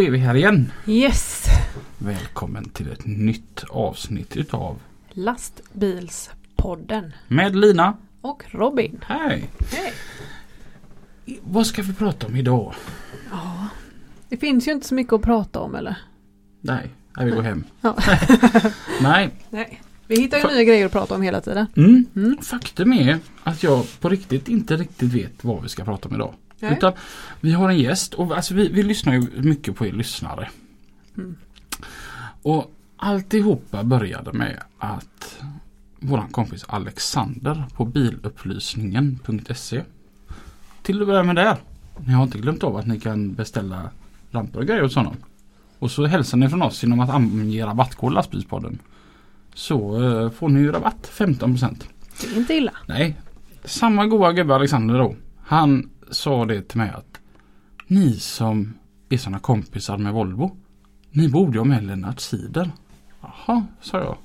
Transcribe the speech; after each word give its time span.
Då 0.00 0.04
är 0.04 0.10
vi 0.10 0.18
här 0.18 0.34
igen. 0.34 0.72
Yes! 0.86 1.44
Välkommen 1.98 2.68
till 2.68 2.92
ett 2.92 3.06
nytt 3.06 3.64
avsnitt 3.70 4.36
utav 4.36 4.78
Lastbilspodden. 5.10 7.12
Med 7.28 7.56
Lina. 7.56 7.96
Och 8.20 8.42
Robin. 8.50 9.04
Hej! 9.06 9.50
Hej! 9.72 9.92
Vad 11.42 11.66
ska 11.66 11.82
vi 11.82 11.94
prata 11.94 12.26
om 12.26 12.36
idag? 12.36 12.74
Ja, 13.30 13.68
det 14.28 14.36
finns 14.36 14.68
ju 14.68 14.72
inte 14.72 14.88
så 14.88 14.94
mycket 14.94 15.12
att 15.12 15.22
prata 15.22 15.60
om 15.60 15.74
eller? 15.74 15.96
Nej, 16.60 16.90
nej 17.16 17.26
vi 17.26 17.32
går 17.32 17.42
hem. 17.42 17.64
Ja. 17.80 17.96
Nej, 19.00 19.30
Nej. 19.50 19.82
Vi 20.06 20.20
hittar 20.20 20.38
ju 20.38 20.46
nya 20.46 20.64
grejer 20.64 20.86
att 20.86 20.92
prata 20.92 21.14
om 21.14 21.22
hela 21.22 21.40
tiden. 21.40 21.66
mm. 21.76 22.06
Mm. 22.16 22.38
faktum 22.42 22.92
är 22.92 23.18
att 23.42 23.62
jag 23.62 23.86
på 24.00 24.08
riktigt 24.08 24.48
inte 24.48 24.76
riktigt 24.76 25.12
vet 25.12 25.44
vad 25.44 25.62
vi 25.62 25.68
ska 25.68 25.84
prata 25.84 26.08
om 26.08 26.14
idag. 26.14 26.34
Nej. 26.60 26.72
Utan 26.72 26.92
vi 27.40 27.52
har 27.52 27.68
en 27.68 27.78
gäst 27.78 28.14
och 28.14 28.36
alltså 28.36 28.54
vi, 28.54 28.68
vi 28.68 28.82
lyssnar 28.82 29.12
ju 29.14 29.42
mycket 29.42 29.76
på 29.76 29.86
er 29.86 29.92
lyssnare. 29.92 30.48
Mm. 31.16 31.36
Och 32.42 32.74
alltihopa 32.96 33.84
började 33.84 34.32
med 34.32 34.62
att 34.78 35.40
våran 36.00 36.28
kompis 36.28 36.64
Alexander 36.68 37.64
på 37.74 37.84
bilupplysningen.se 37.84 39.82
Till 40.82 41.02
att 41.02 41.06
börja 41.06 41.22
med 41.22 41.36
där. 41.36 41.56
Ni 42.06 42.12
har 42.12 42.22
inte 42.22 42.38
glömt 42.38 42.64
av 42.64 42.76
att 42.76 42.86
ni 42.86 43.00
kan 43.00 43.34
beställa 43.34 43.90
lampor 44.30 44.60
och 44.60 44.66
grejer 44.66 44.82
hos 44.82 44.94
honom. 44.94 45.16
Och 45.78 45.90
så 45.90 46.06
hälsar 46.06 46.38
ni 46.38 46.48
från 46.48 46.62
oss 46.62 46.82
genom 46.82 47.00
att 47.00 47.10
ange 47.10 47.66
rabattkod 47.66 48.12
lastbilspodden. 48.12 48.78
Så 49.54 50.02
eh, 50.02 50.30
får 50.30 50.48
ni 50.48 50.60
ju 50.60 50.72
rabatt 50.72 51.10
15%. 51.14 51.84
Det 52.20 52.26
är 52.26 52.36
inte 52.36 52.54
illa. 52.54 52.72
Nej. 52.86 53.16
Samma 53.64 54.06
goa 54.06 54.32
gubbe 54.32 54.54
Alexander 54.54 54.98
då. 54.98 55.14
Han 55.42 55.90
sa 56.10 56.44
det 56.44 56.62
till 56.62 56.78
mig 56.78 56.90
att 56.90 57.20
ni 57.86 58.18
som 58.18 58.74
är 59.08 59.18
såna 59.18 59.38
kompisar 59.38 59.98
med 59.98 60.12
Volvo. 60.12 60.56
Ni 61.10 61.28
borde 61.28 61.52
ju 61.52 61.58
ha 61.58 61.64
med 61.64 61.84
Lennart 61.84 62.20
Sider. 62.20 62.70
Jaha, 63.20 63.66
sa 63.80 63.98
jag. 63.98 64.16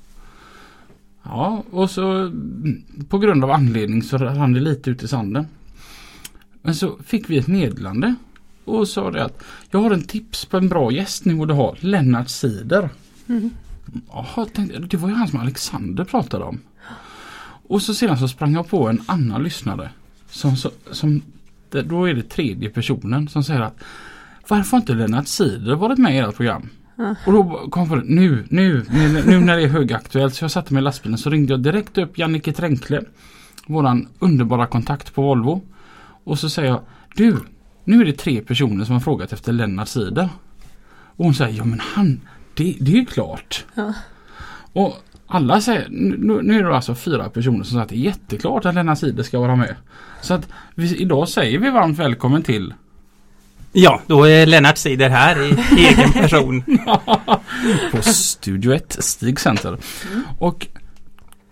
Ja, 1.22 1.64
och 1.70 1.90
så 1.90 2.10
mm, 2.10 2.84
på 3.08 3.18
grund 3.18 3.44
av 3.44 3.50
anledning 3.50 4.02
så 4.02 4.18
rann 4.18 4.52
det 4.52 4.60
lite 4.60 4.90
ut 4.90 5.02
i 5.02 5.08
sanden. 5.08 5.46
Men 6.62 6.74
så 6.74 6.98
fick 7.04 7.30
vi 7.30 7.38
ett 7.38 7.46
meddelande 7.46 8.14
och 8.64 8.88
sa 8.88 9.10
det 9.10 9.24
att 9.24 9.44
jag 9.70 9.80
har 9.80 9.90
en 9.90 10.04
tips 10.04 10.44
på 10.44 10.56
en 10.56 10.68
bra 10.68 10.92
gäst 10.92 11.24
ni 11.24 11.34
borde 11.34 11.54
ha. 11.54 11.76
Lennart 11.80 12.28
Sider. 12.28 12.90
Mm. 13.26 13.50
Jaha, 14.08 14.46
tänkte, 14.46 14.78
det 14.78 14.96
var 14.96 15.08
ju 15.08 15.14
han 15.14 15.28
som 15.28 15.40
Alexander 15.40 16.04
pratade 16.04 16.44
om. 16.44 16.60
Och 17.68 17.82
så 17.82 17.94
sedan 17.94 18.18
så 18.18 18.28
sprang 18.28 18.54
jag 18.54 18.68
på 18.68 18.88
en 18.88 19.02
annan 19.06 19.42
lyssnare. 19.42 19.90
Som, 20.30 20.56
som, 20.90 21.22
då 21.70 22.08
är 22.08 22.14
det 22.14 22.22
tredje 22.22 22.70
personen 22.70 23.28
som 23.28 23.44
säger 23.44 23.60
att 23.60 23.84
Varför 24.48 24.70
har 24.70 24.78
inte 24.78 24.94
Lennart 24.94 25.26
Sider 25.26 25.74
varit 25.74 25.98
med 25.98 26.14
i 26.14 26.18
ert 26.18 26.36
program? 26.36 26.68
Ja. 26.96 27.14
Och 27.26 27.32
då 27.32 27.68
kom 27.70 27.90
jag 27.90 28.10
nu, 28.10 28.44
nu, 28.50 28.84
nu, 28.90 29.22
nu 29.26 29.40
när 29.40 29.56
det 29.56 29.62
är 29.62 29.68
högaktuellt 29.68 30.34
så 30.34 30.44
jag 30.44 30.50
satte 30.50 30.74
mig 30.74 30.80
i 30.80 30.84
lastbilen 30.84 31.18
så 31.18 31.30
ringde 31.30 31.52
jag 31.52 31.62
direkt 31.62 31.98
upp 31.98 32.18
Jannike 32.18 32.52
Tränkle. 32.52 33.02
Våran 33.66 34.08
underbara 34.18 34.66
kontakt 34.66 35.14
på 35.14 35.22
Volvo. 35.22 35.62
Och 36.24 36.38
så 36.38 36.50
säger 36.50 36.68
jag 36.68 36.80
Du, 37.14 37.36
nu 37.84 38.00
är 38.00 38.04
det 38.04 38.12
tre 38.12 38.40
personer 38.40 38.84
som 38.84 38.92
har 38.92 39.00
frågat 39.00 39.32
efter 39.32 39.52
Lennart 39.52 39.88
Sider. 39.88 40.28
Och 40.88 41.24
hon 41.24 41.34
säger, 41.34 41.58
ja 41.58 41.64
men 41.64 41.80
han, 41.80 42.20
det, 42.54 42.76
det 42.80 42.92
är 42.92 42.96
ju 42.96 43.06
klart. 43.06 43.64
Ja. 43.74 43.94
Och 44.72 44.96
alla 45.26 45.60
säger, 45.60 45.86
nu, 45.90 46.42
nu 46.42 46.58
är 46.58 46.62
det 46.64 46.76
alltså 46.76 46.94
fyra 46.94 47.30
personer 47.30 47.56
som 47.64 47.64
säger 47.64 47.82
att 47.82 47.88
det 47.88 47.94
är 47.96 47.98
jätteklart 47.98 48.64
att 48.64 48.74
Lennart 48.74 48.98
Sider 48.98 49.22
ska 49.22 49.38
vara 49.40 49.56
med. 49.56 49.74
Så 50.20 50.34
att 50.34 50.48
vi, 50.74 50.96
idag 50.96 51.28
säger 51.28 51.58
vi 51.58 51.70
varmt 51.70 51.98
välkommen 51.98 52.42
till 52.42 52.74
Ja, 53.72 54.00
då 54.06 54.24
är 54.24 54.46
Lennart 54.46 54.76
Sider 54.78 55.08
här 55.10 55.42
i 55.42 55.50
egen 55.88 56.12
person. 56.12 56.62
på 57.92 58.02
Studio 58.02 58.72
1 58.74 58.96
Stig 59.04 59.40
Center. 59.40 59.78
Och 60.38 60.66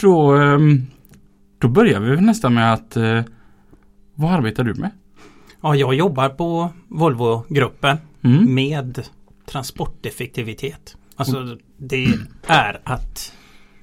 då, 0.01 0.33
ehm, 0.37 0.87
då 1.59 1.69
börjar 1.69 2.01
vi 2.01 2.21
nästan 2.21 2.55
med 2.55 2.73
att 2.73 2.97
eh, 2.97 3.21
vad 4.15 4.33
arbetar 4.33 4.65
du 4.65 4.75
med? 4.75 4.91
Ja, 5.63 5.75
jag 5.77 5.95
jobbar 5.95 6.29
på 6.29 6.71
Volvo-gruppen 6.89 7.97
Mm. 8.25 8.55
med 8.55 9.03
transporteffektivitet. 9.47 10.97
Alltså 11.17 11.57
det 11.79 12.07
är 12.47 12.81
att 12.85 13.33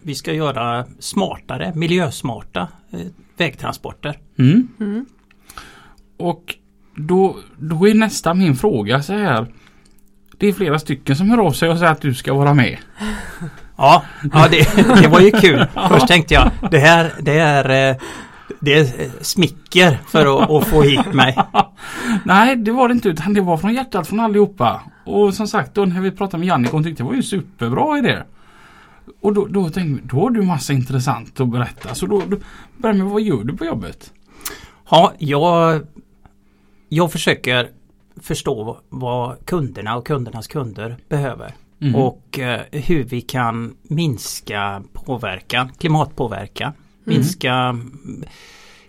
vi 0.01 0.15
ska 0.15 0.33
göra 0.33 0.85
smartare, 0.99 1.73
miljösmarta 1.75 2.67
eh, 2.91 2.99
vägtransporter. 3.37 4.17
Mm. 4.39 4.67
Mm. 4.79 5.05
Och 6.17 6.55
då, 6.95 7.37
då 7.57 7.87
är 7.87 7.93
nästa 7.93 8.33
min 8.33 8.55
fråga 8.55 9.03
så 9.03 9.13
här. 9.13 9.47
Det 10.37 10.47
är 10.47 10.53
flera 10.53 10.79
stycken 10.79 11.15
som 11.15 11.29
hör 11.29 11.37
av 11.37 11.51
sig 11.51 11.69
och 11.69 11.77
säger 11.77 11.91
att 11.91 12.01
du 12.01 12.13
ska 12.13 12.33
vara 12.33 12.53
med. 12.53 12.77
Ja, 13.77 14.03
ja 14.33 14.47
det, 14.51 14.75
det 15.01 15.07
var 15.07 15.19
ju 15.19 15.31
kul. 15.31 15.65
Först 15.89 16.07
tänkte 16.07 16.33
jag 16.33 16.51
det 16.71 16.79
här 16.79 17.11
det 17.19 17.39
är, 17.39 17.89
eh, 17.89 17.97
det 18.59 18.73
är 18.73 19.01
eh, 19.01 19.09
smicker 19.21 19.99
för 20.07 20.43
att, 20.43 20.49
att 20.49 20.67
få 20.67 20.81
hit 20.81 21.13
mig. 21.13 21.37
Nej, 22.25 22.55
det 22.55 22.71
var 22.71 22.87
det 22.87 22.91
inte 22.91 23.09
utan 23.09 23.33
det 23.33 23.41
var 23.41 23.57
från 23.57 23.73
hjärtat 23.73 24.07
från 24.07 24.19
allihopa. 24.19 24.81
Och 25.05 25.33
som 25.33 25.47
sagt 25.47 25.73
då 25.73 25.85
när 25.85 26.01
vi 26.01 26.11
pratade 26.11 26.39
med 26.39 26.47
Jannik 26.47 26.71
hon 26.71 26.83
tyckte 26.83 27.03
det 27.03 27.07
var 27.07 27.15
ju 27.15 27.23
superbra 27.23 27.97
idé. 27.97 28.17
Och 29.21 29.33
då, 29.33 29.47
då 29.47 29.69
tänkte 29.69 30.01
vi, 30.01 30.07
då 30.07 30.17
har 30.17 30.29
du 30.29 30.41
massa 30.41 30.73
intressant 30.73 31.39
att 31.39 31.49
berätta. 31.49 31.95
Så 31.95 32.05
då, 32.05 32.21
då 32.27 32.37
börjar 32.77 32.95
med 32.95 33.07
vad 33.07 33.21
gör 33.21 33.43
du 33.43 33.57
på 33.57 33.65
jobbet? 33.65 34.13
Ja, 34.89 35.13
jag, 35.17 35.81
jag 36.89 37.11
försöker 37.11 37.69
förstå 38.21 38.77
vad 38.89 39.45
kunderna 39.45 39.97
och 39.97 40.07
kundernas 40.07 40.47
kunder 40.47 40.97
behöver. 41.09 41.53
Mhm. 41.79 41.95
Och 41.95 42.39
eh, 42.39 42.61
hur 42.71 43.03
vi 43.03 43.21
kan 43.21 43.75
minska 43.83 44.83
påverkan, 44.93 45.69
klimatpåverkan. 45.77 46.73
Minska 47.03 47.53
mm, 47.53 48.23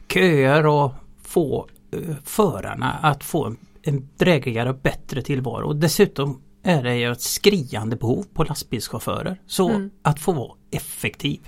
köer 0.09 0.67
och 0.67 0.93
få 1.23 1.67
eh, 1.91 2.15
förarna 2.25 2.93
att 3.03 3.25
få 3.25 3.45
en, 3.47 3.57
en 3.83 4.09
drägligare 4.17 4.71
och 4.71 4.79
bättre 4.79 5.23
tillvaro. 5.23 5.67
Och 5.67 5.77
dessutom 5.77 6.41
är 6.63 6.83
det 6.83 6.97
ju 6.97 7.13
ett 7.13 7.21
skriande 7.21 7.97
behov 7.97 8.25
på 8.35 8.45
lastbilschaufförer. 8.45 9.41
Så 9.47 9.69
Mm. 9.71 9.91
att 10.03 10.21
få 10.21 10.33
vara 10.33 10.53
effektiv 10.71 11.41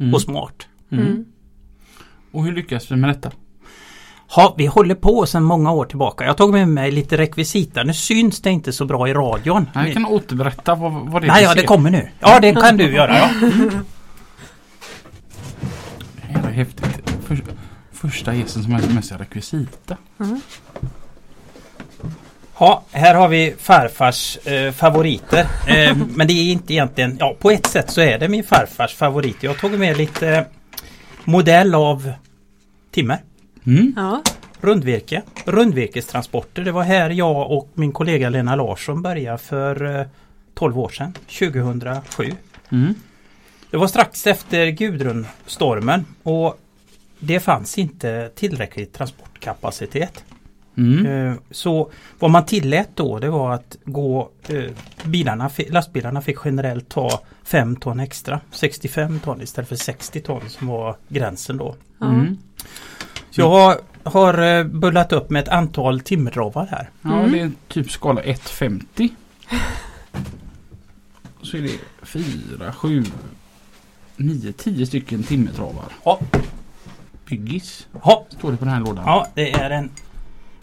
Mm. 0.00 0.14
och 0.14 0.22
smart. 0.22 0.66
Mm. 0.92 1.24
Och 2.32 2.44
hur 2.44 2.52
lyckas 2.52 2.90
vi 2.92 2.96
med 2.96 3.10
detta? 3.10 3.30
Ja, 4.36 4.54
vi 4.58 4.66
håller 4.66 4.94
på 4.94 5.26
sedan 5.26 5.42
många 5.42 5.72
år 5.72 5.84
tillbaka. 5.84 6.24
Jag 6.24 6.36
tagit 6.36 6.52
med 6.52 6.68
mig 6.68 6.90
lite 6.90 7.16
rekvisita. 7.18 7.82
Nu 7.82 7.94
syns 7.94 8.40
det 8.42 8.50
inte 8.50 8.72
så 8.72 8.84
bra 8.84 9.08
i 9.08 9.14
radion. 9.14 9.66
Nej, 9.74 9.84
jag 9.84 9.92
kan 9.94 10.06
återberätta 10.06 10.74
vad, 10.74 10.92
vad 10.92 11.22
det 11.22 11.26
är 11.28 11.32
Nej, 11.32 11.42
ja 11.44 11.54
det 11.54 11.62
kommer 11.64 11.90
nu. 11.90 12.08
Ja, 12.20 12.40
det 12.40 12.52
kan 12.54 12.76
du 12.76 12.94
göra. 12.94 13.16
Ja. 13.18 13.28
Det 16.16 16.38
här 16.38 16.48
är 16.48 16.52
häftigt. 16.52 17.10
För, 17.26 17.42
första 17.92 18.34
gästen 18.34 18.62
som 18.62 18.72
har 18.72 18.80
med 18.94 19.04
sig 19.04 19.16
rekvisita. 19.18 19.96
Ja, 22.58 22.82
här 22.90 23.14
har 23.14 23.28
vi 23.28 23.54
farfars 23.58 24.46
eh, 24.46 24.72
favoriter. 24.72 25.46
Eh, 25.68 25.96
men 25.96 26.26
det 26.26 26.32
är 26.32 26.52
inte 26.52 26.72
egentligen, 26.72 27.16
ja 27.20 27.36
på 27.38 27.50
ett 27.50 27.66
sätt 27.66 27.90
så 27.90 28.00
är 28.00 28.18
det 28.18 28.28
min 28.28 28.44
farfars 28.44 28.94
favorit. 28.94 29.42
Jag 29.42 29.58
tagit 29.58 29.80
med 29.80 29.96
lite 29.96 30.28
eh, 30.28 30.44
modell 31.24 31.74
av 31.74 32.12
timmer. 32.90 33.18
Mm. 33.66 33.92
Ja. 33.96 34.22
Rundvirke, 34.60 35.22
rundvirkestransporter. 35.44 36.62
Det 36.62 36.72
var 36.72 36.82
här 36.82 37.10
jag 37.10 37.50
och 37.50 37.68
min 37.74 37.92
kollega 37.92 38.28
Lena 38.28 38.56
Larsson 38.56 39.02
började 39.02 39.38
för 39.38 40.00
eh, 40.00 40.06
12 40.54 40.78
år 40.78 40.88
sedan, 40.88 41.14
2007. 41.38 42.32
Mm. 42.72 42.94
Det 43.70 43.76
var 43.76 43.86
strax 43.86 44.26
efter 44.26 44.66
Gudrunstormen 44.66 46.04
och 46.22 46.58
det 47.18 47.40
fanns 47.40 47.78
inte 47.78 48.30
tillräcklig 48.34 48.92
transportkapacitet. 48.92 50.24
Mm. 50.76 51.06
Eh, 51.06 51.34
Så 51.50 51.90
vad 52.18 52.30
man 52.30 52.46
tillät 52.46 52.88
då 52.94 53.18
det 53.18 53.30
var 53.30 53.54
att 53.54 53.76
gå 53.84 54.30
eh, 54.48 54.64
bilarna, 55.04 55.50
lastbilarna 55.70 56.20
fick 56.22 56.36
generellt 56.44 56.88
ta 56.88 57.20
5 57.44 57.76
ton 57.76 58.00
extra. 58.00 58.40
65 58.50 59.18
ton 59.20 59.40
istället 59.42 59.68
för 59.68 59.76
60 59.76 60.20
ton 60.20 60.40
som 60.48 60.66
var 60.66 60.96
gränsen 61.08 61.56
då. 61.56 61.74
Mm. 62.00 62.38
Så 63.30 63.40
jag 63.40 63.50
har 63.50 63.78
har 64.04 64.42
eh, 64.58 64.64
bullat 64.64 65.12
upp 65.12 65.30
med 65.30 65.42
ett 65.42 65.48
antal 65.48 66.00
timmertravar 66.00 66.66
här. 66.66 66.90
Ja, 67.02 67.18
Mm. 67.18 67.32
det 67.32 67.40
är 67.40 67.50
typ 67.68 67.90
skala 67.90 68.22
1,50. 68.22 69.08
Så 71.42 71.56
är 71.56 71.60
det 71.62 71.78
4, 72.02 72.72
7, 72.72 73.04
9, 74.16 74.52
10 74.52 74.86
stycken 74.86 75.22
timmertravar. 75.22 75.84
Ja. 76.04 76.20
Byggis 77.28 77.86
Ja, 78.04 78.26
står 78.28 78.50
det 78.50 78.56
på 78.56 78.64
den 78.64 78.74
här 78.74 78.80
lådan. 78.80 79.04
ja 79.06 79.26
det 79.34 79.52
är 79.52 79.70
en, 79.70 79.90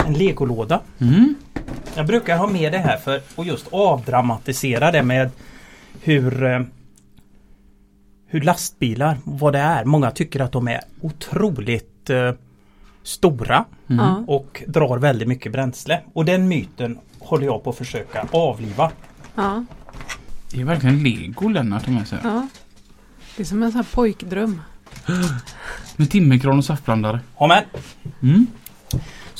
en 0.06 0.12
legolåda. 0.12 0.80
Mm. 0.98 1.34
Jag 1.94 2.06
brukar 2.06 2.38
ha 2.38 2.46
med 2.46 2.72
det 2.72 2.78
här 2.78 2.96
för 2.96 3.20
att 3.36 3.46
just 3.46 3.66
avdramatisera 3.70 4.90
det 4.90 5.02
med 5.02 5.30
hur 6.02 6.44
eh, 6.44 6.60
hur 8.26 8.40
lastbilar, 8.40 9.16
vad 9.24 9.52
det 9.52 9.58
är. 9.58 9.84
Många 9.84 10.10
tycker 10.10 10.40
att 10.40 10.52
de 10.52 10.68
är 10.68 10.80
otroligt 11.00 12.10
eh, 12.10 12.32
stora 13.02 13.64
Mm. 13.90 14.24
Och 14.28 14.62
drar 14.66 14.98
väldigt 14.98 15.28
mycket 15.28 15.52
bränsle. 15.52 16.00
Och 16.12 16.24
den 16.24 16.48
myten 16.48 16.98
håller 17.18 17.46
jag 17.46 17.64
på 17.64 17.70
att 17.70 17.76
försöka 17.76 18.26
avliva. 18.30 18.90
Ja. 19.34 19.64
Det 20.50 20.60
är 20.60 20.64
verkligen 20.64 21.02
lego 21.02 21.48
Lennart 21.48 21.86
har 21.86 21.92
med 21.92 22.08
sig. 22.08 22.18
ja. 22.22 22.48
Det 23.36 23.42
är 23.42 23.46
som 23.46 23.62
en 23.62 23.72
sån 23.72 23.76
här 23.76 23.94
pojkdröm. 23.94 24.60
Med 25.96 26.10
timmerkran 26.10 26.58
och 26.58 26.64
saftblandare. 26.64 27.20
Ja, 27.38 27.46
men. 27.46 27.64
Mm. 28.30 28.46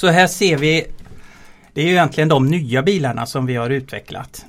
Så 0.00 0.08
här 0.08 0.26
ser 0.26 0.56
vi 0.56 0.86
Det 1.74 1.80
är 1.80 1.84
ju 1.84 1.90
egentligen 1.90 2.28
de 2.28 2.46
nya 2.46 2.82
bilarna 2.82 3.26
som 3.26 3.46
vi 3.46 3.56
har 3.56 3.70
utvecklat. 3.70 4.46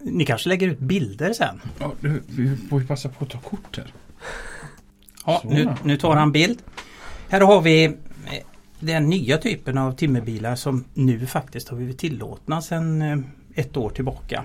Ni 0.00 0.24
kanske 0.24 0.48
lägger 0.48 0.68
ut 0.68 0.78
bilder 0.78 1.32
sen? 1.32 1.60
Ja, 1.78 1.92
vi 2.26 2.56
får 2.70 2.80
ju 2.80 2.86
passa 2.86 3.08
på 3.08 3.24
att 3.24 3.30
ta 3.30 3.38
kort 3.38 3.76
här. 3.76 3.92
Ja, 5.26 5.42
nu, 5.44 5.68
nu 5.84 5.96
tar 5.96 6.16
han 6.16 6.32
bild. 6.32 6.62
Här 7.28 7.40
har 7.40 7.60
vi 7.60 7.84
eh, 7.84 7.92
den 8.80 9.08
nya 9.08 9.38
typen 9.38 9.78
av 9.78 9.92
timmerbilar 9.92 10.56
som 10.56 10.84
nu 10.94 11.26
faktiskt 11.26 11.68
har 11.68 11.76
blivit 11.76 11.98
tillåtna 11.98 12.62
sedan 12.62 13.02
eh, 13.02 13.18
ett 13.54 13.76
år 13.76 13.90
tillbaka. 13.90 14.44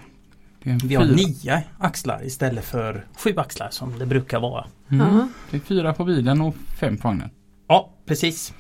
Vi 0.64 0.96
har 0.96 1.06
fyra. 1.06 1.16
nio 1.16 1.64
axlar 1.80 2.26
istället 2.26 2.66
för 2.66 3.06
sju 3.18 3.34
axlar 3.38 3.70
som 3.72 4.00
det 4.00 4.06
brukar 4.06 4.40
vara. 4.40 4.66
Mm. 4.90 5.08
Ja. 5.08 5.28
Det 5.52 5.58
är 5.58 5.62
fyra 5.62 5.94
på 5.94 6.06
bilen 6.06 6.42
och 6.42 6.56
fem 6.80 6.98
på 6.98 7.08
vagnen. 7.08 7.30
Ja, 7.68 7.90
precis. 8.06 8.54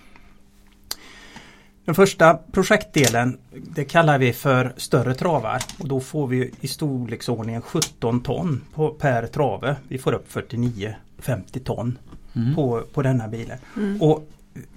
Den 1.85 1.95
första 1.95 2.33
projektdelen 2.51 3.37
det 3.51 3.85
kallar 3.85 4.17
vi 4.19 4.33
för 4.33 4.73
större 4.77 5.15
travar 5.15 5.63
och 5.79 5.87
då 5.87 5.99
får 5.99 6.27
vi 6.27 6.51
i 6.61 6.67
storleksordningen 6.67 7.61
17 7.61 8.21
ton 8.21 8.61
på, 8.73 8.89
per 8.89 9.27
trave. 9.27 9.75
Vi 9.87 9.97
får 9.97 10.13
upp 10.13 10.31
49-50 10.31 11.59
ton 11.63 11.97
Mm. 12.35 12.55
på, 12.55 12.83
på 12.93 13.01
denna 13.01 13.27
bilen. 13.27 13.57
Mm. 13.77 14.01
Och 14.01 14.27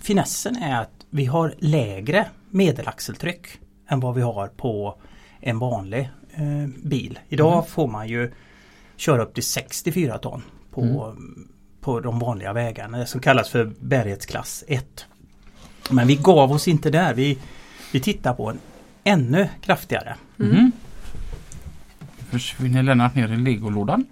finessen 0.01 0.57
är 0.57 0.81
att 0.83 0.91
vi 1.11 1.25
har 1.25 1.55
lägre 1.59 2.27
medelaxeltryck 2.51 3.47
än 3.89 4.01
vad 4.01 4.15
vi 4.15 4.23
har 4.23 4.49
på 4.49 4.97
en 5.41 5.59
vanlig 5.59 6.11
eh, 6.35 6.69
bil. 6.85 7.19
Idag 7.29 7.53
Mm. 7.53 7.65
får 7.65 7.87
man 7.89 8.09
ju 8.09 8.33
köra 8.97 9.23
upp 9.23 9.35
till 9.35 9.43
64 9.43 10.19
ton 10.19 10.43
på, 10.71 10.81
Mm. 10.83 11.49
på 11.81 12.01
de 12.01 12.19
vanliga 12.19 12.53
vägarna. 12.53 12.99
Det 12.99 13.07
som 13.07 13.21
kallas 13.21 13.49
för 13.51 13.73
bärighetsklass 13.81 14.65
1. 14.69 15.07
Men 15.91 16.07
vi 16.07 16.17
gav 16.17 16.53
oss 16.53 16.69
inte 16.69 16.91
där. 16.91 17.15
Vi, 17.15 17.39
vi 17.93 18.01
tittar 18.01 18.35
på 18.35 18.51
en 18.51 18.59
ännu 19.05 19.49
kraftigare. 19.61 20.17
Mm. 20.41 20.73
Försvinner 22.31 22.83
Lennart 22.83 23.15
ner 23.15 23.33
i 23.33 23.37
legolådan. 23.37 24.07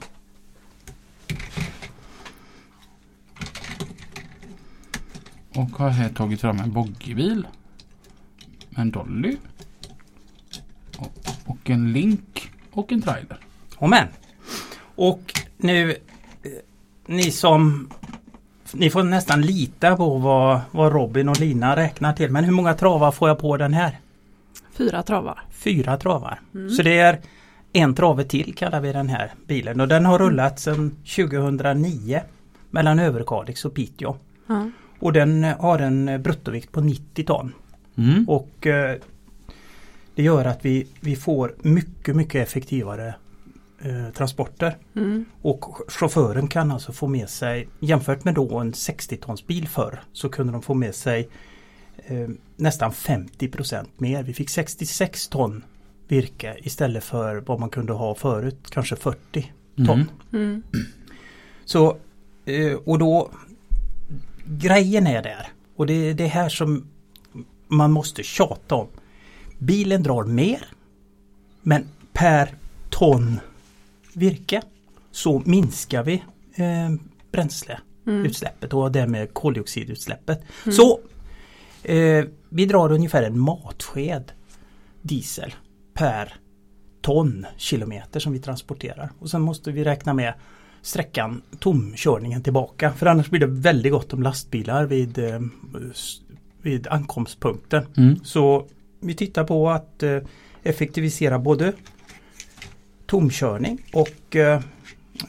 Och 5.54 5.70
har 5.70 5.88
här 5.88 6.08
tagit 6.08 6.40
fram 6.40 6.58
en 6.58 6.72
boggiebil. 6.72 7.46
Med 8.70 8.80
en 8.80 8.90
dolly. 8.90 9.36
Och, 10.98 11.12
och 11.44 11.70
en 11.70 11.92
link 11.92 12.50
och 12.70 12.92
en 12.92 13.02
trailer. 13.02 13.38
Amen. 13.78 14.08
Och 14.94 15.40
nu 15.56 15.90
eh, 15.90 15.96
ni 17.06 17.30
som 17.30 17.90
ni 18.74 18.90
får 18.90 19.02
nästan 19.02 19.42
lita 19.42 19.96
på 19.96 20.18
vad, 20.18 20.60
vad 20.70 20.92
Robin 20.92 21.28
och 21.28 21.40
Lina 21.40 21.76
räknar 21.76 22.12
till. 22.12 22.30
Men 22.30 22.44
hur 22.44 22.52
många 22.52 22.74
travar 22.74 23.10
får 23.10 23.28
jag 23.28 23.38
på 23.38 23.56
den 23.56 23.74
här? 23.74 23.98
Fyra 24.72 25.02
travar. 25.02 25.42
Fyra 25.50 25.96
travar. 25.96 26.40
Mm. 26.54 26.70
Så 26.70 26.82
det 26.82 26.98
är 26.98 27.20
en 27.72 27.94
trave 27.94 28.24
till 28.24 28.54
kallar 28.54 28.80
vi 28.80 28.92
den 28.92 29.08
här 29.08 29.32
bilen. 29.46 29.80
Och 29.80 29.88
den 29.88 30.06
har 30.06 30.18
rullat 30.18 30.60
sedan 30.60 30.90
2009 30.90 32.20
mellan 32.70 32.98
Överkalix 32.98 33.64
och 33.64 33.74
Piteå. 33.74 34.16
Ja. 34.46 34.70
Och 34.98 35.12
den 35.12 35.44
har 35.44 35.78
en 35.78 36.22
bruttovikt 36.22 36.72
på 36.72 36.80
90 36.80 37.24
ton. 37.24 37.52
Mm. 37.96 38.28
Och 38.28 38.66
eh, 38.66 38.96
det 40.14 40.22
gör 40.22 40.44
att 40.44 40.64
vi, 40.64 40.86
vi 41.00 41.16
får 41.16 41.54
mycket 41.62 42.16
mycket 42.16 42.48
effektivare 42.48 43.14
eh, 43.84 44.12
transporter. 44.12 44.76
Mm. 44.96 45.24
Och 45.42 45.80
chauffören 45.88 46.48
kan 46.48 46.70
alltså 46.70 46.92
få 46.92 47.06
med 47.06 47.28
sig, 47.28 47.68
jämfört 47.80 48.24
med 48.24 48.34
då 48.34 48.58
en 48.58 48.72
60-tons 48.72 49.46
bil 49.46 49.68
förr, 49.68 50.02
så 50.12 50.28
kunde 50.28 50.52
de 50.52 50.62
få 50.62 50.74
med 50.74 50.94
sig 50.94 51.28
eh, 51.96 52.28
nästan 52.56 52.90
50% 52.90 53.86
mer. 53.96 54.22
Vi 54.22 54.34
fick 54.34 54.50
66 54.50 55.28
ton 55.28 55.64
virke 56.08 56.56
istället 56.58 57.04
för 57.04 57.36
vad 57.36 57.60
man 57.60 57.70
kunde 57.70 57.92
ha 57.92 58.14
förut, 58.14 58.58
kanske 58.70 58.96
40 58.96 59.52
ton. 59.76 60.10
Mm. 60.32 60.50
Mm. 60.52 60.62
Så, 61.64 61.96
eh, 62.44 62.74
och 62.84 62.98
då 62.98 63.30
Grejen 64.46 65.06
är 65.06 65.22
där 65.22 65.48
och 65.76 65.86
det 65.86 65.94
är 65.94 66.14
det 66.14 66.26
här 66.26 66.48
som 66.48 66.86
man 67.68 67.92
måste 67.92 68.22
tjata 68.22 68.74
om. 68.74 68.88
Bilen 69.58 70.02
drar 70.02 70.24
mer 70.24 70.66
men 71.62 71.88
per 72.12 72.54
ton 72.90 73.40
virke 74.16 74.62
så 75.10 75.42
minskar 75.44 76.02
vi 76.02 76.22
eh, 76.54 76.90
bränsleutsläppet 77.32 78.72
Mm. 78.72 78.82
och 78.82 78.92
därmed 78.92 79.34
koldioxidutsläppet. 79.34 80.42
Så 80.70 81.00
eh, 81.82 82.24
vi 82.48 82.66
drar 82.66 82.92
ungefär 82.92 83.22
en 83.22 83.38
matsked 83.38 84.32
diesel 85.02 85.54
per 85.94 86.34
ton 87.02 87.46
kilometer 87.56 88.20
som 88.20 88.32
vi 88.32 88.38
transporterar. 88.38 89.10
Och 89.18 89.30
sen 89.30 89.42
måste 89.42 89.72
vi 89.72 89.84
räkna 89.84 90.14
med 90.14 90.34
sträckan 90.82 91.42
tomkörningen 91.58 92.42
tillbaka. 92.42 92.92
För 92.92 93.06
annars 93.06 93.30
blir 93.30 93.40
det 93.40 93.46
väldigt 93.46 93.92
gott 93.92 94.12
om 94.12 94.22
lastbilar 94.22 94.86
vid, 94.86 95.18
eh, 95.18 95.40
vid 96.62 96.86
ankomstpunkten. 96.86 97.86
Mm. 97.96 98.24
Så 98.24 98.66
vi 99.00 99.14
tittar 99.14 99.44
på 99.44 99.70
att 99.70 100.02
eh, 100.02 100.18
effektivisera 100.62 101.38
både 101.38 101.72
tomkörning 103.06 103.82
och 103.92 104.36
eh, 104.36 104.62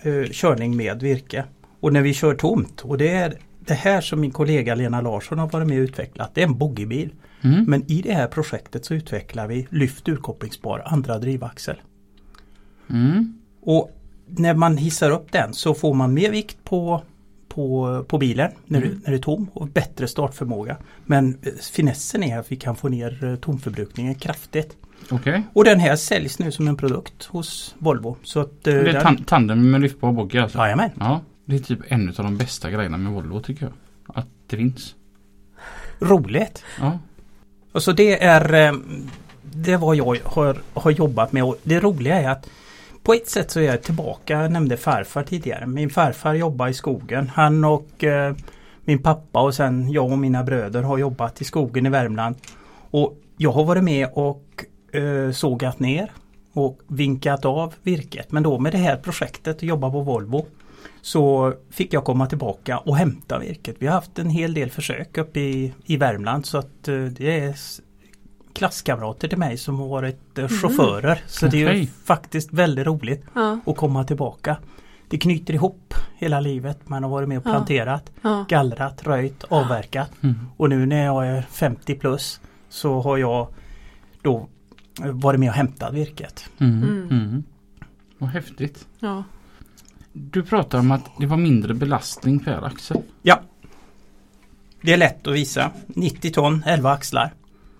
eh, 0.03 0.24
körning 0.32 0.75
med 0.75 1.01
virke. 1.01 1.44
Och 1.79 1.94
när 1.94 2.01
vi 2.01 2.13
kör 2.13 2.36
tomt 2.36 2.82
och 2.82 2.98
det 2.98 3.10
är 3.10 3.38
det 3.60 3.74
här 3.74 4.01
som 4.01 4.22
min 4.22 4.32
kollega 4.32 4.75
Lena 4.75 5.01
Larsson 5.01 5.39
har 5.39 5.50
varit 5.50 5.67
med 5.67 5.77
och 5.77 5.84
utvecklat. 5.84 6.32
Det 6.34 6.41
är 6.41 6.48
en 6.48 6.58
boggiebil. 6.58 7.13
Mm. 7.41 7.63
Men 7.63 7.91
i 7.91 8.01
det 8.01 8.13
här 8.13 8.27
projektet 8.27 8.86
så 8.86 8.94
utvecklar 8.94 9.48
vi 9.48 9.67
lyft 9.70 10.10
urkopplingsbar 10.10 10.82
andra 10.86 11.20
drivaxel. 11.20 11.75
Mm. 12.89 13.39
Och 13.62 13.91
när 14.27 14.53
man 14.53 14.77
hissar 14.77 15.12
upp 15.12 15.32
den 15.32 15.53
så 15.53 15.74
får 15.74 15.94
man 15.94 16.13
mer 16.13 16.32
vikt 16.32 16.58
på, 16.63 17.03
på, 17.48 18.05
på 18.08 18.17
bilen 18.17 18.51
när, 18.65 18.82
du, 18.82 19.00
när 19.03 19.12
det 19.12 19.17
är 19.17 19.22
tom 19.22 19.50
och 19.53 19.67
bättre 19.67 20.08
startförmåga. 20.08 20.77
Men 21.05 21.38
eh, 21.41 21.53
finessen 21.53 22.24
är 22.24 22.39
att 22.39 22.51
vi 22.51 22.55
kan 22.55 22.75
få 22.75 22.89
ner 22.89 23.24
eh, 23.24 23.36
tomförbrukningen 23.36 24.15
kraftigt. 24.15 24.77
Okej. 25.12 25.44
Och 25.54 25.64
den 25.64 25.80
här 25.80 25.96
säljs 25.96 26.40
nu 26.40 26.52
som 26.52 26.68
en 26.68 26.78
produkt 26.78 27.26
hos 27.26 27.76
Volvo. 27.78 28.18
Så 28.24 28.40
att, 28.40 28.68
eh, 28.68 28.74
Det 28.74 28.90
är 28.92 29.02
tan- 29.02 29.24
tandem 29.26 29.72
med 29.72 29.82
lyftbar 29.82 30.12
boggie 30.12 30.44
alltså? 30.44 30.58
Jajamän. 30.58 30.90
Ja. 31.00 31.22
Det 31.46 31.56
är 31.56 31.60
typ 31.60 31.80
en 31.88 32.10
av 32.10 32.16
de 32.16 32.38
bästa 32.38 32.72
grejerna 32.72 32.98
med 32.98 33.12
Volvo 33.14 33.40
tycker 33.40 33.66
jag. 33.66 33.74
Att 34.18 34.28
det 34.48 34.58
finns. 34.58 34.96
Roligt! 36.00 36.64
Ja. 36.80 37.00
Och 37.72 37.84
så 37.84 37.92
det 37.92 38.24
är 38.24 38.54
eh, 38.68 38.74
Det 39.42 39.72
är 39.72 39.78
vad 39.78 39.96
jag 39.96 40.18
har, 40.24 40.58
har 40.74 40.92
jobbat 40.92 41.32
med 41.32 41.44
och 41.44 41.58
det 41.64 41.80
roliga 41.80 42.22
är 42.22 42.30
att 42.30 42.50
På 43.04 43.14
ett 43.14 43.30
sätt 43.30 43.52
så 43.52 43.60
är 43.60 43.64
jag 43.64 43.82
tillbaka, 43.84 44.42
jag 44.42 44.52
nämnde 44.52 44.78
farfar 44.78 45.24
tidigare. 45.24 45.66
Min 45.68 45.90
farfar 45.90 46.34
jobbar 46.34 46.68
i 46.68 46.74
skogen. 46.74 47.32
Han 47.36 47.64
och 47.64 48.04
eh, 48.04 48.36
min 48.86 49.00
pappa 49.04 49.42
och 49.42 49.54
sen 49.56 49.92
jag 49.92 50.12
och 50.12 50.18
mina 50.18 50.44
bröder 50.44 50.84
har 50.84 50.98
jobbat 50.98 51.42
i 51.42 51.44
skogen 51.46 51.86
i 51.86 51.90
Värmland. 51.90 52.36
Och 52.92 53.18
jag 53.38 53.52
har 53.52 53.64
varit 53.64 53.84
med 53.84 54.08
och 54.14 54.44
sågat 55.34 55.80
ner 55.80 56.12
och 56.54 56.80
vinkat 56.88 57.46
av 57.46 57.74
virket. 57.84 58.32
Men 58.32 58.44
då 58.44 58.60
med 58.60 58.72
det 58.72 58.78
här 58.78 58.98
projektet 58.98 59.64
jobba 59.64 59.92
på 59.92 60.02
Volvo 60.02 60.46
så 61.02 61.54
fick 61.70 61.94
jag 61.94 62.04
komma 62.04 62.25
tillbaka 62.28 62.78
och 62.78 62.98
hämta 62.98 63.40
virket. 63.40 63.75
Vi 63.80 63.88
har 63.88 63.94
haft 63.94 64.20
en 64.20 64.30
hel 64.30 64.54
del 64.54 64.70
försök 64.70 65.18
uppe 65.18 65.40
i, 65.40 65.74
i 65.86 65.98
Värmland 65.98 66.46
så 66.46 66.58
att 66.58 66.88
eh, 66.88 66.96
det 67.04 67.40
är 67.40 67.56
klasskamrater 68.54 69.28
till 69.28 69.38
mig 69.38 69.58
som 69.58 69.80
har 69.80 69.88
varit 69.88 70.38
eh, 70.38 70.48
chaufförer. 70.48 71.24
Så 71.28 71.48
det 71.48 71.64
är 71.64 71.86
faktiskt 72.06 72.54
väldigt 72.54 72.86
roligt 72.86 73.24
Ja. 73.34 73.60
att 73.66 73.78
komma 73.78 74.04
tillbaka 74.04 74.58
det 75.10 75.18
knyter 75.18 75.54
ihop 75.54 75.94
hela 76.16 76.40
livet. 76.40 76.90
Man 76.90 77.04
har 77.04 77.10
varit 77.10 77.30
med 77.30 77.38
och 77.38 77.44
planterat, 77.44 78.12
Ja. 78.22 78.46
gallrat, 78.50 79.04
röjt, 79.08 79.44
avverkat. 79.44 80.12
Mm. 80.24 80.36
Och 80.58 80.70
nu 80.70 80.86
när 80.86 81.06
jag 81.06 81.28
är 81.28 81.42
50 81.42 81.96
plus 81.96 82.40
så 82.70 83.02
har 83.02 83.18
jag 83.18 83.48
då 84.22 84.38
eh, 84.38 84.44
varit 85.00 85.40
med 85.40 85.50
och 85.50 85.56
hämtat 85.56 85.94
virket. 85.94 86.50
Mm. 86.58 86.84
Mm. 86.84 87.10
Mm. 87.10 87.44
Vad 88.18 88.30
häftigt. 88.30 88.88
Ja. 89.00 89.24
Du 90.14 90.44
pratar 90.44 90.80
om 90.80 90.92
att 90.92 91.06
det 91.20 91.25
var 91.25 91.38
mindre 91.38 91.74
belastning 91.74 92.40
per 92.40 92.66
axel. 92.66 92.98
Ja. 93.22 93.42
Det 94.82 94.94
är 94.94 94.98
lätt 94.98 95.28
att 95.28 95.34
visa. 95.34 95.72
90 95.88 96.32
ton, 96.32 96.64
11 96.66 96.92
axlar. 96.92 97.34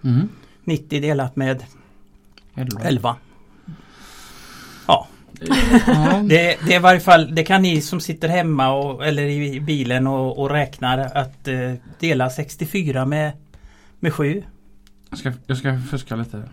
Mm. 0.03 0.29
90 0.63 1.01
delat 1.01 1.36
med 1.36 1.63
Elva. 2.55 2.81
11. 2.81 3.15
Ja, 4.88 5.07
Ja. 5.88 6.24
det, 6.29 6.57
det 6.67 6.74
är 6.74 6.75
i 6.75 6.79
varje 6.79 7.00
fall, 7.00 7.36
det 7.36 7.43
kan 7.43 7.62
ni 7.62 7.81
som 7.81 8.00
sitter 8.00 8.27
hemma 8.27 8.69
och, 8.74 9.05
eller 9.05 9.24
i 9.24 9.60
bilen 9.60 10.07
och, 10.07 10.39
och 10.39 10.50
räknar 10.50 10.98
att 10.98 11.48
eh, 11.48 11.74
dela 12.00 12.29
64 12.29 13.05
med, 13.05 13.31
med 14.00 14.13
7. 14.13 14.43
Jag, 15.10 15.19
ska, 15.19 15.34
jag 15.48 15.57
ska 15.57 15.79
fuska 15.79 16.15
lite. 16.15 16.43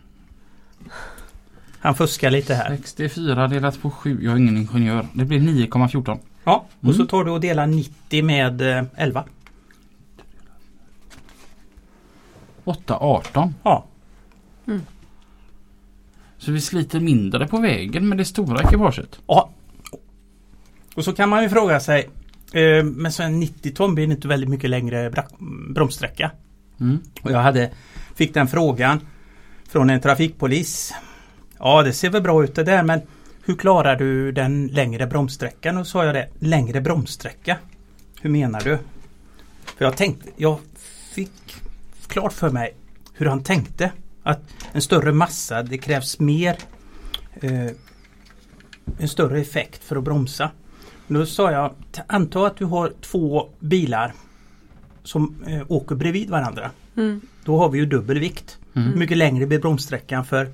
Han 1.78 1.94
fuskar 1.94 2.30
lite 2.30 2.54
här. 2.54 2.76
64 2.76 3.48
delat 3.48 3.82
på 3.82 3.90
7. 3.90 4.18
Jag 4.24 4.32
är 4.32 4.36
ingen 4.38 4.56
ingenjör. 4.56 5.06
Det 5.14 5.24
blir 5.24 5.40
9,14. 5.40 6.18
Ja, 6.44 6.66
och 6.78 6.84
Mm. 6.84 6.96
så 6.96 7.06
tar 7.06 7.24
du 7.24 7.30
och 7.30 7.40
delar 7.40 7.66
90 7.66 8.22
med 8.24 8.78
eh, 8.78 8.84
11. 8.96 9.24
8,18. 12.64 13.52
Ja, 13.62 13.84
Så 16.38 16.52
vi 16.52 16.60
sliter 16.60 17.00
mindre 17.00 17.46
på 17.46 17.58
vägen 17.60 18.08
med 18.08 18.18
det 18.18 18.24
stora 18.24 18.62
ekipaget. 18.62 19.20
Ja. 19.26 19.50
Och 20.94 21.04
så 21.04 21.12
kan 21.12 21.28
man 21.28 21.42
ju 21.42 21.48
fråga 21.48 21.80
sig 21.80 22.10
eh, 22.52 22.84
med 22.84 23.14
så 23.14 23.22
en 23.22 23.40
90 23.40 23.70
ton 23.74 23.94
blir 23.94 24.06
det 24.06 24.12
inte 24.14 24.28
väldigt 24.28 24.50
mycket 24.50 24.70
längre 24.70 25.12
bromssträcka. 25.74 26.30
Mm. 26.80 26.98
Och 27.22 27.30
jag 27.30 27.38
hade, 27.42 27.70
fick 28.14 28.34
den 28.34 28.48
frågan 28.48 29.00
från 29.72 29.90
en 29.90 30.00
trafikpolis. 30.00 30.94
Ja 31.58 31.82
det 31.82 31.92
ser 31.92 32.10
väl 32.10 32.22
bra 32.22 32.44
ut 32.44 32.54
det 32.54 32.64
där 32.64 32.82
men 32.82 33.00
hur 33.44 33.54
klarar 33.54 33.96
du 33.96 34.32
den 34.32 34.66
längre 34.66 35.06
bromssträckan? 35.06 35.76
Och 35.76 35.86
så 35.86 35.90
sa 35.90 36.04
jag 36.04 36.14
det, 36.14 36.28
längre 36.38 36.80
bromssträcka. 36.80 37.58
Hur 38.20 38.30
menar 38.30 38.60
du? 38.60 38.78
För 39.64 39.84
jag 39.84 39.96
tänkte, 39.96 40.28
jag 40.36 40.58
fick 41.12 41.30
klart 42.06 42.32
för 42.32 42.50
mig 42.50 42.74
hur 43.14 43.26
han 43.26 43.42
tänkte. 43.42 43.92
Att 44.22 44.40
en 44.72 44.82
större 44.82 45.12
massa, 45.12 45.62
det 45.62 45.78
krävs 45.78 46.18
mer 46.18 46.56
eh, 47.34 47.70
en 48.98 49.08
större 49.08 49.40
effekt 49.40 49.84
för 49.84 49.96
att 49.96 50.04
bromsa. 50.04 50.50
Då 51.06 51.26
sa 51.26 51.50
jag, 51.50 51.74
anta 52.06 52.46
att 52.46 52.56
du 52.56 52.64
har 52.64 52.92
två 53.00 53.48
bilar 53.58 54.12
som 55.02 55.44
eh, 55.46 55.62
åker 55.68 55.94
bredvid 55.94 56.30
varandra. 56.30 56.70
Mm. 56.96 57.20
Då 57.44 57.58
har 57.58 57.68
vi 57.68 57.78
ju 57.78 57.86
dubbel 57.86 58.18
vikt. 58.18 58.58
Mm. 58.74 58.98
Mycket 58.98 59.16
längre 59.16 59.46
blir 59.46 59.58
bromssträckan 59.58 60.24
för, 60.24 60.48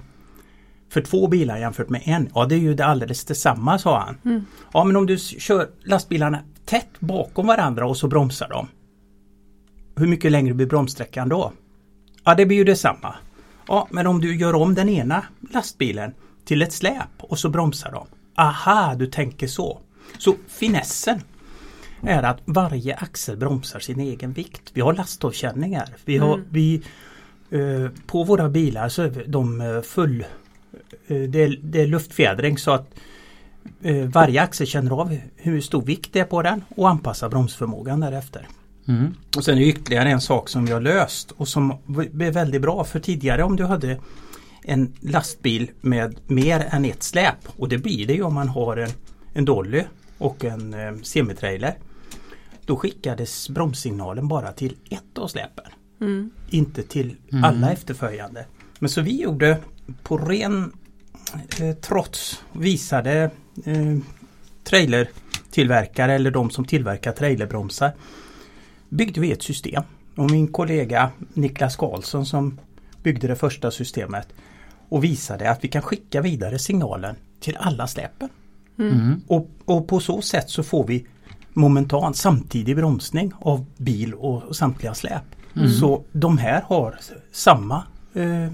för 0.90 1.00
två 1.00 1.26
bilar 1.28 1.58
jämfört 1.58 1.88
med 1.88 2.02
en? 2.04 2.28
Ja 2.34 2.44
det 2.46 2.54
är 2.54 2.58
ju 2.58 2.74
det 2.74 2.86
alldeles 2.86 3.24
detsamma 3.24 3.78
sa 3.78 3.98
han. 4.00 4.18
Mm. 4.24 4.44
Ja 4.72 4.84
men 4.84 4.96
om 4.96 5.06
du 5.06 5.18
kör 5.18 5.68
lastbilarna 5.84 6.38
tätt 6.64 7.00
bakom 7.00 7.46
varandra 7.46 7.86
och 7.86 7.96
så 7.96 8.08
bromsar 8.08 8.48
de. 8.48 8.68
Hur 9.96 10.06
mycket 10.06 10.32
längre 10.32 10.54
blir 10.54 10.66
bromssträckan 10.66 11.28
då? 11.28 11.52
Ja 12.24 12.34
det 12.34 12.46
blir 12.46 12.56
ju 12.56 12.64
detsamma. 12.64 13.14
Ja 13.68 13.88
men 13.90 14.06
om 14.06 14.20
du 14.20 14.36
gör 14.36 14.54
om 14.54 14.74
den 14.74 14.88
ena 14.88 15.24
lastbilen 15.52 16.12
till 16.44 16.62
ett 16.62 16.72
släp 16.72 17.08
och 17.18 17.38
så 17.38 17.48
bromsar 17.48 17.92
de. 17.92 18.06
Aha, 18.34 18.94
du 18.94 19.06
tänker 19.06 19.46
så. 19.46 19.80
Så 20.18 20.34
finessen 20.48 21.20
är 22.02 22.22
att 22.22 22.40
varje 22.44 22.94
axel 22.96 23.36
bromsar 23.36 23.80
sin 23.80 24.00
egen 24.00 24.32
vikt. 24.32 24.70
Vi 24.74 24.80
har 24.80 24.92
lastovkänningar. 24.92 25.88
Vi 26.04 26.16
har, 26.18 26.34
Mm. 26.34 26.46
vi, 26.50 26.82
på 28.06 28.24
våra 28.24 28.48
bilar 28.48 28.88
så 28.88 29.02
är 29.02 29.24
de 29.26 29.60
eh, 29.60 29.80
full... 29.80 30.24
Eh, 31.06 31.20
det, 31.20 31.42
är, 31.42 31.58
det 31.62 31.80
är 31.80 31.86
luftfjädring 31.86 32.58
så 32.58 32.70
att 32.70 32.94
eh, 33.82 33.96
varje 33.96 34.42
axel 34.42 34.66
känner 34.66 34.90
av 34.90 35.18
hur 35.36 35.60
stor 35.60 35.82
vikt 35.82 36.12
det 36.12 36.20
är 36.20 36.24
på 36.24 36.42
den 36.42 36.64
och 36.76 36.88
anpassar 36.88 37.28
bromsförmågan 37.28 38.00
därefter. 38.00 38.48
Mm. 38.88 39.14
Och 39.36 39.44
sen 39.44 39.54
är 39.54 39.58
det 39.58 39.66
ytterligare 39.66 40.10
en 40.10 40.20
sak 40.20 40.48
som 40.48 40.66
vi 40.66 40.72
har 40.72 40.80
löst 40.80 41.30
och 41.30 41.48
som 41.48 41.70
är 41.70 42.30
väldigt 42.30 42.62
bra 42.62 42.84
för 42.84 43.00
tidigare 43.00 43.42
om 43.42 43.56
du 43.56 43.64
hade 43.64 43.98
en 44.62 44.92
lastbil 45.00 45.70
med 45.80 46.16
mer 46.26 46.66
än 46.70 46.84
ett 46.84 47.02
släp 47.02 47.48
och 47.56 47.68
det 47.68 47.78
blir 47.78 48.06
det 48.06 48.14
ju 48.14 48.22
om 48.22 48.34
man 48.34 48.48
har 48.48 48.76
en, 48.76 48.90
en 49.32 49.44
dolly 49.44 49.84
och 50.18 50.44
en 50.44 50.74
eh, 50.74 50.94
semitrailer. 51.02 51.74
Då 52.64 52.76
skickades 52.76 53.48
bromssignalen 53.48 54.28
bara 54.28 54.52
till 54.52 54.76
ett 54.90 55.18
av 55.18 55.28
släpen. 55.28 55.64
Mm. 56.00 56.30
Inte 56.50 56.82
till 56.82 57.16
Mm. 57.32 57.44
alla 57.44 57.72
efterföljande. 57.72 58.44
Men 58.78 58.88
så 58.90 59.00
vi 59.00 59.22
gjorde 59.22 59.58
på 60.02 60.18
ren 60.18 60.72
eh, 61.60 61.74
trots 61.76 62.42
visade 62.52 63.30
eh, 63.64 63.96
trailertillverkare 64.64 66.14
eller 66.14 66.30
de 66.30 66.50
som 66.50 66.64
tillverkar 66.64 67.12
trailerbromsar 67.12 67.92
byggde 68.88 69.20
vi 69.20 69.32
ett 69.32 69.42
system. 69.42 69.82
Och 70.16 70.30
min 70.30 70.48
kollega 70.48 71.10
Niklas 71.34 71.76
Karlsson 71.76 72.26
som 72.26 72.58
byggde 73.02 73.26
det 73.26 73.36
första 73.36 73.70
systemet 73.70 74.28
och 74.88 75.04
visade 75.04 75.50
att 75.50 75.64
vi 75.64 75.68
kan 75.68 75.82
skicka 75.82 76.20
vidare 76.20 76.58
signalen 76.58 77.16
till 77.40 77.56
alla 77.56 77.86
släpen. 77.86 78.28
Mm. 78.78 79.20
Och, 79.26 79.50
och 79.64 79.88
på 79.88 80.00
så 80.00 80.22
sätt 80.22 80.50
så 80.50 80.62
får 80.62 80.86
vi 80.86 81.06
momentan 81.52 82.14
samtidig 82.14 82.76
bromsning 82.76 83.32
av 83.40 83.66
bil 83.76 84.14
och, 84.14 84.42
och 84.42 84.56
samtliga 84.56 84.94
släp. 84.94 85.22
Mm. 85.56 85.68
Så 85.70 86.04
de 86.12 86.38
här 86.38 86.62
har 86.62 86.98
samma 87.32 87.82
eh, 88.14 88.52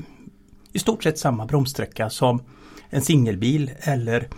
i 0.72 0.78
stort 0.78 1.02
sett 1.02 1.18
samma 1.18 1.46
bromssträcka 1.46 2.10
som 2.10 2.42
en 2.90 3.02
singelbil 3.02 3.70
eller, 3.80 4.28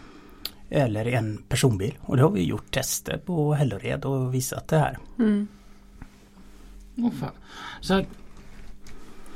eller 0.71 1.07
en 1.07 1.43
personbil. 1.49 1.95
Och 2.01 2.17
det 2.17 2.23
har 2.23 2.31
vi 2.31 2.45
gjort 2.45 2.71
tester 2.71 3.19
på 3.27 3.55
Hällered 3.55 4.05
och 4.05 4.35
visat 4.35 4.69
det 4.69 4.79
här. 4.79 4.99
Mm. 5.19 5.49
Fan. 7.21 7.31
Så 7.81 7.95
här, 7.95 8.07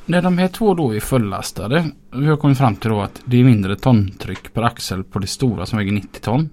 när 0.06 0.22
de 0.22 0.38
här 0.38 0.48
två 0.48 0.74
då 0.74 0.94
är 0.94 1.00
fullastade. 1.00 1.90
Vi 2.12 2.26
har 2.26 2.36
kommit 2.36 2.58
fram 2.58 2.76
till 2.76 2.90
då 2.90 3.00
att 3.00 3.22
det 3.24 3.40
är 3.40 3.44
mindre 3.44 3.76
tontryck 3.76 4.54
per 4.54 4.62
axel 4.62 5.04
på 5.04 5.18
det 5.18 5.26
stora 5.26 5.66
som 5.66 5.78
väger 5.78 5.92
90 5.92 6.20
ton. 6.20 6.50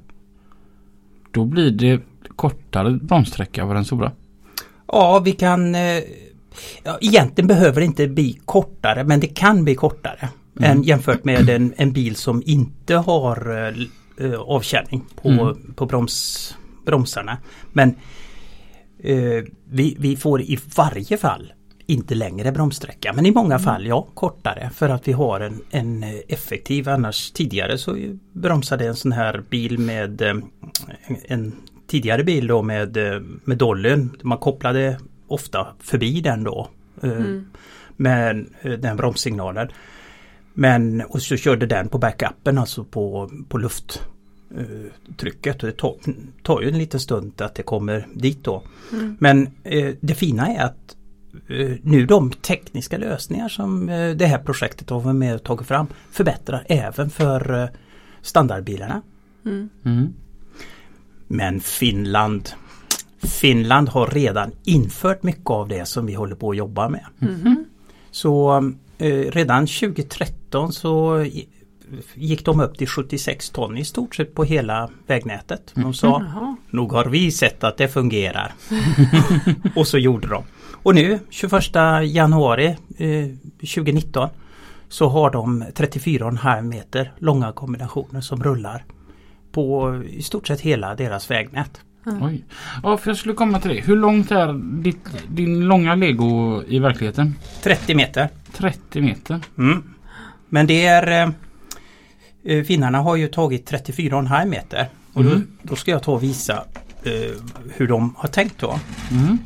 Då 1.32 1.46
blir 1.46 1.72
det 1.72 2.02
kortare 2.36 2.92
bromssträcka 2.92 3.66
på 3.66 3.74
den 3.74 3.86
stora. 3.86 4.12
Ja, 4.88 5.20
vi 5.26 5.32
kan 5.32 5.76
eh, 5.76 6.02
ja, 6.84 6.98
Egentligen 7.02 7.48
behöver 7.48 7.82
det 7.82 7.86
inte 7.86 8.08
bli 8.08 8.40
kortare 8.46 9.04
men 9.04 9.20
det 9.20 9.28
kan 9.28 9.64
bli 9.64 9.76
kortare 9.76 10.30
Mm. 10.60 10.72
än 10.72 10.84
jämfört 10.84 11.24
med 11.24 11.50
en, 11.50 11.74
en 11.78 11.92
bil 11.94 12.16
som 12.16 12.44
inte 12.46 12.96
har 12.96 13.68
eh, 13.68 13.74
eh, 14.32 14.40
avkänning 14.40 15.06
på, 15.22 15.30
Mm. 15.30 15.74
på 15.76 15.86
broms, 15.86 16.56
bromsarna. 16.86 17.38
Men 17.74 17.96
eh, 19.04 19.44
vi, 19.70 19.96
vi 20.00 20.16
får 20.16 20.42
i 20.42 20.60
varje 20.78 21.18
fall 21.18 21.54
inte 21.86 22.16
längre 22.16 22.52
bromssträcka 22.52 23.14
men 23.14 23.26
i 23.26 23.32
många 23.32 23.60
fall 23.60 23.86
ja 23.88 24.08
kortare 24.14 24.70
för 24.76 24.90
att 24.90 25.08
vi 25.08 25.12
har 25.12 25.40
en, 25.40 25.62
en 25.70 26.04
eh, 26.04 26.10
effektiv 26.28 26.90
annars 26.90 27.32
tidigare 27.32 27.78
så 27.78 27.98
bromsade 28.34 28.88
en 28.88 28.96
sån 28.96 29.12
här 29.12 29.44
bil 29.50 29.80
med 29.80 30.22
eh, 30.22 30.36
en, 31.28 31.54
tidigare 31.88 32.24
bil 32.24 32.48
då 32.48 32.62
med, 32.62 32.98
med 33.44 33.58
dollyn. 33.58 34.10
Man 34.24 34.38
kopplade 34.38 35.00
ofta 35.28 35.68
förbi 35.80 36.22
den 36.22 36.44
då. 36.44 36.70
eh, 37.04 37.12
Mm. 37.12 37.46
Med 38.00 38.46
eh, 38.62 38.72
den 38.72 38.98
bromssignalen. 38.98 39.68
Men 40.54 41.02
och 41.02 41.22
så 41.22 41.38
körde 41.38 41.66
den 41.66 41.90
på 41.90 41.98
backupen 41.98 42.58
alltså 42.58 42.84
på, 42.84 43.32
på 43.50 43.58
lufttrycket. 43.58 45.64
Och 45.64 45.70
det 45.70 45.78
tar, 45.78 45.96
tar 46.44 46.62
ju 46.62 46.70
en 46.70 46.78
liten 46.78 47.00
stund 47.00 47.42
att 47.42 47.56
det 47.56 47.64
kommer 47.64 48.08
dit 48.14 48.44
då. 48.44 48.64
Mm. 48.92 49.18
Men 49.20 49.50
eh, 49.64 49.94
det 50.00 50.16
fina 50.16 50.48
är 50.48 50.66
att 50.66 50.96
eh, 51.48 51.72
nu 51.82 52.06
de 52.06 52.32
tekniska 52.32 52.98
lösningar 52.98 53.50
som 53.50 53.90
eh, 53.90 54.16
det 54.16 54.26
här 54.26 54.40
projektet 54.40 54.90
har 54.90 55.00
varit 55.00 55.16
med 55.16 55.36
och 55.36 55.44
tagit 55.44 55.68
fram 55.68 55.88
förbättrar 56.12 56.66
även 56.70 57.10
för 57.10 57.64
eh, 57.64 57.70
standardbilarna. 58.22 59.02
Mm. 59.46 59.70
Mm. 59.86 60.14
Men 61.28 61.60
Finland 61.60 62.50
Finland 63.22 63.90
har 63.90 64.08
redan 64.08 64.52
infört 64.64 65.24
mycket 65.24 65.50
av 65.50 65.68
det 65.68 65.86
som 65.86 66.06
vi 66.06 66.14
håller 66.14 66.36
på 66.36 66.50
att 66.50 66.58
jobba 66.58 66.90
med. 66.90 67.06
Mhm. 67.20 67.66
Så 68.12 68.58
eh, 68.98 69.32
redan 69.32 69.68
2013 69.68 70.74
så 70.74 71.26
gick 72.14 72.46
de 72.46 72.60
upp 72.60 72.78
till 72.78 72.88
76 72.88 73.50
ton 73.50 73.78
i 73.78 73.86
stort 73.86 74.16
sett 74.16 74.36
på 74.36 74.44
hela 74.44 74.90
vägnätet. 75.08 75.72
De 75.76 75.94
sa 75.94 76.08
Jaha. 76.08 76.56
nog 76.70 76.92
har 76.92 77.06
vi 77.06 77.32
sett 77.32 77.64
att 77.64 77.78
det 77.78 77.88
fungerar. 77.88 78.54
och 79.76 79.88
så 79.88 79.98
gjorde 79.98 80.28
de. 80.28 80.44
Och 80.84 80.96
nu 80.96 81.20
21 81.30 81.64
januari 82.04 82.68
eh, 82.98 83.28
2019 83.60 84.30
så 84.90 85.08
har 85.08 85.30
de 85.30 85.64
34,5 85.64 86.62
meter 86.62 87.14
långa 87.18 87.52
kombinationer 87.52 88.22
som 88.22 88.44
rullar 88.44 88.86
på 89.52 89.96
i 90.10 90.22
stort 90.22 90.48
sett 90.48 90.62
hela 90.62 90.96
deras 90.96 91.32
vägnät. 91.32 91.82
Oj. 92.22 92.44
Ja, 92.84 92.98
för 92.98 93.10
jag 93.10 93.18
skulle 93.18 93.34
komma 93.34 93.60
till 93.60 93.72
det. 93.76 93.82
Hur 93.82 93.96
långt 93.96 94.32
är 94.32 94.54
ditt, 94.84 95.06
din 95.28 95.60
långa 95.68 95.96
lego 95.96 96.64
i 96.68 96.80
verkligheten? 96.80 97.36
30 97.64 97.96
meter. 97.96 98.30
30 98.54 99.02
meter. 99.02 99.40
Mm. 99.58 99.84
Men 100.50 100.68
det 100.68 100.86
är 100.86 101.24
eh, 101.24 101.30
eh, 102.58 102.64
Finnarna 102.64 102.98
har 102.98 103.16
ju 103.16 103.28
tagit 103.28 103.72
34,5 103.72 104.46
meter. 104.46 104.88
Och 105.14 105.24
då, 105.24 105.30
Mm. 105.30 105.48
då 105.62 105.76
ska 105.76 105.92
jag 105.92 106.04
ta 106.04 106.12
och 106.12 106.24
visa 106.24 106.64
eh, 107.04 107.12
hur 107.76 107.88
de 107.88 108.16
har 108.18 108.28
tänkt 108.30 108.60
då. 108.60 108.80
Mm. 109.12 109.38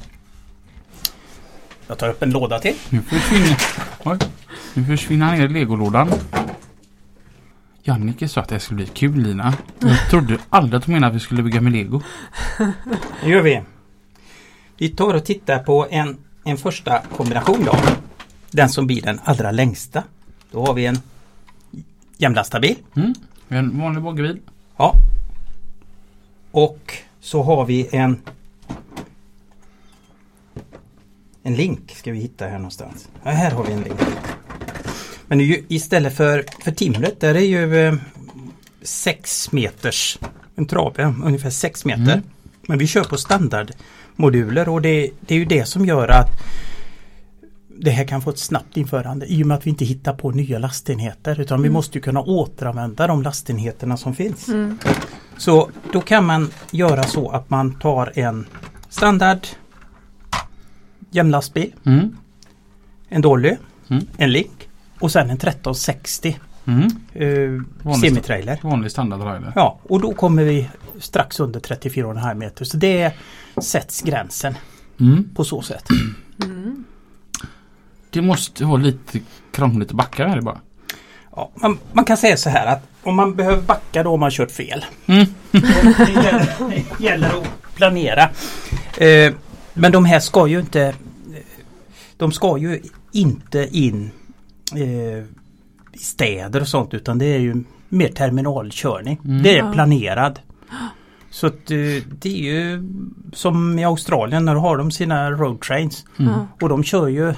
Jag 1.88 1.98
tar 1.98 2.10
upp 2.10 2.22
en 2.24 2.32
låda 2.32 2.60
till. 2.60 2.76
Nu 2.90 3.02
försvinner, 3.02 3.58
oj, 4.04 4.18
nu 4.74 4.86
försvinner 4.86 5.26
han 5.26 5.38
ner 5.38 5.46
i 5.46 5.50
legolådan. 5.50 6.10
Jannike 7.84 8.28
sa 8.28 8.42
att 8.42 8.50
det 8.50 8.60
skulle 8.60 8.76
bli 8.76 8.86
kul 8.86 9.22
Lina. 9.22 9.54
Jag 9.80 10.10
trodde 10.10 10.38
aldrig 10.50 10.78
att 10.78 10.86
hon 10.86 10.94
menade 10.94 11.10
att 11.10 11.16
vi 11.16 11.20
skulle 11.20 11.44
bygga 11.44 11.62
med 11.62 11.72
lego. 11.72 12.02
Det 13.24 13.30
gör 13.30 13.42
vi. 13.42 13.62
Vi 14.78 14.90
tar 14.90 15.14
och 15.14 15.26
tittar 15.26 15.60
på 15.60 15.88
en, 15.90 16.18
en 16.44 16.58
första 16.58 17.02
kombination 17.18 17.66
då. 17.66 17.76
Den 18.52 18.70
som 18.70 18.88
blir 18.88 19.02
den 19.02 19.20
allra 19.24 19.52
längsta. 19.52 20.04
Då 20.52 20.66
har 20.66 20.74
vi 20.74 20.86
en 20.86 20.98
jämnlastabil. 22.18 22.76
Mm. 22.96 23.14
En 23.48 23.80
vanlig 23.80 24.04
boggebil. 24.04 24.40
Ja. 24.78 24.94
Och 26.52 26.94
så 27.20 27.44
har 27.44 27.66
vi 27.66 27.90
en 27.92 28.22
En 31.44 31.56
link 31.56 31.92
ska 31.92 32.12
vi 32.12 32.20
hitta 32.20 32.46
här 32.46 32.58
någonstans. 32.58 33.10
Ja, 33.24 33.32
här 33.32 33.52
har 33.52 33.64
vi 33.64 33.74
en 33.74 33.82
link. 33.82 34.00
Men 35.32 35.40
ju 35.40 35.64
istället 35.68 36.16
för, 36.18 36.46
för 36.64 36.72
timret 36.72 37.20
där 37.20 37.36
är 37.36 37.40
ju 37.40 37.88
eh, 37.88 37.94
6 38.82 39.52
meters 39.52 40.20
en 40.56 40.66
trave, 40.66 41.14
ungefär 41.24 41.50
6 41.50 41.86
meter. 41.86 42.02
Mm. 42.14 42.22
Men 42.68 42.78
vi 42.78 42.88
kör 42.88 43.04
på 43.04 43.18
standardmoduler 43.18 44.70
och 44.70 44.82
det, 44.82 45.10
det 45.22 45.34
är 45.36 45.40
ju 45.40 45.46
det 45.46 45.66
som 45.66 45.86
gör 45.86 46.08
att 46.08 46.28
det 47.78 47.92
här 47.92 48.06
kan 48.08 48.22
få 48.22 48.30
ett 48.30 48.40
snabbt 48.40 48.78
införande 48.78 49.26
i 49.26 49.44
och 49.44 49.48
med 49.48 49.58
att 49.58 49.66
vi 49.66 49.70
inte 49.70 49.86
hittar 49.86 50.14
på 50.14 50.32
nya 50.32 50.60
lastenheter 50.60 51.40
utan 51.42 51.62
vi 51.62 51.70
måste 51.70 51.98
ju 51.98 52.02
kunna 52.02 52.22
återanvända 52.22 53.08
de 53.08 53.24
lastenheterna 53.24 53.98
som 53.98 54.16
finns. 54.16 54.48
Mm. 54.48 54.78
Så 55.38 55.70
då 55.94 56.02
kan 56.02 56.26
man 56.26 56.50
göra 56.72 57.04
så 57.04 57.30
att 57.30 57.50
man 57.50 57.80
tar 57.80 58.12
en 58.16 58.46
standard 58.90 59.48
jämnlastbil, 61.12 61.74
Mm. 61.86 62.18
en 63.10 63.22
dolly, 63.22 63.56
Mm. 63.90 64.06
en 64.18 64.32
link 64.32 64.68
och 65.02 65.12
sen 65.12 65.30
en 65.30 65.38
1360 65.38 66.40
Mm. 66.66 66.84
eh, 67.14 67.64
Vanlig 67.84 68.10
semitrailer. 68.10 68.60
Vanlig 68.64 68.92
standardtrailer. 68.92 69.52
Ja, 69.56 69.80
och 69.84 70.02
då 70.02 70.14
kommer 70.14 70.44
vi 70.44 70.70
strax 71.00 71.40
under 71.40 71.60
34,5 71.60 72.36
meter. 72.36 72.66
Så 72.66 72.78
det 72.78 73.12
sätts 73.62 74.02
gränsen 74.02 74.56
Mm. 75.00 75.30
på 75.36 75.44
så 75.44 75.62
sätt. 75.62 75.84
Det 78.10 78.22
måste 78.22 78.66
vara 78.66 78.78
lite 78.82 79.20
krångligt 79.52 79.90
att 79.90 79.96
backa 79.96 80.28
här 80.28 80.42
bara. 80.42 80.60
Ja, 81.36 81.52
man, 81.56 81.78
man 81.94 82.06
kan 82.06 82.18
säga 82.18 82.38
så 82.38 82.50
här 82.50 82.66
att 82.68 82.88
om 83.04 83.16
man 83.16 83.36
behöver 83.36 83.62
backa 83.62 84.04
då 84.04 84.10
har 84.10 84.18
man 84.18 84.32
kört 84.32 84.52
fel. 84.52 84.86
Mm. 85.06 85.26
det 85.52 86.12
gäller, 86.24 86.56
det 86.98 87.04
gäller 87.04 87.28
att 87.28 87.48
planera. 87.76 88.30
Eh, 88.98 89.34
men 89.74 89.92
de 89.92 90.06
här 90.06 90.20
ska 90.20 90.48
ju 90.48 90.60
inte 90.60 90.96
De 92.18 92.32
ska 92.32 92.58
ju 92.58 92.82
inte 93.12 93.68
in 93.78 94.12
eh, 94.76 95.24
i 95.94 95.98
städer 95.98 96.62
och 96.62 96.68
sånt 96.68 96.94
utan 96.94 97.18
det 97.18 97.26
är 97.26 97.40
ju 97.40 97.64
mer 97.90 98.08
terminalkörning. 98.08 99.20
Mm. 99.26 99.44
Det 99.44 99.58
är 99.58 99.74
planerad. 99.74 100.40
Så 101.30 101.48
att, 101.48 101.72
eh, 101.72 102.04
det 102.20 102.30
är 102.30 102.54
ju 102.54 102.84
som 103.34 103.80
i 103.80 103.84
Australien 103.84 104.46
när 104.46 104.54
de 104.56 104.64
har 104.64 104.78
de 104.78 104.92
sina 104.92 105.32
road 105.32 105.62
trains. 105.62 106.06
Mm. 106.20 106.34
Och 106.62 106.70
de 106.70 106.84
kör 106.84 107.08
ju 107.08 107.30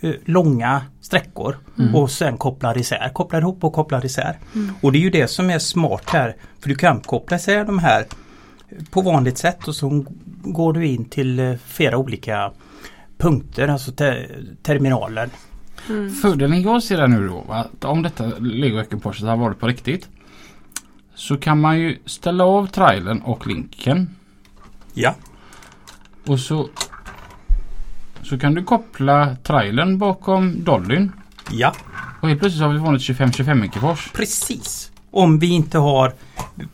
eh, 0.00 0.14
långa 0.24 0.82
sträckor 1.00 1.56
Mm. 1.78 1.94
och 1.94 2.10
sen 2.10 2.36
kopplar 2.38 2.78
isär. 2.78 3.10
Kopplar 3.14 3.40
ihop 3.40 3.64
och 3.64 3.72
kopplar 3.72 4.04
isär. 4.04 4.38
Mm. 4.54 4.74
Och 4.80 4.92
det 4.92 4.98
är 4.98 5.00
ju 5.00 5.10
det 5.10 5.28
som 5.28 5.50
är 5.50 5.58
smart 5.58 6.02
här. 6.06 6.36
För 6.60 6.68
du 6.68 6.74
kan 6.74 7.00
koppla 7.00 7.36
isär 7.36 7.64
de 7.64 7.78
här 7.78 8.04
på 8.90 9.00
vanligt 9.00 9.38
sätt 9.38 9.68
och 9.68 9.74
så 9.74 10.04
går 10.44 10.72
du 10.72 10.86
in 10.86 11.04
till 11.04 11.38
eh, 11.38 11.54
flera 11.66 11.96
olika 11.96 12.52
punkter, 13.18 13.68
alltså 13.68 13.92
te 13.92 14.26
terminaler. 14.62 15.28
Mm. 15.88 16.14
Fördelen 16.14 16.62
jag 16.62 16.82
ser 16.82 16.96
där 16.96 17.08
nu 17.08 17.28
då, 17.28 17.44
att 17.48 17.84
om 17.84 18.02
detta 18.02 18.26
legoekipaget 18.38 19.22
har 19.22 19.36
varit 19.36 19.58
på 19.60 19.66
riktigt. 19.66 20.08
Så 21.14 21.36
kan 21.36 21.60
man 21.60 21.78
ju 21.80 21.98
ställa 22.06 22.44
av 22.44 22.66
trailern 22.66 23.18
och 23.20 23.46
linken. 23.46 24.10
Ja. 24.94 25.14
Och 26.26 26.40
så 26.40 26.68
så 28.22 28.38
kan 28.38 28.54
du 28.54 28.64
koppla 28.64 29.36
trailern 29.42 29.98
bakom 29.98 30.64
dollyn. 30.64 31.12
Ja, 31.50 31.74
Och 32.20 32.28
helt 32.28 32.40
plötsligt 32.40 32.62
har 32.62 32.72
vi 32.72 32.78
vanligt 32.78 33.02
25-25 33.02 33.64
ekipage. 33.64 34.10
precis. 34.14 34.92
Om 35.10 35.38
vi 35.38 35.46
inte 35.50 35.78
har, 35.78 36.12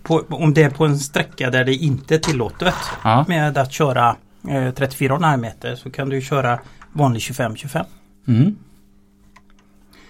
på, 0.03 0.25
om 0.29 0.55
det 0.55 0.63
är 0.63 0.71
på 0.71 0.85
en 0.87 0.99
sträcka 0.99 1.51
där 1.51 1.65
det 1.65 1.75
inte 1.75 2.15
är 2.15 2.19
tillåtet 2.19 2.75
Ja. 3.05 3.25
med 3.29 3.59
att 3.59 3.73
köra 3.73 4.17
eh, 4.45 4.49
34,5 4.49 5.37
meter 5.37 5.75
så 5.77 5.91
kan 5.91 6.09
du 6.09 6.21
köra 6.21 6.59
vanlig 6.93 7.21
25-25. 7.21 7.85
Mm. 8.29 8.57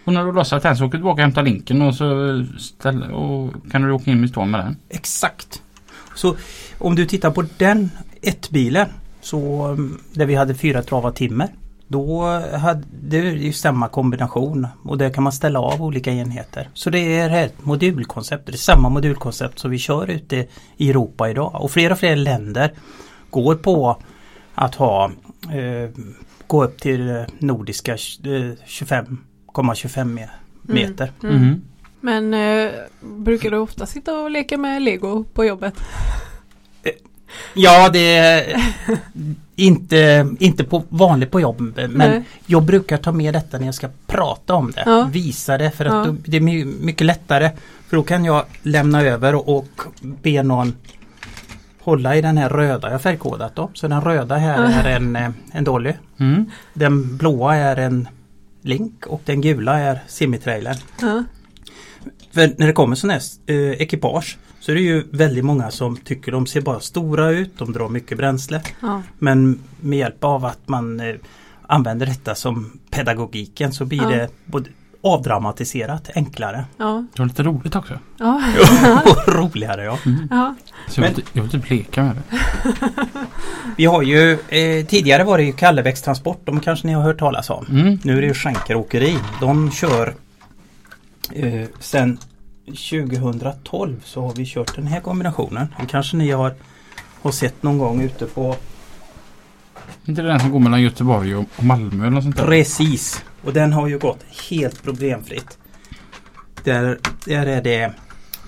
Och 0.08 0.14
när 0.14 0.24
du 0.24 0.32
lossat 0.32 0.62
den 0.62 0.76
så 0.76 0.84
åker 0.84 0.92
du 0.92 0.98
tillbaka 0.98 1.12
och 1.12 1.22
hämtar 1.22 1.42
linken 1.42 1.82
och 1.82 1.94
så 1.94 2.44
ställ, 2.58 3.02
och 3.02 3.52
kan 3.70 3.82
du 3.82 3.92
åka 3.92 4.10
in 4.10 4.24
i 4.24 4.28
stan 4.28 4.50
med 4.50 4.60
den. 4.60 4.76
Exakt. 4.88 5.62
Så 6.14 6.36
om 6.78 6.94
du 6.94 7.06
tittar 7.06 7.30
på 7.30 7.44
den 7.56 7.90
ett 8.22 8.50
bilen 8.50 8.88
så 9.20 9.64
mm, 9.64 10.00
där 10.12 10.26
vi 10.26 10.34
hade 10.34 10.54
fyra 10.54 10.82
travar 10.82 11.10
timmer. 11.10 11.48
Då 11.88 12.24
hade 12.58 12.84
det 13.00 13.18
ju 13.18 13.52
samma 13.52 13.88
kombination 13.88 14.66
och 14.84 14.98
där 14.98 15.10
kan 15.10 15.24
man 15.24 15.32
ställa 15.32 15.60
av 15.60 15.82
olika 15.82 16.12
enheter. 16.12 16.68
Så 16.74 16.90
det 16.90 17.18
är 17.18 17.44
ett 17.44 17.64
modulkoncept, 17.64 18.46
det 18.46 18.52
är 18.52 18.56
samma 18.56 18.88
modulkoncept 18.88 19.58
som 19.58 19.70
vi 19.70 19.78
kör 19.78 20.10
ute 20.10 20.46
i 20.76 20.90
Europa 20.90 21.30
idag. 21.30 21.62
Och 21.62 21.70
fler 21.70 21.92
och 21.92 21.98
fler 21.98 22.16
länder 22.16 22.72
går 23.30 23.54
på 23.54 24.02
att 24.54 24.74
ha 24.74 25.10
eh, 25.52 25.90
gå 26.46 26.64
upp 26.64 26.80
till 26.80 27.24
nordiska 27.38 27.92
eh, 27.92 28.52
25 28.66 29.18
1,25 29.62 30.00
mm. 30.00 30.28
meter. 30.62 31.12
Mm. 31.22 31.36
Mm. 31.36 31.62
Men 32.00 32.34
eh, 32.34 32.72
brukar 33.00 33.50
du 33.50 33.56
ofta 33.56 33.86
sitta 33.86 34.18
och 34.18 34.30
leka 34.30 34.58
med 34.58 34.82
lego 34.82 35.24
på 35.24 35.44
jobbet? 35.44 35.74
Eh, 36.82 36.92
ja, 37.54 37.88
det 37.88 38.16
är 38.16 38.62
inte, 39.56 40.28
inte 40.38 40.64
på, 40.64 40.82
vanligt 40.88 41.30
på 41.30 41.40
jobbet 41.40 41.90
men 41.90 42.10
Nej. 42.10 42.24
jag 42.46 42.62
brukar 42.62 42.96
ta 42.96 43.12
med 43.12 43.34
detta 43.34 43.58
när 43.58 43.66
jag 43.66 43.74
ska 43.74 43.88
prata 44.06 44.54
om 44.54 44.70
det. 44.70 44.82
Ja. 44.86 45.08
Visa 45.12 45.58
det 45.58 45.70
för 45.70 45.84
att 45.84 46.06
ja. 46.06 46.12
då, 46.12 46.16
det 46.24 46.36
är 46.36 46.64
mycket 46.64 47.06
lättare. 47.06 47.50
För 47.88 47.96
då 47.96 48.02
kan 48.02 48.24
jag 48.24 48.44
lämna 48.62 49.02
över 49.02 49.34
och, 49.34 49.58
och 49.58 49.82
be 50.00 50.42
någon 50.42 50.72
hålla 51.80 52.16
i 52.16 52.20
den 52.20 52.38
här 52.38 52.48
röda 52.48 52.88
jag 52.88 52.94
har 52.94 52.98
färgkodat. 52.98 53.56
Då. 53.56 53.70
Så 53.74 53.88
den 53.88 54.00
röda 54.00 54.36
här 54.36 54.62
ja. 54.62 54.70
är 54.70 54.96
en, 54.96 55.16
eh, 55.16 55.30
en 55.52 55.64
dolly. 55.64 55.92
Mm. 56.18 56.50
Den 56.74 57.16
blåa 57.16 57.56
är 57.56 57.76
en 57.76 58.08
link 58.62 59.06
och 59.06 59.22
den 59.24 59.40
gula 59.40 59.78
är 59.78 60.00
semitrailern. 60.06 60.76
Ja. 61.00 61.24
För 62.32 62.54
när 62.58 62.66
det 62.66 62.72
kommer 62.72 62.96
sådana 62.96 63.12
här 63.18 63.54
eh, 63.54 63.70
ekipage 63.82 64.38
så 64.60 64.70
är 64.70 64.74
det 64.76 64.82
ju 64.82 65.04
väldigt 65.10 65.44
många 65.44 65.70
som 65.70 65.96
tycker 65.96 66.32
de 66.32 66.46
ser 66.46 66.60
bara 66.60 66.80
stora 66.80 67.30
ut, 67.30 67.58
de 67.58 67.72
drar 67.72 67.88
mycket 67.88 68.18
bränsle. 68.18 68.62
Ja. 68.80 69.02
Men 69.18 69.60
med 69.80 69.98
hjälp 69.98 70.24
av 70.24 70.44
att 70.44 70.68
man 70.68 71.00
eh, 71.00 71.14
använder 71.66 72.06
detta 72.06 72.34
som 72.34 72.78
pedagogiken 72.90 73.72
så 73.72 73.84
blir 73.84 74.02
Ja. 74.02 74.08
det 74.08 74.28
både 74.44 74.70
avdramatiserat, 75.02 76.10
enklare 76.14 76.64
Ja. 76.76 77.04
Det 77.14 77.22
var 77.22 77.26
lite 77.26 77.42
roligt 77.42 77.76
också. 77.76 77.98
Ja. 78.18 78.42
och 79.06 79.34
roligare. 79.34 79.84
Ja. 79.84 79.98
ja. 80.30 80.54
Så 80.88 81.00
jag, 81.00 81.04
Men- 81.06 81.14
vill, 81.14 81.24
jag 81.32 81.42
vill 81.42 81.50
typ 81.50 81.70
leka 81.70 82.02
med 82.02 82.16
det. 82.16 82.38
Vi 83.76 83.84
har 83.84 84.02
ju 84.02 84.32
eh, 84.32 84.86
tidigare 84.86 85.24
var 85.24 85.38
det 85.38 85.44
ju 85.44 85.52
Kallebäcks 85.52 86.02
Transport, 86.02 86.40
de 86.44 86.60
kanske 86.60 86.86
ni 86.86 86.92
har 86.92 87.02
hört 87.02 87.18
talas 87.18 87.50
om. 87.50 87.66
Mm. 87.70 87.98
Nu 88.04 88.16
är 88.16 88.20
det 88.20 88.26
ju 88.26 88.34
Schenker 88.34 88.76
Åkeri. 88.76 89.18
De 89.40 89.70
kör 89.70 90.14
eh, 91.32 91.64
sen 91.80 92.18
2012 92.66 93.96
så 94.04 94.22
har 94.22 94.34
vi 94.34 94.46
kört 94.46 94.76
den 94.76 94.86
här 94.86 95.00
kombinationen. 95.00 95.74
Det 95.80 95.86
kanske 95.86 96.16
ni 96.16 96.30
har, 96.30 96.54
har 97.22 97.30
sett 97.30 97.62
någon 97.62 97.78
gång 97.78 98.00
ute 98.00 98.26
på 98.26 98.56
Inte 100.04 100.22
det 100.22 100.28
den 100.28 100.40
som 100.40 100.50
går 100.50 100.60
mellan 100.60 100.82
Göteborg 100.82 101.36
och 101.36 101.44
och 101.56 101.64
Malmö 101.64 102.02
eller 102.02 102.14
något 102.14 102.24
sånt 102.24 102.36
där? 102.36 102.46
Precis! 102.46 103.24
Och 103.42 103.52
den 103.52 103.72
har 103.72 103.88
ju 103.88 103.98
gått 103.98 104.24
helt 104.50 104.82
problemfritt. 104.82 105.58
Där, 106.64 106.98
där 107.24 107.46
är 107.46 107.62
det 107.62 107.92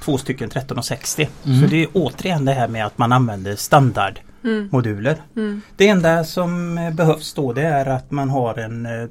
två 0.01 0.19
stycken 0.19 0.47
1360. 0.47 1.29
Mm. 1.45 1.61
Så 1.61 1.67
det 1.67 1.83
är 1.83 1.89
återigen 1.93 2.45
det 2.45 2.53
här 2.53 2.69
med 2.69 2.87
att 2.87 2.99
man 2.99 3.13
använder 3.13 3.57
standardmoduler. 3.57 5.13
Mm. 5.37 5.49
Mm. 5.49 5.61
Det 5.77 5.89
enda 5.89 6.25
som 6.25 6.79
eh, 6.79 6.95
behövs 6.95 7.35
då 7.35 7.53
det 7.53 7.63
är 7.63 7.87
att 7.87 8.11
man 8.11 8.31
har 8.31 8.59
en, 8.59 8.87
eh, 8.87 9.09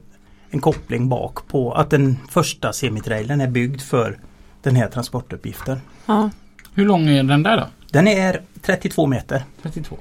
en 0.49 0.61
koppling 0.61 1.09
bak 1.09 1.47
på 1.47 1.73
att 1.73 1.89
den 1.89 2.17
första 2.29 2.73
semitrailern 2.73 3.41
är 3.41 3.47
byggd 3.47 3.81
för 3.81 4.19
den 4.61 4.75
här 4.75 4.87
transportuppgiften. 4.87 5.81
Ja. 6.05 6.29
Hur 6.73 6.85
lång 6.85 7.07
är 7.07 7.23
den 7.23 7.43
där 7.43 7.57
då? 7.57 7.67
Den 7.91 8.07
är 8.07 8.41
32 8.61 9.07
meter. 9.07 9.43
32. 9.61 9.97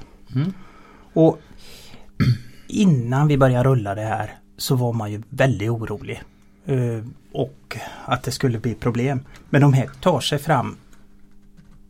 Och 1.12 1.41
innan 2.67 3.29
vi 3.29 3.38
började 3.38 3.69
rulla 3.69 3.95
det 3.95 4.03
här 4.03 4.38
så 4.59 4.77
var 4.77 4.92
man 4.92 5.12
ju 5.12 5.23
väldigt 5.29 5.71
orolig. 5.71 6.23
Eh, 6.66 7.05
och 7.33 7.77
att 8.05 8.23
det 8.23 8.31
skulle 8.31 8.59
bli 8.59 8.75
problem. 8.75 9.21
Men 9.51 9.61
de 9.61 9.73
här 9.73 9.90
tar 10.01 10.21
sig 10.21 10.38
fram 10.38 10.77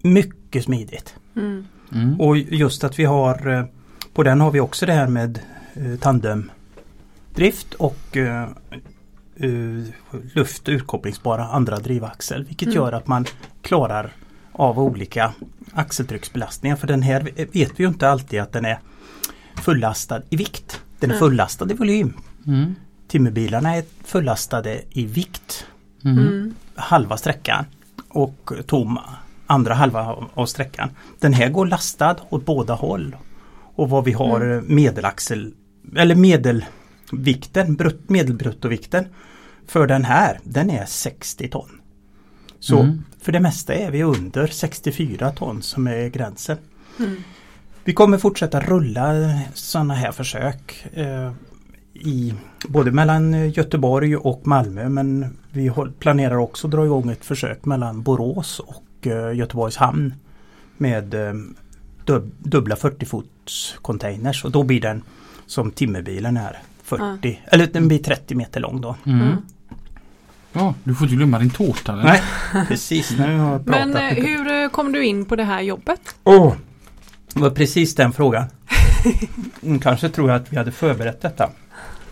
mycket 0.03 0.65
smidigt. 0.65 1.15
Mm. 1.37 1.65
Mm. 1.93 2.21
Och 2.21 2.39
just 2.39 2.85
att 2.85 2.99
vi 2.99 3.05
har 3.05 3.49
eh, 3.49 3.65
På 4.15 4.23
den 4.23 4.41
har 4.41 4.51
vi 4.51 4.61
också 4.61 4.87
det 4.87 4.93
här 4.93 5.09
med 5.09 5.39
eh, 5.75 5.97
tandemdrift 5.99 7.75
och 7.75 8.17
eh, 8.17 8.43
eh, 9.37 9.85
luft 10.35 10.69
utkopplingsbara 10.69 11.45
andra 11.49 11.77
drivaxel. 11.77 12.45
Vilket 12.45 12.69
Mm. 12.69 12.77
gör 12.77 12.93
att 12.93 13.07
man 13.07 13.25
klarar 13.63 14.13
av 14.53 14.79
olika 14.79 15.33
axeltrycksbelastningar. 15.73 16.77
För 16.77 16.87
den 16.87 17.03
här 17.03 17.21
vet 17.37 17.55
vi 17.55 17.83
ju 17.83 17.89
inte 17.89 18.09
alltid 18.09 18.41
att 18.41 18.53
den 18.53 18.65
är 18.65 18.79
fullastad 19.63 20.23
i 20.31 20.37
vikt. 20.37 20.81
Den 21.01 21.11
är 21.11 21.19
fullastad 21.19 21.71
i 21.71 21.75
volym. 21.75 22.13
Mm. 22.47 22.75
Timmerbilarna 23.09 23.77
är 23.77 23.85
fullastade 24.05 24.83
i 24.91 25.05
vikt 25.07 25.67
Mm. 26.05 26.19
Mm. 26.19 26.55
halva 26.75 27.17
sträckan 27.17 27.65
och 28.09 28.53
tom 28.67 28.99
andra 29.47 29.75
halva 29.75 30.15
av- 30.35 30.47
sträckan. 30.47 30.91
Den 31.21 31.33
här 31.33 31.49
går 31.51 31.67
lastad 31.67 32.17
åt 32.31 32.45
båda 32.47 32.75
håll. 32.75 33.17
Och 33.75 33.91
vad 33.91 34.05
vi 34.05 34.13
har 34.13 34.41
Mm. 34.41 34.65
medelaxel 34.75 35.55
eller 35.97 36.15
medelvikten, 36.15 37.75
brut, 37.77 38.09
medelbruttovikten 38.11 39.07
för 39.67 39.87
den 39.87 40.05
här 40.05 40.41
den 40.45 40.71
är 40.71 40.85
60 40.87 41.49
ton. 41.49 41.81
Så 42.61 42.79
Mm. 42.81 43.05
för 43.21 43.33
det 43.33 43.41
mesta 43.41 43.75
är 43.75 43.91
vi 43.91 44.03
under 44.03 44.47
64 44.47 45.31
ton 45.33 45.63
som 45.63 45.87
är 45.87 46.09
gränsen. 46.09 46.59
Mm. 46.99 47.17
Vi 47.85 47.93
kommer 47.95 48.19
fortsätta 48.19 48.61
rulla 48.61 49.31
sådana 49.55 49.95
här 49.95 50.13
försök 50.13 50.87
eh, 50.93 51.33
i 52.01 52.35
både 52.69 52.91
mellan 52.91 53.35
eh, 53.35 53.59
Göteborg 53.59 54.17
och 54.17 54.47
Malmö 54.47 54.89
men 54.89 55.37
vi 55.51 55.73
planerar 55.99 56.37
också 56.37 56.67
att 56.67 56.71
dra 56.71 56.85
igång 56.85 57.11
ett 57.11 57.25
försök 57.25 57.65
mellan 57.65 58.03
Borås 58.03 58.61
och 58.61 59.07
eh, 59.07 59.37
Göteborgs 59.37 59.77
hamn 59.77 60.15
med 60.77 61.15
eh, 61.15 61.35
dub, 62.05 62.31
dubbla 62.39 62.77
40 62.77 63.07
fots 63.07 63.75
containers 63.83 64.45
och 64.45 64.51
då 64.51 64.63
blir 64.63 64.81
den 64.81 65.03
som 65.47 65.71
timmerbilen 65.71 66.37
är 66.37 66.59
40 66.83 67.41
eller 67.47 67.67
den 67.67 67.89
blir 67.89 67.99
30 67.99 68.35
meter 68.35 68.61
lång 68.61 68.81
då. 68.81 68.97
Mm. 69.07 69.21
Mm. 69.21 69.37
Ja, 70.53 70.75
du 70.85 70.95
får 70.95 71.05
inte 71.05 71.17
glömma 71.17 71.39
din 71.39 71.51
tårta. 71.51 71.93
eller? 71.93 72.05
Nej, 72.05 72.23
precis 72.69 73.11
vi 73.11 73.23
har 73.23 73.59
pratat 73.59 73.89
Men 73.89 74.17
hur 74.17 74.69
kom 74.69 74.93
du 74.93 75.05
in 75.05 75.25
på 75.25 75.37
det 75.37 75.45
här 75.45 75.61
jobbet? 75.61 76.01
Åh, 76.25 76.55
det 77.35 77.41
var 77.41 77.51
precis 77.51 77.95
den 77.95 78.13
frågan. 78.13 78.45
Mm, 79.63 79.79
kanske 79.79 80.09
tror 80.09 80.31
jag 80.31 80.37
att 80.37 80.53
vi 80.53 80.57
hade 80.57 80.73
förberett 80.73 81.21
detta. 81.21 81.51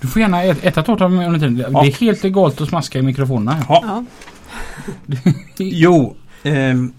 Du 0.06 0.12
får 0.12 0.22
gärna 0.22 0.42
ät- 0.44 0.64
äta 0.64 0.82
tårta 0.82 1.08
med 1.08 1.26
under 1.26 1.38
tiden. 1.40 1.58
Ja. 1.72 1.82
Det 1.82 1.88
är 1.88 1.92
helt 1.92 2.22
legalt 2.22 2.60
att 2.60 2.68
smaska 2.68 2.98
i 2.98 3.02
mikrofonerna. 3.02 3.64
Ja. 3.68 3.82
Ja. 3.86 4.04
Jo, 5.58 6.16
ehm, 6.42 6.92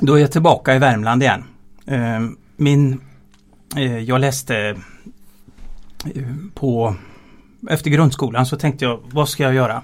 då 0.00 0.14
är 0.14 0.18
jag 0.20 0.32
tillbaka 0.32 0.74
i 0.74 0.78
Värmland 0.78 1.22
igen. 1.22 1.44
Ehm, 1.86 2.36
min, 2.56 3.00
eh, 3.76 3.98
jag 3.98 4.20
läste 4.20 4.56
eh, 6.14 6.22
på 6.54 6.96
efter 7.70 7.90
grundskolan 7.90 8.46
så 8.46 8.56
tänkte 8.56 8.84
jag 8.84 9.00
vad 9.10 9.28
ska 9.28 9.42
jag 9.42 9.54
göra? 9.54 9.82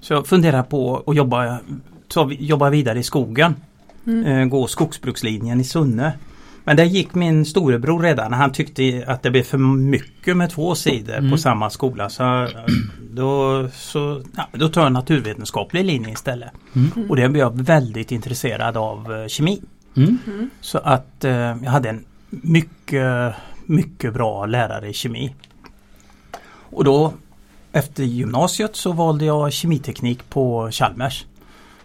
Så 0.00 0.12
jag 0.12 0.26
funderar 0.26 0.62
på 0.62 1.02
att 1.06 1.16
jobba, 1.16 1.58
ta, 2.08 2.30
jobba 2.32 2.70
vidare 2.70 2.98
i 2.98 3.02
skogen. 3.02 3.54
Mm. 4.06 4.26
Eh, 4.26 4.44
gå 4.46 4.66
skogsbrukslinjen 4.66 5.60
i 5.60 5.64
Sunne. 5.64 6.12
Men 6.64 6.76
där 6.76 6.84
gick 6.84 7.14
min 7.14 7.44
storebror 7.44 8.02
redan. 8.02 8.32
Han 8.32 8.52
tyckte 8.52 9.04
att 9.06 9.22
det 9.22 9.30
blev 9.30 9.42
för 9.42 9.58
mycket 9.58 10.36
med 10.36 10.50
två 10.50 10.74
sidor 10.74 11.14
Mm. 11.18 11.30
på 11.30 11.38
samma 11.38 11.70
skola. 11.70 12.10
Så 12.10 12.42
eh, 12.42 12.48
då, 13.10 13.68
så, 13.74 14.22
ja, 14.36 14.48
då 14.52 14.68
tar 14.68 14.80
jag 14.80 14.86
en 14.86 14.92
naturvetenskaplig 14.92 15.84
linje 15.84 16.10
istället. 16.12 16.50
Mm. 16.76 17.10
Och 17.10 17.16
det 17.16 17.28
blev 17.28 17.40
jag 17.40 17.62
väldigt 17.62 18.12
intresserad 18.12 18.76
av 18.76 19.12
eh, 19.14 19.26
kemi. 19.26 19.62
Mm. 19.96 20.18
Så 20.60 20.78
att 20.78 21.24
eh, 21.24 21.32
jag 21.32 21.70
hade 21.70 21.88
en 21.88 22.04
mycket, 22.30 23.34
mycket 23.66 24.14
bra 24.14 24.46
lärare 24.46 24.88
i 24.88 24.92
kemi. 24.92 25.34
Och 26.70 26.84
då 26.84 27.12
efter 27.72 28.04
gymnasiet 28.04 28.76
så 28.76 28.92
valde 28.92 29.24
jag 29.24 29.52
kemiteknik 29.52 30.30
på 30.30 30.70
Chalmers. 30.70 31.24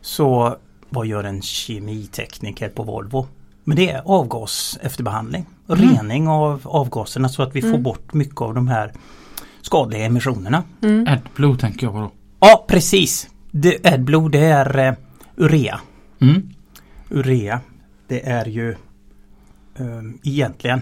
Så 0.01 0.55
vad 0.89 1.07
gör 1.07 1.23
en 1.23 1.41
kemitekniker 1.41 2.69
på 2.69 2.83
Volvo? 2.83 3.27
Men 3.69 3.75
det 3.75 3.89
är 3.89 4.01
avgas 4.05 4.79
efterbehandling. 4.81 5.45
Mm. 5.69 5.81
Rening 5.81 6.27
av 6.27 6.61
avgaserna 6.63 7.29
så 7.29 7.43
att 7.43 7.55
vi 7.55 7.61
får 7.61 7.69
Mm. 7.69 7.83
bort 7.83 8.13
mycket 8.13 8.41
av 8.41 8.53
de 8.53 8.67
här 8.67 8.93
skadliga 9.61 10.05
emissionerna. 10.05 10.63
Mm. 10.81 11.07
AdBlue 11.07 11.57
tänker 11.57 11.85
jag 11.85 11.93
på 11.93 11.99
då. 11.99 12.11
Ja 12.39 12.65
precis! 12.67 13.29
Det, 13.51 13.85
AdBlue 13.85 14.29
det 14.29 14.39
är 14.39 14.77
eh, 14.87 14.93
urea. 15.37 15.79
Mm. 16.21 16.49
Urea 17.09 17.61
det 18.07 18.27
är 18.29 18.45
ju 18.45 18.71
eh, 19.75 20.01
egentligen 20.23 20.81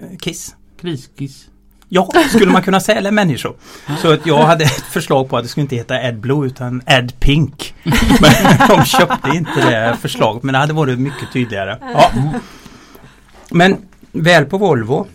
eh, 0.00 0.16
kiss. 0.18 0.56
Kriskiss. 0.76 1.48
Ja, 1.94 2.08
skulle 2.28 2.52
man 2.52 2.62
kunna 2.62 2.80
säga, 2.80 2.98
eller 2.98 3.10
människor. 3.10 3.56
Så 4.02 4.12
att 4.12 4.26
jag 4.26 4.38
hade 4.38 4.64
ett 4.64 4.80
förslag 4.80 5.28
på 5.28 5.36
att 5.36 5.44
det 5.44 5.48
skulle 5.48 5.62
inte 5.62 5.76
heta 5.76 5.94
AdBlue 5.94 6.46
utan 6.46 6.82
AdPink. 6.86 7.74
Men 8.20 8.68
de 8.68 8.84
köpte 8.84 9.30
inte 9.30 9.70
det 9.70 9.96
förslaget 10.00 10.42
men 10.42 10.52
det 10.52 10.58
hade 10.58 10.72
varit 10.72 10.98
mycket 10.98 11.32
tydligare. 11.32 11.78
Ja. 11.80 12.10
Men 13.50 13.76
väl 14.12 14.44
på 14.44 14.58
Volvo 14.58 15.06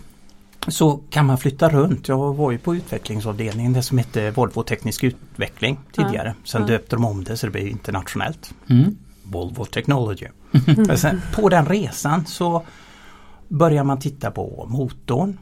så 0.67 0.99
kan 1.09 1.25
man 1.25 1.37
flytta 1.37 1.69
runt. 1.69 2.07
Jag 2.07 2.33
var 2.33 2.51
ju 2.51 2.57
på 2.57 2.75
utvecklingsavdelningen, 2.75 3.73
det 3.73 3.83
som 3.83 3.97
hette 3.97 4.31
Volvo 4.31 4.63
Teknisk 4.63 5.03
Utveckling 5.03 5.79
tidigare. 5.91 6.35
Sen 6.43 6.65
döpte 6.65 6.95
de 6.95 7.05
om 7.05 7.23
det 7.23 7.37
så 7.37 7.45
det 7.45 7.51
blev 7.51 7.67
internationellt. 7.67 8.53
Mm. 8.69 8.97
Volvo 9.23 9.65
Technology. 9.65 10.27
Sen, 10.95 11.21
på 11.35 11.49
den 11.49 11.65
resan 11.65 12.25
så 12.25 12.63
börjar 13.47 13.83
man 13.83 13.99
titta 13.99 14.31
på 14.31 14.65
motorn. 14.69 15.37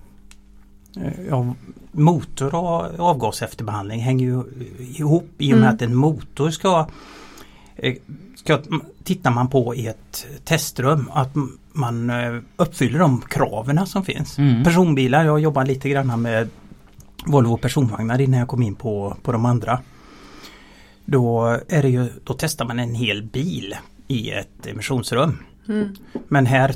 Eh, 1.04 1.12
Ja, 1.30 1.56
motor 1.92 2.56
och 2.56 3.00
avgasefterbehandling 3.10 4.00
hänger 4.00 4.26
ju 4.26 4.44
ihop 4.80 5.30
i 5.38 5.54
och 5.54 5.58
med 5.58 5.64
Mm. 5.64 5.76
att 5.76 5.82
en 5.82 5.96
motor 5.96 6.50
ska, 6.50 6.88
eh, 7.76 7.96
ska 8.36 8.60
tittar 9.04 9.32
man 9.32 9.48
på 9.48 9.76
i 9.76 9.88
ett 9.88 10.28
testrum 10.44 11.10
att 11.14 11.32
man 11.74 12.10
eh, 12.10 12.40
uppfyller 12.56 13.00
de 13.00 13.22
kraven 13.22 13.88
som 13.88 14.04
finns. 14.06 14.38
Mm. 14.38 14.64
Personbilar, 14.64 15.26
jag 15.26 15.40
jobbar 15.40 15.66
lite 15.66 15.90
grann 15.90 16.22
med 16.22 16.50
Volvo 17.26 17.58
personvagnar 17.58 18.22
innan 18.22 18.40
jag 18.40 18.48
kom 18.48 18.62
in 18.62 18.76
på, 18.76 19.18
på 19.24 19.32
de 19.32 19.46
andra. 19.46 19.80
Då, 21.06 21.46
är 21.68 21.82
det 21.82 21.90
ju, 21.90 22.10
då 22.24 22.34
testar 22.34 22.66
man 22.66 22.80
en 22.80 22.96
hel 22.96 23.24
bil 23.24 23.76
i 24.08 24.32
ett 24.32 24.66
emissionsrum. 24.68 25.38
Mm. 25.68 25.96
Men 26.28 26.46
här 26.46 26.76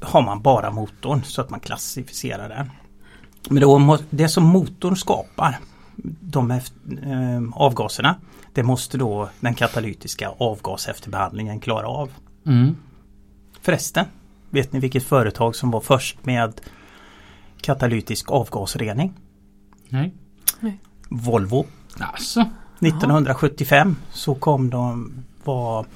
har 0.00 0.22
man 0.22 0.42
bara 0.42 0.70
motorn 0.70 1.22
så 1.24 1.40
att 1.40 1.50
man 1.50 1.60
klassificerar 1.60 2.48
den. 2.48 2.70
Men 3.48 3.60
då, 3.60 3.98
det 4.10 4.28
som 4.28 4.44
motorn 4.44 4.96
skapar, 4.96 5.58
de 6.20 6.50
eh, 6.50 6.60
avgaserna, 7.52 8.16
det 8.52 8.62
måste 8.62 8.98
då 8.98 9.28
den 9.40 9.54
katalytiska 9.54 10.28
avgasefterbehandlingen 10.38 11.60
klara 11.60 11.86
av. 11.86 12.10
Mm. 12.46 12.76
Förresten, 13.60 14.06
vet 14.50 14.72
ni 14.72 14.80
vilket 14.80 15.02
företag 15.04 15.56
som 15.56 15.70
var 15.70 15.80
först 15.80 16.26
med 16.26 16.60
katalytisk 17.60 18.30
avgasrening? 18.30 19.12
Nej. 19.88 20.12
Volvo. 21.08 21.66
Alltså. 21.98 22.40
1975 22.80 23.96
så 24.10 24.34
kom 24.34 24.70
de, 24.70 25.12
var 25.44 25.86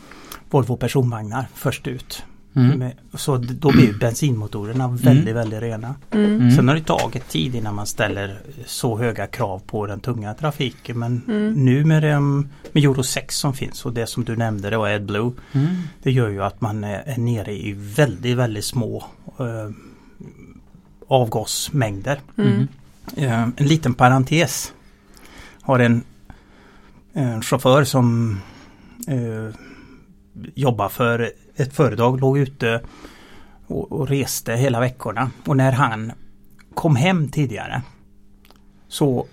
Volvo 0.51 0.77
personvagnar 0.77 1.47
först 1.55 1.87
ut. 1.87 2.25
Mm. 2.57 2.79
Med, 2.79 2.93
så 3.15 3.37
då 3.37 3.73
blev 3.73 3.99
bensinmotorerna 3.99 4.89
väldigt, 4.89 5.35
väldigt 5.37 5.61
rena. 5.63 5.95
Mm. 6.11 6.35
Mm. 6.37 6.51
Sen 6.51 6.69
har 6.69 6.75
det 6.75 6.85
tagit 6.85 7.29
tid 7.29 7.55
innan 7.55 7.75
man 7.75 7.87
ställer 7.87 8.39
så 8.67 8.99
höga 8.99 9.27
krav 9.27 9.63
på 9.67 9.87
den 9.87 10.01
tunga 10.01 10.35
trafiken. 10.35 10.99
Men 10.99 11.23
Mm. 11.29 11.53
nu 11.53 11.85
med, 11.85 12.03
dem, 12.03 12.49
med 12.73 12.85
Euro 12.85 13.03
6 13.03 13.37
som 13.37 13.55
finns 13.55 13.87
och 13.87 13.93
det 13.93 14.07
som 14.07 14.25
du 14.25 14.37
nämnde 14.37 14.71
det 14.71 14.77
var 14.77 14.89
AdBlue. 14.89 15.33
Mm. 15.53 15.67
Det 16.03 16.13
gör 16.13 16.29
ju 16.29 16.43
att 16.43 16.61
man 16.61 16.85
är, 16.85 17.03
är 17.07 17.19
nere 17.19 17.53
i 17.53 17.73
väldigt, 17.79 18.37
väldigt 18.37 18.65
små 18.65 19.05
eh, 19.39 19.71
avgasmängder. 21.09 22.21
Mm. 22.39 22.69
Eh, 23.17 23.43
en 23.43 23.67
liten 23.67 23.95
parentes. 23.95 24.73
Har 25.61 25.79
en, 25.79 26.03
en 27.13 27.43
chaufför 27.43 27.85
som 27.85 28.39
eh, 29.09 29.55
jobbar 30.55 30.89
för 30.89 31.33
ett 31.57 31.73
företag, 31.77 32.21
låg 32.21 32.39
ute 32.39 32.81
och, 33.67 33.93
och 33.93 34.09
reste 34.09 34.53
hela 34.53 34.81
veckorna. 34.81 35.31
Och 35.47 35.57
när 35.57 35.73
han 35.73 36.13
kom 36.75 36.97
hem 36.97 37.29
tidigare 37.29 37.83
så 38.89 39.27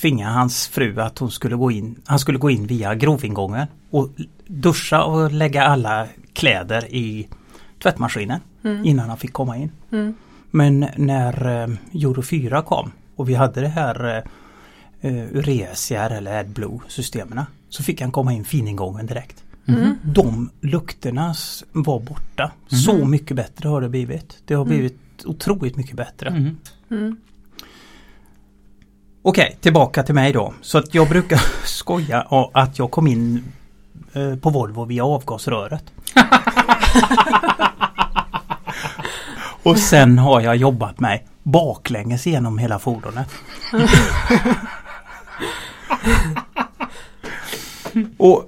tvingade 0.00 0.32
hans 0.32 0.68
fru 0.68 1.00
att 1.00 1.18
hon 1.18 1.30
skulle 1.30 1.56
gå 1.56 1.70
in, 1.70 2.00
han 2.06 2.18
skulle 2.18 2.38
gå 2.38 2.50
in 2.50 2.66
via 2.66 2.94
grovingången 2.94 3.66
och 3.90 4.08
duscha 4.46 5.04
och 5.04 5.32
lägga 5.32 5.64
alla 5.64 6.06
kläder 6.32 6.94
i 6.94 7.28
tvättmaskinen 7.82 8.40
Mm. 8.64 8.84
innan 8.84 9.08
han 9.08 9.18
fick 9.18 9.32
komma 9.32 9.56
in. 9.56 9.72
Mm. 9.92 10.14
Men 10.50 10.86
när 10.96 11.46
eh, 11.46 12.02
Euro 12.02 12.22
4 12.22 12.62
kom 12.62 12.92
och 13.16 13.28
vi 13.28 13.34
hade 13.34 13.60
det 13.60 13.68
här 13.68 14.16
eh, 14.16 14.22
eh, 15.10 15.36
Ureasiar 15.36 16.10
eller 16.10 16.40
AdBlue 16.40 16.80
systemen 16.88 17.44
så 17.68 17.82
fick 17.82 18.00
han 18.00 18.12
komma 18.12 18.32
in 18.32 18.44
finingången 18.44 19.06
direkt. 19.06 19.44
Mm. 19.68 19.98
De 20.02 20.50
lukterna 20.60 21.34
var 21.72 22.00
borta. 22.00 22.52
Så 22.66 23.04
mycket 23.04 23.36
bättre 23.36 23.68
har 23.68 23.80
det 23.80 23.88
blivit. 23.88 24.36
Det 24.44 24.54
har 24.54 24.64
Mm. 24.64 24.76
blivit 24.76 24.98
otroligt 25.24 25.76
mycket 25.76 25.96
bättre. 25.96 26.28
Mm. 26.28 26.56
Mm. 26.90 27.16
Okej, 29.22 29.56
tillbaka 29.60 30.02
till 30.02 30.14
mig 30.14 30.32
då. 30.32 30.54
Så 30.60 30.78
att 30.78 30.94
jag 30.94 31.08
brukar 31.08 31.40
skoja 31.66 32.20
att 32.54 32.78
jag 32.78 32.90
kom 32.90 33.06
in 33.06 33.44
eh, 34.12 34.36
på 34.36 34.50
Volvo 34.50 34.84
via 34.84 35.04
avgasröret. 35.04 35.84
Och 39.62 39.78
sen 39.78 40.18
har 40.18 40.40
jag 40.40 40.56
jobbat 40.56 41.00
mig 41.00 41.26
baklänges 41.42 42.26
genom 42.26 42.58
hela 42.58 42.78
fordonet. 42.78 43.28
Och 48.16 48.44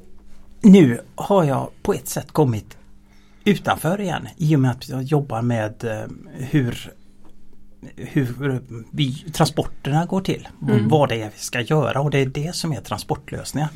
nu 0.64 1.00
har 1.14 1.44
jag 1.44 1.70
på 1.82 1.94
ett 1.94 2.08
sätt 2.08 2.32
kommit 2.32 2.76
utanför 3.44 4.00
igen 4.00 4.28
i 4.36 4.56
och 4.56 4.60
med 4.60 4.70
att 4.70 4.88
jag 4.88 5.02
jobbar 5.02 5.42
med 5.42 5.84
eh, 5.84 6.10
hur 6.32 6.92
hur 7.96 8.62
vi, 8.90 9.12
transporterna 9.14 10.06
går 10.06 10.20
till. 10.20 10.48
Mm. 10.68 10.88
Vad 10.88 11.08
det 11.08 11.22
är 11.22 11.30
vi 11.34 11.38
ska 11.38 11.60
göra 11.60 12.00
och 12.00 12.10
det 12.10 12.18
är 12.18 12.26
det 12.26 12.54
som 12.54 12.72
är 12.72 12.80
transportlösningar. 12.80 13.68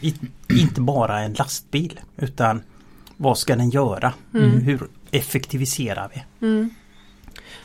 Inte 0.60 0.80
bara 0.80 1.20
en 1.20 1.32
lastbil 1.32 2.00
utan 2.16 2.62
vad 3.16 3.38
ska 3.38 3.56
den 3.56 3.70
göra? 3.70 4.12
Mm. 4.34 4.50
Hur 4.50 4.88
effektiviserar 5.10 6.10
vi? 6.14 6.46
Mm. 6.46 6.70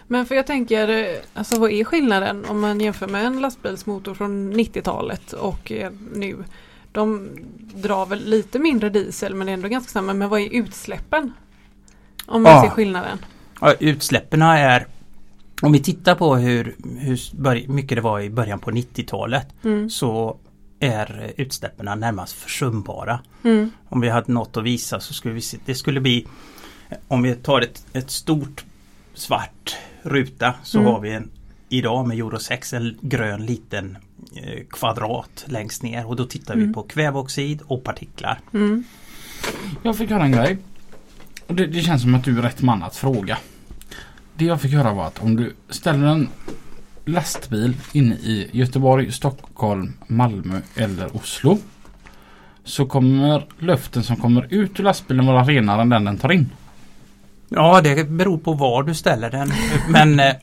Men 0.08 0.26
för 0.26 0.36
jag 0.36 0.48
tänker, 0.48 0.90
eh, 0.90 1.20
alltså 1.34 1.60
vad 1.60 1.72
är 1.72 1.84
skillnaden 1.84 2.46
om 2.46 2.62
man 2.62 2.80
jämför 2.80 3.08
med 3.08 3.26
en 3.26 3.42
lastbilsmotor 3.42 4.14
från 4.14 4.54
90-talet 4.54 5.34
och 5.34 5.72
nu? 6.14 6.44
De 6.94 7.30
drar 7.76 8.06
väl 8.06 8.26
lite 8.30 8.60
mindre 8.60 8.90
diesel 8.90 9.36
men 9.36 9.46
det 9.48 9.52
är 9.52 9.54
ändå 9.54 9.68
ganska 9.68 9.92
samma. 9.92 10.14
Men 10.14 10.30
vad 10.30 10.42
är 10.42 10.50
utsläppen? 10.50 11.34
Om 12.26 12.44
man 12.44 12.52
Ja. 12.52 12.62
ser 12.64 12.70
skillnaden. 12.70 13.18
Ja, 13.62 13.74
utsläppen 13.80 14.42
är 14.42 14.88
om 15.62 15.72
vi 15.72 15.80
tittar 15.80 16.16
på 16.16 16.36
hur, 16.36 16.76
hur 17.00 17.68
mycket 17.68 17.96
det 17.98 18.02
var 18.02 18.20
i 18.22 18.30
början 18.30 18.60
på 18.60 18.72
90-talet 18.72 19.48
Mm. 19.64 19.90
så 19.90 20.38
är 20.80 21.34
utsläppen 21.38 22.00
närmast 22.00 22.34
försumbara. 22.36 23.20
Mm. 23.44 23.72
Om 23.90 24.02
vi 24.02 24.10
hade 24.10 24.32
något 24.32 24.58
att 24.58 24.64
visa 24.64 25.00
så 25.00 25.14
skulle 25.14 25.34
vi 25.34 25.42
se, 25.42 25.58
det 25.66 25.76
skulle 25.76 26.00
bli 26.02 26.28
Om 27.08 27.22
vi 27.24 27.36
tar 27.36 27.62
ett, 27.62 27.86
ett 27.94 28.12
stort 28.12 28.66
svart 29.14 29.76
ruta 30.02 30.54
så 30.64 30.80
Mm. 30.80 30.92
har 30.94 31.00
vi 31.00 31.12
en 31.14 31.30
idag 31.70 32.08
med 32.08 32.18
Euro 32.18 32.40
6 32.40 32.74
en 32.74 32.98
grön 33.02 33.46
liten 33.46 33.98
kvadrat 34.70 35.46
längst 35.48 35.84
ner 35.84 36.06
och 36.08 36.16
då 36.16 36.26
tittar 36.26 36.54
Mm. 36.54 36.68
vi 36.68 36.74
på 36.74 36.84
kväveoxid 36.84 37.62
och 37.68 37.84
partiklar. 37.84 38.40
Mm. 38.54 38.84
Jag 39.84 39.98
fick 39.98 40.10
höra 40.10 40.24
en 40.24 40.32
grej. 40.32 40.58
Och 41.48 41.56
det, 41.56 41.68
det 41.68 41.82
känns 41.82 42.02
som 42.02 42.16
att 42.16 42.24
du 42.24 42.38
är 42.38 42.42
rätt 42.42 42.62
man 42.62 42.84
att 42.84 42.96
fråga. 42.96 43.38
Det 44.36 44.46
jag 44.46 44.62
fick 44.62 44.74
höra 44.74 44.94
var 44.94 45.08
att 45.08 45.24
om 45.24 45.36
du 45.36 45.56
ställer 45.70 46.08
en 46.08 46.28
lastbil 47.06 47.74
inne 47.92 48.16
i 48.16 48.50
Göteborg, 48.52 49.12
Stockholm, 49.12 49.94
Malmö 50.08 50.62
eller 50.76 51.16
Oslo. 51.16 51.58
Så 52.64 52.86
kommer 52.86 53.46
luften 53.60 54.04
som 54.04 54.16
kommer 54.16 54.48
ut 54.54 54.80
ur 54.80 54.84
lastbilen 54.84 55.26
vara 55.26 55.44
renare 55.44 55.82
än 55.82 55.90
den 55.90 56.04
den 56.04 56.18
tar 56.18 56.32
in. 56.32 56.50
Ja 57.50 57.82
det 57.82 58.10
beror 58.10 58.38
på 58.38 58.54
var 58.54 58.84
du 58.84 58.94
ställer 58.94 59.30
den 59.30 59.52
men 59.90 60.20
eh, 60.20 60.34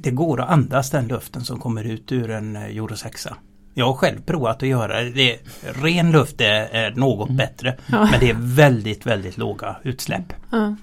det 0.00 0.10
går 0.10 0.40
att 0.40 0.50
andas 0.50 0.90
den 0.90 1.08
luften 1.08 1.44
som 1.44 1.58
kommer 1.58 1.84
ut 1.84 2.12
ur 2.12 2.30
en 2.30 2.56
eh, 2.56 2.62
Euro 2.62 2.96
6. 2.96 3.26
Jag 3.74 3.86
har 3.86 3.94
själv 3.94 4.20
provat 4.26 4.62
att 4.62 4.68
göra 4.68 5.02
det. 5.02 5.10
det 5.10 5.38
ren 5.82 6.12
luft 6.12 6.40
är, 6.40 6.68
är 6.74 6.90
något 6.90 7.30
bättre 7.30 7.76
Ja. 7.86 8.08
men 8.10 8.20
det 8.20 8.30
är 8.30 8.36
väldigt 8.38 9.06
väldigt 9.06 9.38
låga 9.38 9.76
utsläpp. 9.82 10.32
Ja. 10.50 10.76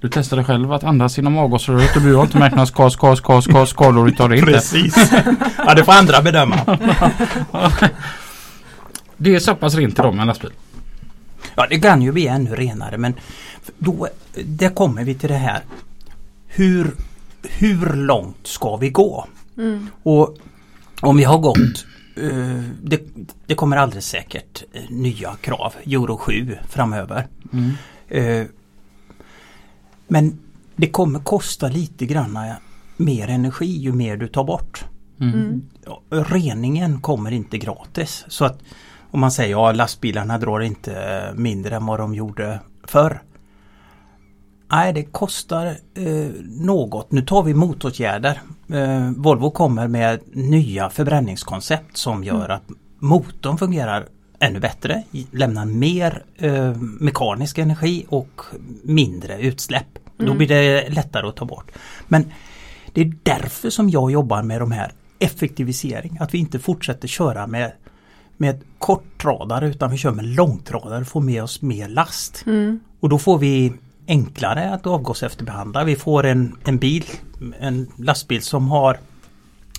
Du 0.00 0.08
testade 0.08 0.44
själv 0.44 0.72
att 0.72 0.84
andas 0.84 1.16
genom 1.16 1.38
avgasröret 1.38 1.96
och 1.96 2.02
du 2.02 2.14
har 2.14 2.22
inte 2.22 2.38
märkt 2.38 2.54
några 2.54 2.66
ska, 2.66 2.90
ska, 2.90 3.16
ska, 3.16 3.42
ska, 3.42 3.66
skador 3.66 4.08
utav 4.08 4.28
det 4.28 4.38
inte. 4.38 4.52
Precis. 4.52 5.12
ja 5.58 5.74
det 5.74 5.84
får 5.84 5.92
andra 5.92 6.22
bedöma. 6.22 6.56
Det 9.16 9.34
är 9.34 9.38
så 9.38 9.54
pass 9.54 9.74
rent 9.74 9.98
idag 9.98 10.14
med 10.14 10.20
en 10.22 10.26
lastbil. 10.28 10.50
Ja 11.54 11.66
det 11.70 11.80
kan 11.80 12.02
ju 12.02 12.12
bli 12.12 12.26
ännu 12.26 12.54
renare 12.54 12.98
men 12.98 13.14
då 13.78 14.08
där 14.44 14.68
kommer 14.68 15.04
vi 15.04 15.14
till 15.14 15.28
det 15.28 15.34
här. 15.36 15.60
Hur, 16.46 16.90
hur 17.50 17.92
långt 17.92 18.46
ska 18.46 18.76
vi 18.76 18.90
gå? 18.90 19.26
Mm. 19.58 19.86
Och 20.02 20.36
om 21.00 21.16
vi 21.16 21.24
har 21.24 21.38
gått 21.38 21.86
eh, 22.16 22.62
det, 22.82 23.00
det 23.46 23.54
kommer 23.54 23.76
alldeles 23.76 24.06
säkert 24.06 24.64
eh, 24.72 24.82
nya 24.90 25.36
krav, 25.40 25.74
Euro 25.84 26.16
7 26.16 26.56
framöver. 26.68 27.26
Mm. 27.52 27.72
Men 30.08 30.38
det 30.76 30.88
kommer 30.88 31.18
kosta 31.18 31.68
lite 31.68 32.06
grann 32.06 32.38
mer 32.96 33.28
energi 33.28 33.78
ju 33.78 33.92
mer 33.92 34.16
du 34.16 34.28
tar 34.28 34.44
bort. 34.44 34.84
Mm. 35.20 35.62
Reningen 36.10 37.00
kommer 37.00 37.30
inte 37.30 37.58
gratis. 37.58 38.24
Så 38.28 38.44
att 38.44 38.62
om 39.10 39.20
man 39.20 39.30
säger 39.30 39.50
ja 39.50 39.72
lastbilarna 39.72 40.38
drar 40.38 40.60
inte 40.60 41.22
mindre 41.36 41.76
än 41.76 41.86
vad 41.86 42.00
de 42.00 42.14
gjorde 42.14 42.60
förr. 42.84 43.22
Nej 44.68 44.92
det 44.92 45.02
kostar 45.04 45.66
eh, 45.94 46.30
något. 46.44 47.12
Nu 47.12 47.22
tar 47.22 47.42
vi 47.42 47.54
motåtgärder. 47.54 48.40
Eh, 48.72 49.10
Volvo 49.16 49.50
kommer 49.50 49.88
med 49.88 50.20
nya 50.32 50.90
förbränningskoncept 50.90 51.96
som 51.96 52.24
gör 52.24 52.48
att 52.48 52.62
motorn 52.98 53.58
fungerar 53.58 54.06
ännu 54.38 54.60
bättre. 54.60 55.02
Lämnar 55.30 55.64
mer 55.64 56.22
eh, 56.36 56.74
mekanisk 56.80 57.58
energi 57.58 58.06
och 58.08 58.40
mindre 58.82 59.38
utsläpp. 59.40 59.86
Då 60.16 60.24
Mm. 60.24 60.38
blir 60.38 60.48
det 60.48 60.88
lättare 60.88 61.26
att 61.28 61.36
ta 61.36 61.44
bort. 61.44 61.70
Men 62.08 62.32
det 62.92 63.00
är 63.00 63.12
därför 63.22 63.70
som 63.70 63.90
jag 63.90 64.10
jobbar 64.10 64.42
med 64.42 64.60
de 64.60 64.72
här 64.72 64.92
effektivisering. 65.18 66.16
Att 66.20 66.34
vi 66.34 66.38
inte 66.38 66.58
fortsätter 66.58 67.08
köra 67.08 67.46
med, 67.46 67.72
med 68.36 68.60
kortradare 68.78 69.68
utan 69.68 69.90
vi 69.90 69.96
kör 69.96 70.10
med 70.12 70.24
långtradare 70.24 71.00
och 71.00 71.06
får 71.06 71.20
med 71.20 71.42
oss 71.42 71.62
mer 71.62 71.88
last. 71.88 72.44
Mm. 72.46 72.80
Och 73.00 73.08
då 73.08 73.18
får 73.18 73.38
vi 73.38 73.72
enklare 74.08 74.74
att 74.74 74.86
avgasefterbehandla. 74.86 75.84
Vi 75.84 75.96
får 75.96 76.26
en, 76.26 76.56
en 76.64 76.78
bil, 76.78 77.04
en 77.60 77.92
lastbil 77.98 78.42
som 78.42 78.68
har 78.68 78.98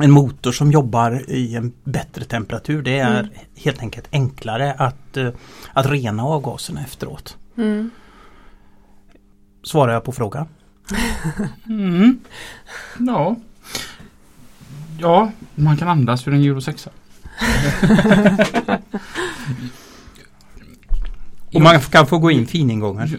en 0.02 0.12
motor 0.12 0.52
som 0.52 0.72
jobbar 0.72 1.32
i 1.32 1.56
en 1.56 1.74
bättre 1.84 2.24
temperatur. 2.24 2.82
Det 2.82 3.00
är 3.00 3.20
Mm. 3.20 3.32
helt 3.56 3.80
enkelt 3.80 4.08
enklare 4.12 4.74
att, 4.74 5.18
eh, 5.18 5.30
att 5.74 5.86
rena 5.86 6.24
avgaserna 6.24 6.82
efteråt. 6.82 7.38
Mm. 7.58 7.90
Svarar 9.63 9.94
jag 9.94 10.04
på 10.04 10.12
frågan? 10.12 10.48
Mm. 11.66 12.20
Ja. 13.00 13.36
Ja, 15.00 15.32
man 15.56 15.78
kan 15.78 15.88
andas 15.88 16.28
ur 16.28 16.34
en 16.34 16.42
Euro 16.44 16.62
6. 16.62 16.88
Och 21.53 21.62
man 21.62 21.79
kan 21.79 22.07
få 22.07 22.17
gå 22.17 22.31
in. 22.31 22.47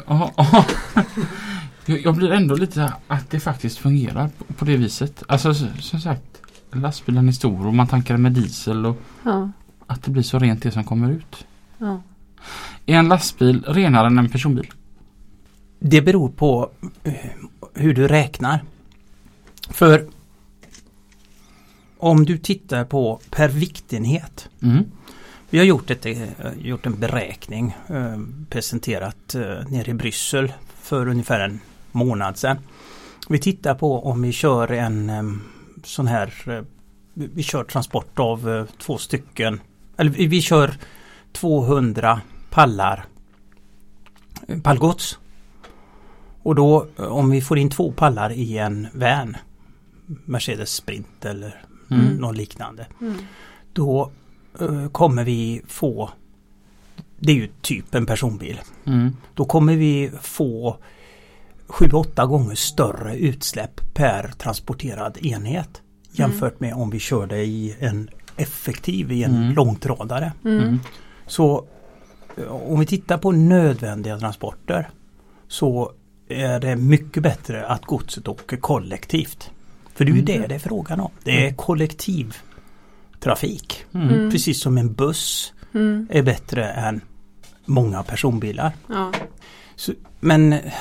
Ja, 0.09 0.33
ja. 0.37 0.65
Jag 2.05 2.15
blir 2.17 2.31
ändå 2.33 2.55
lite 2.55 2.93
att 3.09 3.31
det 3.31 3.41
faktiskt 3.41 3.79
fungerar 3.79 4.29
på- 4.39 4.45
på 4.55 4.65
det 4.65 4.77
viset. 4.77 5.23
Alltså 5.29 5.55
som 5.81 6.01
sagt, 6.01 6.23
lastbilen 6.73 7.29
är 7.29 7.33
stor 7.33 7.67
och 7.67 7.75
man 7.75 7.87
tankar 7.87 8.17
med 8.17 8.33
diesel 8.33 8.87
och 8.87 8.97
Ja. 9.25 9.51
att 9.87 10.03
det 10.03 10.11
blir 10.11 10.23
så 10.23 10.39
rent 10.39 10.63
det 10.63 10.71
som 10.71 10.85
kommer 10.85 11.11
ut. 11.11 11.47
Ja. 11.79 12.03
Är 12.87 12.95
en 12.99 13.09
lastbil 13.09 13.65
renare 13.69 14.07
än 14.07 14.19
en 14.19 14.29
personbil? 14.29 14.67
Det 15.81 16.03
beror 16.03 16.29
på 16.29 16.71
eh, 17.05 17.13
hur 17.75 17.95
du 17.95 18.09
räknar. 18.09 18.65
För 19.71 20.07
om 21.99 22.25
du 22.25 22.39
tittar 22.39 22.85
på 22.85 23.21
per 23.31 23.49
viktenhet. 23.49 24.49
Mm. 24.63 24.85
Vi 25.51 25.59
har 25.59 25.65
gjort, 25.65 25.91
ett, 25.91 26.07
eh, 26.07 26.29
gjort 26.59 26.87
en 26.87 27.01
beräkning 27.01 27.77
eh, 27.89 28.19
presenterat 28.49 29.35
eh, 29.35 29.69
nere 29.69 29.91
i 29.91 29.95
Bryssel 29.95 30.53
för 30.75 31.09
ungefär 31.09 31.41
en 31.41 31.61
månad 31.93 32.37
sedan. 32.37 32.59
Vi 33.29 33.39
tittar 33.39 33.75
på 33.75 34.05
om 34.05 34.23
vi 34.23 34.33
kör 34.33 34.73
en 34.73 35.41
sån 35.85 36.07
här 36.07 36.65
vi 37.15 37.43
kör 37.43 37.65
transport 37.65 38.19
av 38.19 38.67
två 38.79 38.99
stycken 38.99 39.61
eller 39.97 40.11
vi, 40.11 40.43
kör 40.43 40.75
200 41.33 42.21
pallar 42.51 43.05
pallgods. 44.63 45.19
Och 46.43 46.55
då 46.55 46.87
om 46.97 47.31
vi 47.31 47.41
får 47.41 47.59
in 47.59 47.71
två 47.71 47.93
pallar 47.93 48.33
i 48.33 48.59
en 48.59 48.87
van 48.95 49.37
Mercedes 50.07 50.71
Sprint 50.71 51.25
eller 51.25 51.65
Mm. 51.91 52.17
något 52.17 52.37
liknande 52.37 52.87
Mm. 53.01 53.15
då 53.73 54.11
kommer 54.93 55.25
vi 55.25 55.63
få 55.67 56.11
det 57.21 57.33
är 57.33 57.37
ju 57.37 57.49
typ 57.61 57.95
en 57.95 58.07
personbil. 58.07 58.61
Mm. 58.87 59.17
Då 59.35 59.45
kommer 59.45 59.77
vi 59.77 60.11
få 60.23 60.77
7-8 61.69 62.27
gånger 62.27 62.55
större 62.55 63.17
utsläpp 63.17 63.95
per 63.95 64.29
transporterad 64.39 65.19
enhet. 65.27 65.83
Jämfört 66.13 66.61
med 66.61 66.75
om 66.75 66.91
vi 66.91 66.99
kör 66.99 67.27
det 67.27 67.45
i 67.45 67.77
en 67.81 68.11
effektiv, 68.37 69.13
i 69.13 69.23
en 69.25 69.35
Mm. 69.37 69.55
långtradare. 69.55 70.33
Mm. 70.45 70.79
Så 71.27 71.65
eh, 72.37 72.45
om 72.73 72.81
vi 72.81 72.87
tittar 72.87 73.19
på 73.19 73.33
nödvändiga 73.33 74.19
transporter 74.19 74.89
så 75.49 75.93
är 76.29 76.61
det 76.61 76.77
mycket 76.77 77.23
bättre 77.23 77.67
att 77.67 77.85
godset 77.85 78.29
åker 78.29 78.57
kollektivt. 78.57 79.51
För 79.95 80.05
det 80.05 80.11
är 80.11 80.15
ju 80.15 80.21
Mm. 80.23 80.41
det 80.41 80.47
det 80.47 80.55
är 80.55 80.59
frågan 80.59 81.01
om. 81.01 81.11
Det 81.25 81.47
är 81.47 81.53
kollektivtrafik. 83.19 83.85
Mm. 83.95 84.31
Precis 84.31 84.61
som 84.63 84.79
en 84.79 84.93
buss 84.93 85.53
Mm. 85.75 86.07
är 86.11 86.23
bättre 86.23 86.65
än 86.65 87.01
många 87.67 88.03
personbilar. 88.03 88.73
Ja. 88.87 89.13
Så, 89.77 89.93
men 90.21 90.53
eh, 90.53 90.73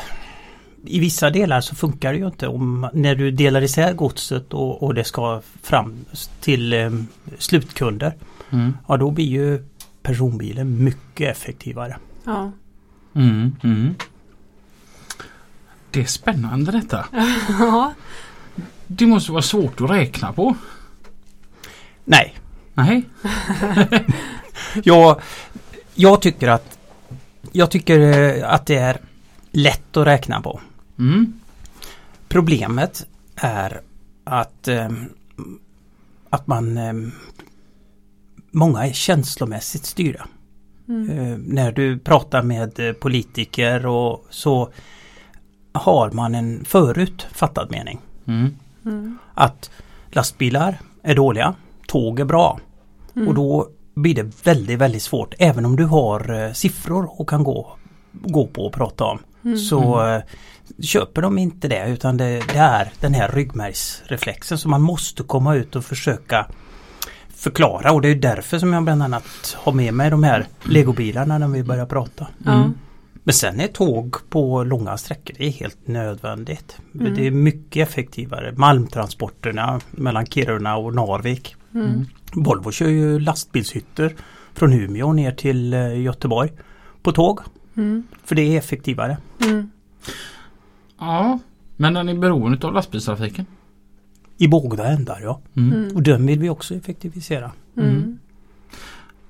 i 0.85 0.99
vissa 0.99 1.29
delar 1.29 1.61
så 1.61 1.75
funkar 1.75 2.13
det 2.13 2.19
ju 2.19 2.25
inte. 2.25 2.47
Om, 2.47 2.89
när 2.93 3.15
du 3.15 3.31
delar 3.31 3.61
isär 3.61 3.93
godset 3.93 4.53
och, 4.53 4.83
och 4.83 4.93
det 4.93 5.03
ska 5.03 5.41
fram 5.61 6.05
till 6.41 6.73
eh, 6.73 6.91
slutkunder. 7.37 8.13
Mm. 8.51 8.77
Ja 8.87 8.97
då 8.97 9.11
blir 9.11 9.25
ju 9.25 9.63
personbilen 10.01 10.83
mycket 10.83 11.31
effektivare. 11.31 11.97
Ja. 12.25 12.51
Mm. 13.15 13.55
Mm. 13.63 13.95
Det 15.91 16.01
är 16.01 16.05
spännande 16.05 16.71
detta. 16.71 17.05
ja. 17.59 17.93
Det 18.87 19.05
måste 19.05 19.31
vara 19.31 19.41
svårt 19.41 19.81
att 19.81 19.89
räkna 19.89 20.33
på. 20.33 20.55
Nej, 22.09 22.35
Nej. 22.73 23.03
jag, 24.83 25.21
jag 25.95 26.21
tycker 26.21 26.47
att 26.47 26.77
jag 27.51 27.71
tycker 27.71 27.99
eh, 27.99 28.53
att 28.53 28.65
det 28.65 28.75
är 28.75 28.97
lätt 29.51 29.97
att 29.97 30.07
räkna 30.07 30.41
på. 30.41 30.61
Mm. 30.99 31.39
Problemet 32.27 33.05
är 33.35 33.81
att, 34.23 34.67
eh, 34.67 34.89
att 36.29 36.47
man 36.47 36.77
eh, 36.77 36.93
Många 38.51 38.85
är 38.85 38.93
känslomässigt 38.93 39.85
styrda. 39.85 40.27
Mm. 40.87 41.09
Eh, 41.09 41.37
när 41.37 41.71
du 41.71 41.99
pratar 41.99 42.43
med 42.43 42.99
politiker 42.99 43.85
och 43.85 44.25
så 44.29 44.69
har 45.71 46.11
man 46.11 46.35
en 46.35 46.65
förut 46.65 47.27
fattad 47.31 47.71
mening. 47.71 47.99
Mm. 48.25 48.55
Mm. 48.85 49.17
Att 49.33 49.71
lastbilar 50.11 50.79
är 51.03 51.15
dåliga, 51.15 51.55
tåg 51.87 52.19
är 52.19 52.25
bra. 52.25 52.59
Mm. 53.15 53.27
Och 53.27 53.33
då 53.33 53.67
blir 53.95 54.15
det 54.15 54.45
väldigt, 54.45 54.79
väldigt 54.79 55.03
svårt. 55.03 55.33
Även 55.39 55.65
om 55.65 55.75
du 55.75 55.85
har 55.85 56.43
eh, 56.43 56.53
siffror 56.53 57.21
och 57.21 57.29
kan 57.29 57.43
gå, 57.43 57.77
gå 58.11 58.47
på 58.47 58.65
och 58.65 58.73
prata 58.73 59.03
om. 59.03 59.19
Mm. 59.45 59.57
Så 59.57 60.07
eh, 60.07 60.21
köper 60.81 61.21
de 61.21 61.37
inte 61.37 61.67
det 61.67 61.89
utan 61.89 62.17
det, 62.17 62.43
det 62.53 62.59
är 62.59 62.91
den 62.99 63.13
här 63.13 63.31
ryggmärgsreflexen 63.31 64.57
som 64.57 64.71
man 64.71 64.81
måste 64.81 65.23
komma 65.23 65.55
ut 65.55 65.75
och 65.75 65.85
försöka 65.85 66.45
förklara 67.29 67.91
och 67.91 68.01
det 68.01 68.09
är 68.09 68.15
därför 68.15 68.59
som 68.59 68.73
jag 68.73 68.83
bland 68.83 69.03
annat 69.03 69.57
har 69.57 69.71
med 69.71 69.93
mig 69.93 70.09
de 70.09 70.23
här 70.23 70.47
legobilarna 70.63 71.37
när 71.37 71.47
vi 71.47 71.63
börjar 71.63 71.85
prata. 71.85 72.27
Mm. 72.45 72.73
Men 73.23 73.33
sen 73.33 73.59
är 73.59 73.67
tåg 73.67 74.15
på 74.29 74.63
långa 74.63 74.97
sträckor 74.97 75.35
det 75.37 75.45
är 75.45 75.51
helt 75.51 75.87
nödvändigt. 75.87 76.77
Mm. 76.99 77.15
Det 77.15 77.27
är 77.27 77.31
mycket 77.31 77.89
effektivare. 77.89 78.53
Malmtransporterna 78.55 79.79
mellan 79.91 80.25
Kiruna 80.25 80.77
och 80.77 80.95
Narvik. 80.95 81.55
Mm. 81.73 82.05
Volvo 82.33 82.71
kör 82.71 82.87
ju 82.89 83.19
lastbilshytter 83.19 84.15
från 84.53 84.73
Umeå 84.73 85.13
ner 85.13 85.31
till 85.31 85.73
eh, 85.73 86.01
Göteborg 86.01 86.51
på 87.01 87.11
tåg. 87.11 87.39
Mm. 87.77 88.03
För 88.23 88.35
det 88.35 88.41
är 88.41 88.57
effektivare. 88.57 89.17
Mm. 89.41 89.69
Ja. 90.99 91.39
Men 91.75 91.93
den 91.93 92.09
är 92.09 92.13
beroende 92.13 92.67
av 92.67 92.73
lastbilstrafiken. 92.73 93.45
I 94.37 94.47
båda 94.47 94.87
ändar 94.87 95.19
ja. 95.21 95.41
Mm. 95.55 95.73
Mm. 95.73 95.95
Och 95.95 96.03
den 96.03 96.25
vill 96.27 96.39
vi 96.39 96.49
också 96.49 96.75
effektivisera. 96.75 97.51
Mm. 97.77 98.19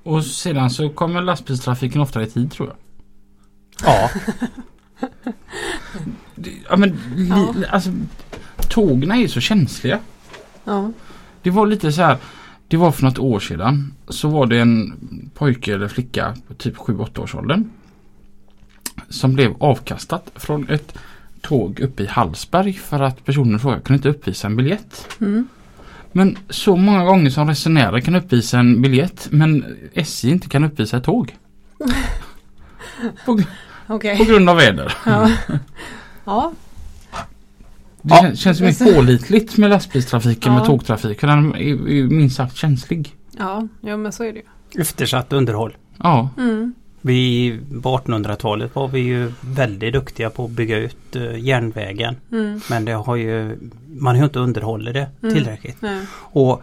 Och 0.02 0.24
sedan 0.24 0.70
så 0.70 0.88
kommer 0.90 1.22
lastbilstrafiken 1.22 2.00
oftare 2.00 2.24
i 2.24 2.30
tid 2.30 2.50
tror 2.52 2.68
jag. 2.68 2.76
Ja, 3.84 4.10
Ja 6.70 6.76
men 6.76 6.98
li, 7.16 7.28
Ja. 7.28 7.54
alltså 7.70 7.90
tågen 8.70 9.10
är 9.10 9.16
ju 9.16 9.28
så 9.28 9.40
känsliga. 9.40 10.00
Ja. 10.64 10.92
Det 11.42 11.50
var 11.50 11.66
lite 11.66 11.92
så 11.92 12.02
här. 12.02 12.16
Det 12.68 12.76
var 12.76 12.92
för 12.92 13.02
något 13.02 13.18
år 13.18 13.40
sedan. 13.40 13.92
Så 14.08 14.28
var 14.28 14.46
det 14.46 14.58
en 14.58 14.94
pojke 15.34 15.74
eller 15.74 15.88
flicka 15.88 16.34
på 16.48 16.54
typ 16.54 16.76
7-8 16.76 17.20
års 17.20 17.34
åldern. 17.34 17.70
Som 19.08 19.34
blev 19.34 19.54
avkastat 19.58 20.30
från 20.34 20.68
ett 20.68 20.98
tåg 21.40 21.80
uppe 21.80 22.02
i 22.02 22.06
Hallsberg 22.06 22.72
för 22.72 23.00
att 23.00 23.24
personen 23.24 23.58
frågade 23.58 23.82
kunde 23.82 23.96
inte 23.96 24.08
uppvisa 24.08 24.46
en 24.46 24.56
biljett. 24.56 25.08
Mm. 25.20 25.48
Men 26.12 26.38
så 26.50 26.76
många 26.76 27.04
gånger 27.04 27.30
som 27.30 27.48
resenärer 27.48 28.00
kan 28.00 28.14
uppvisa 28.14 28.58
en 28.58 28.82
biljett 28.82 29.28
men 29.30 29.64
SJ 29.94 30.30
inte 30.30 30.48
kan 30.48 30.64
uppvisa 30.64 30.96
ett 30.96 31.04
tåg. 31.04 31.36
på, 33.24 33.40
Okej. 33.86 34.18
på 34.18 34.24
grund 34.24 34.50
av 34.50 34.56
väder. 34.56 34.94
Ja. 35.06 35.30
ja. 36.24 36.52
Det 38.08 38.14
Ja. 38.14 38.22
kän- 38.22 38.34
känns 38.34 38.60
mer 38.60 38.94
pålitligt 38.94 39.56
med 39.56 39.70
lastbilstrafiken 39.70 40.52
Ja. 40.52 40.58
med 40.58 40.66
tågtrafiken. 40.66 41.28
Den 41.28 41.54
är, 41.54 42.02
minst 42.08 42.36
sagt 42.36 42.56
känslig. 42.56 43.14
Ja. 43.38 43.68
ja, 43.80 43.96
men 43.96 44.12
så 44.12 44.24
är 44.24 44.32
det 44.32 44.38
ju. 44.74 44.80
eftersatt 44.80 45.32
underhåll. 45.32 45.76
Ja. 45.98 46.28
Mm. 46.38 46.74
Vi, 47.00 47.58
på 47.82 47.96
1800-talet 47.98 48.74
var 48.74 48.88
vi 48.88 49.00
ju 49.00 49.32
väldigt 49.40 49.92
duktiga 49.92 50.30
på 50.30 50.44
att 50.44 50.50
bygga 50.50 50.76
ut 50.78 51.16
eh, 51.16 51.38
järnvägen. 51.38 52.16
Mm. 52.32 52.60
Men 52.70 52.84
det 52.84 52.92
har 52.92 53.16
ju, 53.16 53.58
man 53.88 54.14
har 54.14 54.22
ju 54.22 54.24
inte 54.24 54.38
underhållit 54.38 54.94
det 54.94 55.08
Mm. 55.22 55.34
tillräckligt. 55.34 55.76
Nej. 55.82 56.00
Och 56.12 56.62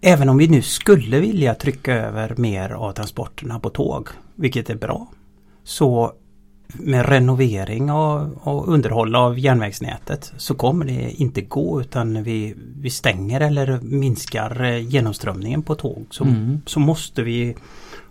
även 0.00 0.28
om 0.28 0.38
vi 0.38 0.48
nu 0.48 0.62
skulle 0.62 1.20
vilja 1.20 1.54
trycka 1.54 1.94
över 1.94 2.34
mer 2.36 2.70
av 2.70 2.92
transporterna 2.92 3.58
på 3.58 3.70
tåg, 3.70 4.08
vilket 4.34 4.70
är 4.70 4.74
bra, 4.74 5.08
så 5.64 6.12
med 6.72 7.08
renovering 7.08 7.90
och, 7.90 8.46
och 8.46 8.68
underhåll 8.68 9.16
av 9.16 9.38
järnvägsnätet 9.38 10.32
så 10.36 10.54
kommer 10.54 10.84
det 10.84 11.10
inte 11.10 11.40
gå 11.40 11.80
utan 11.80 12.22
vi, 12.22 12.54
vi 12.80 12.90
stänger 12.90 13.40
eller 13.40 13.80
minskar 13.82 14.64
eh, 14.64 14.78
genomströmningen 14.78 15.62
på 15.62 15.74
tåg 15.74 16.06
så, 16.10 16.24
Mm. 16.24 16.60
så 16.66 16.80
måste 16.80 17.22
vi 17.22 17.56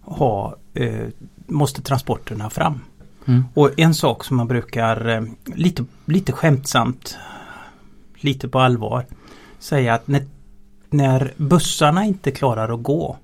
ha 0.02 0.56
eh, 0.74 1.08
måste 1.48 1.82
transporterna 1.82 2.50
fram. 2.50 2.80
Mm. 3.26 3.44
Och 3.54 3.80
en 3.80 3.94
sak 3.94 4.24
som 4.24 4.38
man 4.38 4.48
brukar 4.48 5.10
eh, 5.10 5.24
lite, 5.56 5.86
lite 6.06 6.32
skämtsamt, 6.32 7.18
lite 8.16 8.48
på 8.48 8.60
allvar, 8.60 9.06
säga 9.60 9.94
att 9.94 10.08
när, 10.08 10.26
när 10.90 11.34
bussarna 11.38 12.06
inte 12.06 12.32
klarar 12.32 12.74
att 12.74 12.84
gå, 12.84 13.18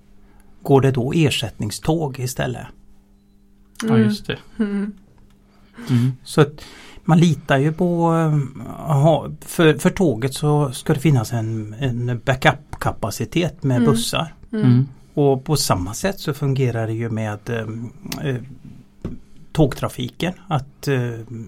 går 0.62 0.82
det 0.82 0.92
då 0.92 1.14
ersättningståg 1.16 2.20
istället? 2.20 2.68
ja, 3.84 3.98
just 3.98 4.28
det. 4.28 4.38
Mm. 4.60 4.94
Mm. 5.90 6.12
Så 6.24 6.42
att 6.42 6.62
man 7.06 7.20
litar 7.20 7.58
ju 7.58 7.74
på, 7.74 8.14
eh, 8.14 8.62
aha, 8.92 9.30
för, 9.42 9.74
för 9.74 9.90
tåget 9.90 10.34
så 10.34 10.72
ska 10.72 10.94
det 10.94 11.00
finnas 11.00 11.34
en, 11.34 11.76
en 11.80 12.20
backup-kapacitet 12.26 13.64
med 13.64 13.78
Mm. 13.78 13.90
bussar. 13.92 14.34
Mm. 14.52 14.66
Mm. 14.66 14.88
Och 15.14 15.44
på 15.46 15.56
samma 15.58 15.94
sätt 15.94 16.20
så 16.20 16.34
fungerar 16.34 16.88
det 16.88 16.94
ju 16.94 17.10
med 17.10 17.40
eh, 17.50 18.30
eh, 18.30 18.42
tågtrafiken. 19.52 20.34
Att 20.48 20.88
eh, 20.88 21.00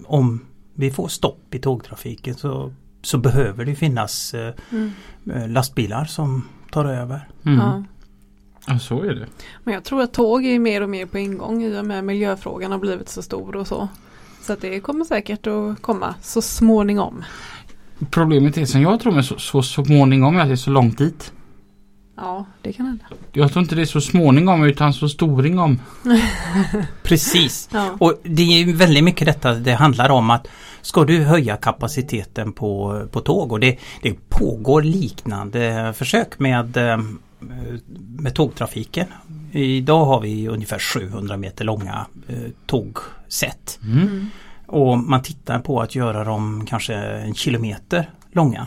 om 0.06 0.40
vi 0.74 0.90
får 0.90 1.08
stopp 1.08 1.54
i 1.54 1.58
tågtrafiken 1.58 2.34
så, 2.34 2.72
så 3.02 3.18
behöver 3.18 3.64
det 3.64 3.74
finnas 3.74 4.34
eh, 4.34 4.54
Mm. 4.72 4.90
eh, 5.34 5.48
lastbilar 5.48 6.04
som 6.04 6.48
tar 6.72 6.84
över. 6.84 7.28
Mm. 7.46 7.58
Ja. 7.58 7.84
Ja, 8.66 8.78
så 8.78 9.02
är 9.02 9.14
det. 9.14 9.26
Men 9.64 9.74
jag 9.74 9.84
tror 9.84 10.02
att 10.02 10.12
tåg 10.12 10.44
är 10.46 10.58
mer 10.58 10.82
och 10.82 10.88
mer 10.90 11.06
på 11.06 11.18
ingång 11.18 11.62
i 11.64 11.78
och 11.80 11.84
med 11.84 12.04
miljöfrågan 12.04 12.72
har 12.72 12.78
blivit 12.78 13.08
så 13.08 13.22
stor 13.22 13.56
och 13.56 13.66
så. 13.66 13.88
Så 14.42 14.52
att 14.52 14.60
det 14.60 14.80
kommer 14.80 15.04
säkert 15.04 15.46
att 15.46 15.82
komma 15.82 16.14
så 16.22 16.42
småningom. 16.42 17.24
Problemet 18.10 18.56
är 18.56 18.64
som 18.64 18.82
jag 18.82 19.00
tror 19.00 19.12
med 19.12 19.24
så, 19.24 19.38
så 19.38 19.62
småningom 19.62 20.36
är 20.36 20.40
att 20.40 20.48
det 20.48 20.54
är 20.54 20.56
så 20.56 20.70
långt 20.70 20.98
dit. 20.98 21.32
Ja, 22.16 22.46
det 22.62 22.72
kan 22.72 22.86
hända. 22.86 23.04
Jag 23.32 23.52
tror 23.52 23.62
inte 23.62 23.74
det 23.74 23.82
är 23.82 23.86
så 23.86 24.00
småningom 24.00 24.64
utan 24.64 24.92
så 24.92 25.08
storingom. 25.08 25.80
Precis. 27.02 27.68
Ja. 27.72 27.96
Och 27.98 28.20
det 28.22 28.42
är 28.42 28.64
ju 28.64 28.72
väldigt 28.72 29.04
mycket 29.04 29.26
detta 29.26 29.54
det 29.54 29.72
handlar 29.72 30.10
om 30.10 30.30
att 30.30 30.48
ska 30.82 31.04
du 31.04 31.24
höja 31.24 31.56
kapaciteten 31.56 32.52
på, 32.52 33.02
på 33.12 33.20
tåg 33.20 33.52
och 33.52 33.60
det, 33.60 33.78
det 34.02 34.28
pågår 34.28 34.82
liknande 34.82 35.92
försök 35.96 36.38
med, 36.38 36.76
eh, 36.76 37.00
med 38.18 38.34
tågtrafiken. 38.34 39.06
Idag 39.52 40.04
har 40.04 40.20
vi 40.20 40.48
ungefär 40.48 40.78
700 40.78 41.36
meter 41.36 41.64
långa 41.64 42.06
eh, 42.28 42.36
tågsätt. 42.66 43.78
Mm. 43.84 43.98
Mm. 44.08 44.26
Och 44.66 44.98
man 44.98 45.22
tittar 45.22 45.58
på 45.58 45.80
att 45.80 45.94
göra 45.94 46.24
dem 46.24 46.66
kanske 46.68 46.94
en 46.94 47.34
kilometer 47.34 48.10
långa. 48.32 48.66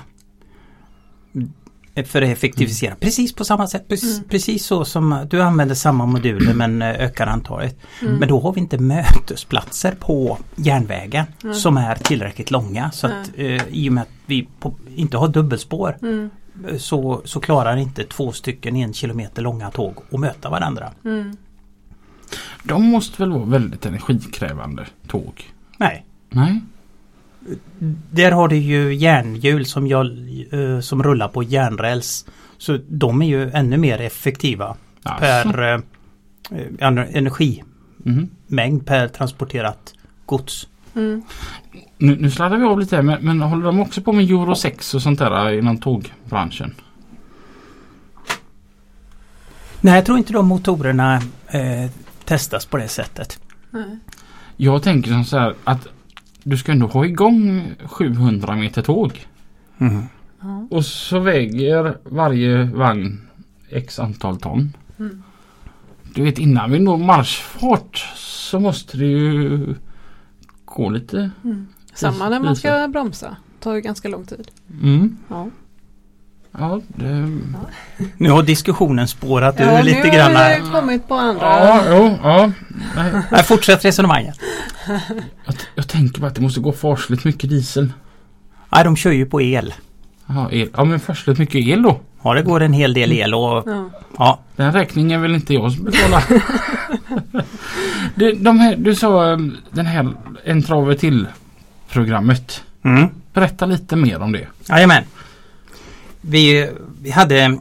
För 2.06 2.22
att 2.22 2.30
effektivisera. 2.30 2.96
Precis 2.96 3.34
på 3.34 3.46
samma 3.46 3.68
sätt. 3.68 3.88
Precis, 3.88 4.18
Mm. 4.18 4.30
precis 4.30 4.66
så 4.66 4.86
som 4.86 5.28
du 5.30 5.42
använder 5.42 5.76
samma 5.76 6.06
moduler 6.06 6.54
men 6.54 6.82
eh, 6.82 6.90
ökar 6.90 7.28
antalet. 7.28 7.78
Mm. 8.02 8.16
Men 8.16 8.30
då 8.30 8.40
har 8.40 8.54
vi 8.54 8.60
inte 8.62 8.78
mötesplatser 8.78 9.96
på 10.00 10.38
järnvägen 10.56 11.26
Mm. 11.44 11.56
som 11.56 11.78
är 11.78 11.96
tillräckligt 11.96 12.52
långa. 12.52 12.92
Så 12.92 13.08
att 13.08 13.30
eh, 13.36 13.68
i 13.68 13.90
och 13.90 13.94
med 13.94 14.02
att 14.02 14.10
vi 14.26 14.48
på, 14.60 14.76
inte 14.96 15.18
har 15.18 15.28
dubbelspår 15.28 15.98
Mm. 16.02 16.30
Så, 16.78 17.22
så 17.26 17.39
klarar 17.39 17.78
inte 17.78 18.04
två 18.04 18.32
stycken 18.32 18.76
en 18.76 18.93
kilometer 18.93 19.41
långa 19.41 19.72
tåg 19.72 19.97
att 20.12 20.20
möta 20.20 20.49
varandra. 20.49 20.91
Mm. 21.06 21.38
De 22.64 22.84
måste 22.84 23.22
väl 23.22 23.32
vara 23.32 23.45
väldigt 23.45 23.86
energikrävande 23.86 24.86
tåg? 25.08 25.51
Nej. 25.78 26.06
Nej? 26.30 26.62
Där 28.12 28.32
har 28.32 28.47
du 28.47 28.56
ju 28.58 28.93
järnhjul 28.95 29.66
som, 29.66 29.88
jag, 29.88 30.06
eh, 30.51 30.80
som 30.80 31.04
rullar 31.04 31.28
på 31.28 31.43
järnräls. 31.43 32.26
Så 32.58 32.80
de 32.89 33.22
är 33.22 33.26
ju 33.26 33.49
ännu 33.51 33.78
mer 33.78 34.01
effektiva 34.01 34.78
Alltså. 35.04 35.51
per 35.51 35.62
eh, 35.62 35.80
eh, 36.60 37.18
energimängd 37.18 37.64
Mhm. 38.47 38.80
per 38.80 39.08
transporterat 39.08 39.93
gods. 40.26 40.68
Mm. 40.95 41.22
Nu, 42.04 42.16
nu 42.20 42.32
sladdar 42.32 42.58
vi 42.58 42.64
av 42.64 42.80
lite 42.80 42.95
här, 42.95 43.04
men, 43.04 43.26
men 43.26 43.41
håller 43.41 43.66
de 43.66 43.80
också 43.80 44.01
på 44.01 44.14
med 44.14 44.30
Euro 44.30 44.56
6 44.56 44.93
och 44.93 45.01
sånt 45.01 45.20
där 45.20 45.54
inom 45.54 45.78
tågbranschen? 45.78 46.76
Nej, 49.82 49.95
jag 49.95 50.06
tror 50.06 50.18
inte 50.18 50.34
de 50.34 50.47
motorerna 50.47 51.16
eh, 51.47 51.91
testas 52.26 52.66
på 52.66 52.78
det 52.78 52.88
sättet. 52.88 53.39
Nej. 53.70 53.99
Jag 54.58 54.84
tänker 54.84 55.12
som 55.12 55.26
så 55.26 55.38
här 55.38 55.56
att 55.64 55.88
du 56.43 56.58
ska 56.58 56.72
ändå 56.72 56.88
ha 56.88 57.06
igång 57.06 57.72
700 57.86 58.56
meter 58.56 58.82
tåg. 58.82 59.28
Ja. 59.78 60.68
Och 60.70 60.86
så 60.86 61.20
väger 61.20 61.97
varje 62.04 62.64
vagn 62.64 63.28
x 63.70 63.99
antal 63.99 64.39
ton. 64.39 64.74
Mm. 64.99 65.24
Du 66.16 66.24
vet 66.24 66.39
innan 66.39 66.72
vi 66.72 66.80
når 66.80 66.97
marschfart 66.97 68.08
så 68.16 68.60
måste 68.60 68.97
det 68.97 69.06
ju 69.06 69.76
gå 70.66 70.89
lite. 70.89 71.32
Mm. 71.43 71.68
Samma 71.96 72.30
när 72.30 72.39
man 72.39 72.56
ska 72.56 72.88
bromsa. 72.88 73.36
tar 73.60 73.74
ju 73.74 73.82
ganska 73.82 74.08
lång 74.08 74.26
tid. 74.26 74.48
Mm. 74.82 75.18
Ja. 75.30 75.48
Ja, 76.58 76.82
det... 76.88 77.39
Nu 78.18 78.30
har 78.30 78.44
diskussionen 78.44 79.08
spårat 79.08 79.56
Ja, 79.60 79.80
ur 79.80 79.84
lite 79.84 80.04
nu 80.04 80.10
grann. 80.10 80.36
har 80.36 80.44
här. 80.44 80.62
vi 80.62 80.70
kommit 80.70 81.08
på 81.08 81.16
andra. 81.16 81.41
Ja, 81.46 81.84
jo, 81.89 82.18
ja. 82.24 82.52
Nej, 82.96 83.12
Nej, 83.32 83.44
fortsätt 83.44 83.86
resonemanget. 83.86 84.36
jag, 85.46 85.56
jag 85.76 85.88
tänker 85.88 86.22
bara 86.22 86.28
att 86.28 86.36
det 86.36 86.41
måste 86.41 86.60
gå 86.60 86.72
farsligt 86.72 87.24
mycket 87.26 87.50
diesel. 87.50 87.94
Nej, 88.70 88.84
de 88.84 88.96
kör 88.96 89.12
ju 89.12 89.26
på 89.26 89.41
el. 89.41 89.74
Ja, 90.28 90.52
el. 90.52 90.70
ja 90.78 90.84
men 90.86 91.00
farsligt 91.00 91.39
mycket 91.39 91.56
el 91.68 91.82
då. 91.82 92.00
Ja, 92.24 92.34
det 92.34 92.41
går 92.41 92.62
en 92.62 92.74
hel 92.74 92.94
del 92.94 93.12
el 93.12 93.34
och 93.34 93.64
Ja. 93.68 93.89
ja, 94.18 94.39
Den 94.56 94.72
räkningen 94.74 95.22
vill 95.22 95.36
inte 95.36 95.54
jag 95.54 95.72
betala. 95.80 96.24
du, 98.16 98.32
de 98.34 98.60
här, 98.60 98.76
du 98.76 98.96
sa 98.96 99.32
eh, 99.32 99.38
den 99.72 99.86
här 99.86 100.10
En 100.44 100.64
trave 100.64 100.96
till 100.96 101.28
programmet. 101.94 102.64
mm. 102.84 103.08
Berätta 103.34 103.66
lite 103.66 103.96
mer 103.96 104.22
om 104.22 104.32
det. 104.32 104.48
Jajamän. 104.70 105.04
Vi, 106.22 106.70
vi 107.02 107.12
hade 107.12 107.58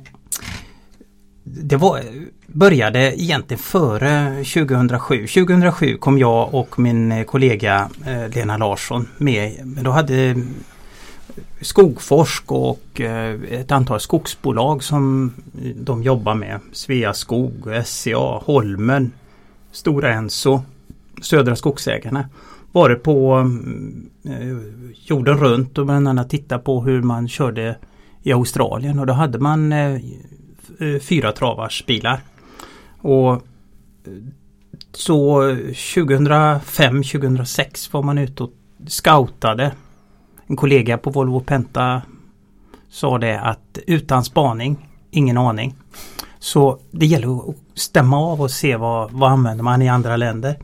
Det 1.44 1.76
var, 1.76 2.00
började 2.46 3.22
egentligen 3.22 3.62
före 3.62 4.44
2007. 4.44 5.26
2007 5.26 5.96
kom 5.96 6.18
jag 6.18 6.54
och 6.54 6.78
min 6.78 7.12
eh, 7.12 7.24
kollega 7.24 7.90
eh, 8.06 8.28
Lena 8.28 8.56
Larsson 8.56 9.08
med. 9.18 9.66
Men 9.66 9.84
Då 9.84 9.90
hade 9.90 10.36
Skogforsk 11.60 12.52
och 12.52 13.00
eh, 13.00 13.40
ett 13.50 13.72
antal 13.72 14.00
skogsbolag 14.00 14.82
som 14.82 15.32
de 15.76 16.02
jobbar 16.02 16.34
med. 16.34 16.60
Sveaskog, 16.72 17.68
SCA, 17.84 18.40
Holmen, 18.44 19.12
Stora 19.72 20.12
Enso, 20.12 20.62
Södra 21.22 21.56
Skogsägarna. 21.56 22.28
Varit 22.72 23.02
på 23.02 23.34
mm, 23.34 24.10
eh, 24.24 24.56
jorden 24.94 25.38
runt 25.38 25.78
och 25.78 25.86
bland 25.86 26.08
annat 26.08 26.30
tittat 26.30 26.64
på 26.64 26.82
hur 26.82 27.02
man 27.02 27.28
körde 27.28 27.76
i 28.22 28.32
Australien 28.32 28.98
och 28.98 29.06
då 29.06 29.12
hade 29.12 29.38
man 29.38 29.72
eh, 29.72 29.94
eh 29.94 30.00
fyra 31.00 31.32
travars 31.32 31.86
bilar. 31.86 32.20
Och 32.98 33.32
eh, 33.32 33.40
så 34.92 35.42
2005-2006 35.50 37.92
var 37.92 38.02
man 38.02 38.18
ute 38.18 38.42
och 38.42 38.50
scoutade. 38.86 39.72
En 40.46 40.56
kollega 40.56 40.98
på 40.98 41.10
Volvo 41.10 41.40
Penta 41.40 42.02
sa 42.90 43.18
det 43.18 43.40
att 43.40 43.78
utan 43.86 44.24
spaning, 44.24 44.88
ingen 45.10 45.38
aning. 45.38 45.74
Så 46.38 46.78
det 46.90 47.06
gäller 47.06 47.50
att 47.50 47.56
stämma 47.74 48.18
av 48.18 48.40
och 48.40 48.50
se 48.50 48.76
vad, 48.76 49.10
vad 49.10 49.30
använder 49.30 49.64
man 49.64 49.82
i 49.82 49.88
andra 49.88 50.16
länder. 50.16 50.56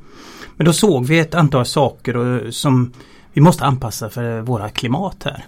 Men 0.59 0.65
då 0.65 0.73
såg 0.73 1.07
vi 1.07 1.19
ett 1.19 1.35
antal 1.35 1.67
saker 1.67 2.17
och, 2.17 2.55
som 2.55 2.93
vi 3.33 3.41
måste 3.41 3.65
anpassa 3.65 4.11
för 4.11 4.41
våra 4.41 4.69
klimat 4.69 5.23
här. 5.25 5.45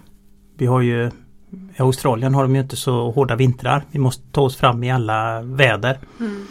Vi 0.56 0.66
har 0.66 0.80
ju 0.80 1.10
i 1.50 1.82
Australien 1.82 2.34
har 2.34 2.42
de 2.42 2.54
ju 2.54 2.60
inte 2.60 2.76
så 2.76 3.10
hårda 3.10 3.36
vintrar. 3.36 3.84
Vi 3.90 3.98
måste 3.98 4.22
ta 4.32 4.40
oss 4.40 4.56
fram 4.56 4.84
i 4.84 4.90
alla 4.90 5.42
väder. 5.42 5.98
Mm. 6.20 6.46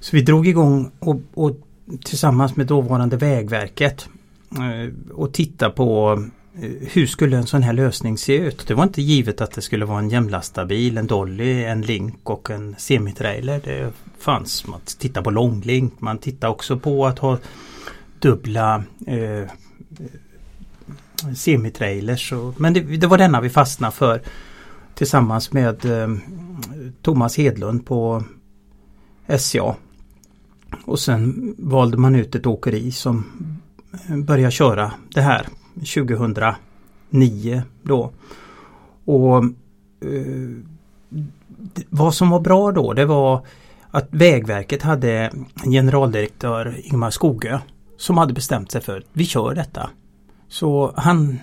Så 0.00 0.16
vi 0.16 0.22
drog 0.22 0.48
igång 0.48 0.90
och, 0.98 1.20
och 1.34 1.56
tillsammans 2.04 2.56
med 2.56 2.66
dåvarande 2.66 3.16
Vägverket 3.16 4.08
eh, 4.50 5.14
och 5.14 5.32
titta 5.32 5.70
på 5.70 6.12
eh, 6.54 6.70
hur 6.80 7.06
skulle 7.06 7.36
en 7.36 7.46
sån 7.46 7.62
här 7.62 7.72
lösning 7.72 8.18
se 8.18 8.36
ut. 8.36 8.66
Det 8.66 8.74
var 8.74 8.82
inte 8.82 9.02
givet 9.02 9.40
att 9.40 9.52
det 9.52 9.62
skulle 9.62 9.84
vara 9.84 9.98
en 9.98 10.10
jämlastabil, 10.10 10.98
en 10.98 11.06
dolly, 11.06 11.64
en 11.64 11.82
link 11.82 12.30
och 12.30 12.50
en 12.50 12.74
semitrailer. 12.78 13.60
Det 13.64 13.92
fanns, 14.18 14.66
man 14.66 14.80
tittar 14.98 15.22
på 15.22 15.30
långlink, 15.30 16.00
man 16.00 16.18
tittar 16.18 16.48
också 16.48 16.78
på 16.78 17.06
att 17.06 17.18
ha 17.18 17.38
dubbla 18.22 18.84
eh, 19.06 19.48
semitrailers. 21.34 22.32
Och, 22.32 22.60
men 22.60 22.72
det, 22.74 22.80
det 22.80 23.06
var 23.06 23.18
denna 23.18 23.40
vi 23.40 23.50
fastnade 23.50 23.92
för 23.92 24.22
tillsammans 24.94 25.52
med 25.52 25.84
eh, 25.84 26.08
Thomas 27.02 27.36
Hedlund 27.36 27.86
på 27.86 28.24
SCA. 29.38 29.74
Och 30.84 30.98
sen 30.98 31.54
valde 31.58 31.96
man 31.96 32.14
ut 32.14 32.34
ett 32.34 32.46
åkeri 32.46 32.92
som 32.92 33.24
började 34.08 34.50
köra 34.52 34.92
det 35.14 35.20
här 35.20 35.46
2009 35.74 37.62
då. 37.82 38.12
Och 39.04 39.36
eh, 40.00 40.48
det- 41.58 41.84
vad 41.90 42.14
som 42.14 42.30
var 42.30 42.40
bra 42.40 42.72
då 42.72 42.92
det 42.92 43.04
var 43.04 43.46
att 43.90 44.08
Vägverket 44.10 44.82
hade 44.82 45.12
en 45.64 45.70
generaldirektör 45.70 46.76
Ingmar 46.82 47.10
Skogö 47.10 47.58
som 48.02 48.18
hade 48.18 48.32
bestämt 48.32 48.70
sig 48.70 48.80
för 48.80 48.98
att 48.98 49.04
vi 49.12 49.24
kör 49.24 49.54
detta. 49.54 49.90
Så 50.48 50.92
han 50.96 51.38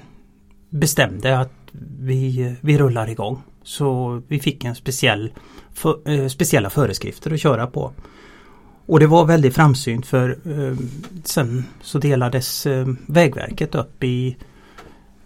bestämde 0.69 1.39
att 1.39 1.53
vi, 1.99 2.55
vi 2.61 2.77
rullar 2.77 3.09
igång. 3.09 3.41
Så 3.63 4.21
vi 4.27 4.39
fick 4.39 4.63
en 4.63 4.75
speciell 4.75 5.31
för, 5.73 6.09
eh, 6.09 6.27
speciella 6.27 6.69
föreskrifter 6.69 7.33
att 7.33 7.39
köra 7.39 7.67
på. 7.67 7.91
Och 8.85 8.99
det 8.99 9.07
var 9.07 9.25
väldigt 9.25 9.55
framsynt 9.55 10.05
för 10.05 10.29
eh, 10.45 10.77
sen 11.23 11.65
så 11.81 11.97
delades 11.99 12.65
eh, 12.65 12.87
Vägverket 13.05 13.75
upp 13.75 14.03
i 14.03 14.37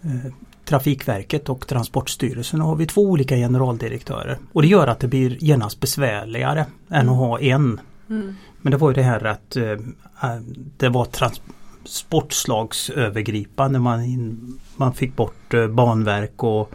eh, 0.02 0.32
Trafikverket 0.66 1.50
och 1.50 1.68
Transportstyrelsen 1.68 2.62
och 2.62 2.68
har 2.68 2.76
vi 2.76 2.86
två 2.86 3.02
olika 3.02 3.36
generaldirektörer. 3.36 4.38
Och 4.52 4.62
det 4.62 4.68
gör 4.68 4.88
att 4.88 5.00
det 5.00 5.08
blir 5.08 5.44
genast 5.44 5.80
besvärligare 5.80 6.66
än 6.90 7.10
att 7.10 7.18
ha 7.18 7.40
en. 7.40 7.80
Mm. 8.10 8.36
Men 8.64 8.72
det 8.72 8.78
var 8.78 8.90
ju 8.90 8.94
det 8.94 9.04
här 9.04 9.26
att 9.26 9.56
eh, 9.56 9.72
eh, 9.72 10.36
det 10.78 10.90
var 10.90 11.06
transportslagsövergripande. 11.06 13.80
Man, 13.80 14.60
man 14.76 14.94
fick 14.94 15.16
bort 15.16 15.54
eh, 15.54 15.68
banverk 15.68 16.44
och 16.44 16.72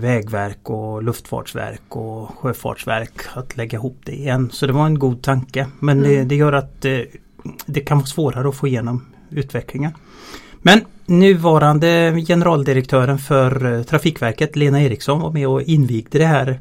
vägverk 0.00 0.70
och 0.70 1.02
luftfartsverk 1.02 1.96
och 1.96 2.30
sjöfartsverk 2.38 3.12
att 3.34 3.56
lägga 3.56 3.78
ihop 3.78 3.98
det 4.04 4.12
igen. 4.12 4.50
Så 4.52 4.66
det 4.66 4.72
var 4.72 4.86
en 4.86 4.98
god 4.98 5.22
tanke. 5.22 5.66
Men 5.80 6.02
det, 6.02 6.14
Mm. 6.14 6.28
det 6.28 6.36
gör 6.36 6.52
att 6.52 6.84
eh, 6.84 6.98
det 7.66 7.80
kan 7.80 7.98
vara 7.98 8.06
svårare 8.06 8.48
att 8.48 8.54
få 8.54 8.68
igenom 8.68 9.04
utvecklingen. 9.30 9.92
Men 10.62 10.80
nuvarande 11.06 12.22
generaldirektören 12.26 13.18
för 13.18 13.82
Trafikverket, 13.82 14.56
Lena 14.56 14.82
Eriksson, 14.82 15.20
var 15.20 15.30
med 15.30 15.48
och 15.48 15.62
invigde 15.62 16.18
det 16.18 16.26
här 16.26 16.60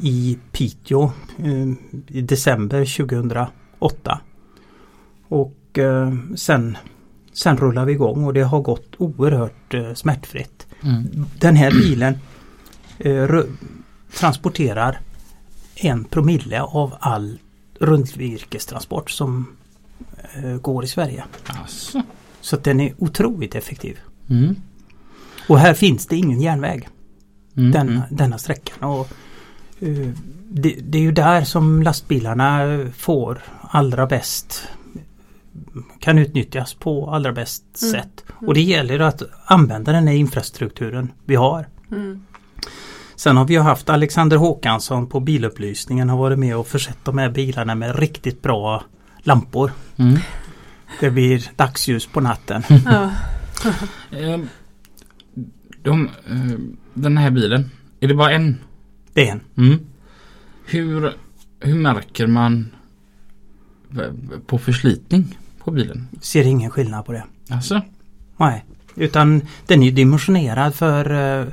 i 0.00 0.38
Piteå 0.52 1.12
eh, 1.38 1.68
i 2.08 2.20
december 2.20 2.96
2008. 2.96 4.20
Och 5.28 5.78
eh, 5.78 6.14
sen, 6.36 6.76
sen 7.32 7.56
rullar 7.56 7.84
vi 7.84 7.92
igång 7.92 8.24
och 8.24 8.34
det 8.34 8.42
har 8.42 8.60
gått 8.60 8.94
oerhört 8.98 9.74
eh, 9.74 9.94
smärtfritt. 9.94 10.66
Mm. 10.82 11.26
Den 11.38 11.56
här 11.56 11.70
bilen 11.70 12.18
eh, 12.98 13.40
transporterar 14.18 15.00
en 15.74 16.04
promille 16.04 16.62
av 16.62 16.94
all 17.00 17.38
rundvirkestransport 17.78 19.10
som 19.10 19.46
eh, 20.34 20.56
går 20.56 20.84
i 20.84 20.88
Sverige. 20.88 21.24
Alltså. 21.46 22.02
Så 22.40 22.56
den 22.56 22.80
är 22.80 22.94
otroligt 22.98 23.54
effektiv. 23.54 23.98
Mm. 24.30 24.54
Och 25.48 25.58
här 25.58 25.74
finns 25.74 26.06
det 26.06 26.16
ingen 26.16 26.40
järnväg. 26.40 26.88
Mm. 27.56 27.70
denna, 27.70 27.92
mm. 27.92 28.02
denna 28.10 28.38
sträckan. 28.38 28.90
Och, 28.90 29.08
det, 30.48 30.76
det 30.82 30.98
är 30.98 31.02
ju 31.02 31.12
där 31.12 31.44
som 31.44 31.82
lastbilarna 31.82 32.78
får 32.96 33.42
allra 33.60 34.06
bäst 34.06 34.68
kan 36.00 36.18
utnyttjas 36.18 36.74
på 36.74 37.10
allra 37.10 37.32
bäst 37.32 37.64
Mm. 37.82 37.92
sätt. 37.92 38.24
Och 38.46 38.54
det 38.54 38.60
gäller 38.60 38.98
att 38.98 39.22
använda 39.44 39.92
den 39.92 40.06
här 40.08 40.14
infrastrukturen 40.14 41.12
vi 41.24 41.34
har. 41.34 41.68
Mm. 41.90 42.22
Sen 43.16 43.36
har 43.36 43.44
vi 43.44 43.56
haft 43.56 43.88
Alexander 43.90 44.36
Håkansson 44.36 45.06
på 45.06 45.20
bilupplysningen 45.20 46.08
har 46.08 46.16
varit 46.16 46.38
med 46.38 46.56
och 46.56 46.66
försett 46.66 46.98
de 47.04 47.18
här 47.18 47.30
bilarna 47.30 47.74
med 47.74 47.98
riktigt 47.98 48.42
bra 48.42 48.84
lampor. 49.22 49.72
Mm. 49.96 50.18
Det 51.00 51.10
blir 51.10 51.50
dagsljus 51.56 52.06
på 52.06 52.20
natten. 52.20 52.62
Ja. 52.84 53.10
Eh, 54.10 54.40
de, 55.82 56.08
eh, 56.30 56.58
den 56.94 57.16
här 57.16 57.30
bilen, 57.30 57.70
är 58.00 58.08
det 58.08 58.14
bara 58.14 58.30
en? 58.30 58.58
Det 59.12 59.28
är 59.28 59.32
en. 59.32 59.40
Mm. 59.56 59.78
Hur, 60.66 61.12
hur 61.60 61.74
märker 61.74 62.26
man 62.26 62.68
på 64.46 64.58
förslitning 64.58 65.38
på 65.64 65.70
bilen? 65.70 66.08
Ser 66.20 66.44
ingen 66.44 66.70
skillnad 66.70 67.04
på 67.06 67.12
det. 67.12 67.24
Alltså? 67.50 67.82
Nej. 68.36 68.64
Utan 68.96 69.42
den 69.66 69.82
är 69.82 69.86
ju 69.86 69.92
dimensionerad 69.92 70.74
för 70.74 71.10
eh, 71.40 71.46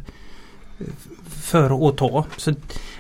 för 1.28 1.90
att 1.90 1.98
ta. 1.98 2.26
Så 2.38 2.54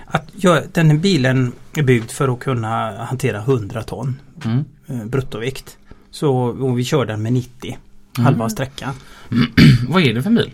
att 0.05 0.29
jag, 0.35 0.63
den 0.73 0.89
här 0.89 0.97
bilen 0.97 1.51
är 1.73 1.83
byggd 1.83 2.09
för 2.11 2.33
att 2.33 2.39
kunna 2.39 3.03
hantera 3.05 3.37
100 3.39 3.83
ton 3.83 4.19
Mm. 4.45 4.63
eh, 4.87 5.05
bruttovikt. 5.05 5.77
Så 6.11 6.35
och 6.35 6.79
vi 6.79 6.83
kör 6.83 7.05
den 7.05 7.21
med 7.21 7.33
90 7.33 7.77
Mm. 8.17 8.25
halva 8.25 8.49
sträckan. 8.49 8.93
Vad 9.89 10.03
är 10.03 10.13
det 10.13 10.23
för 10.23 10.29
bil? 10.29 10.51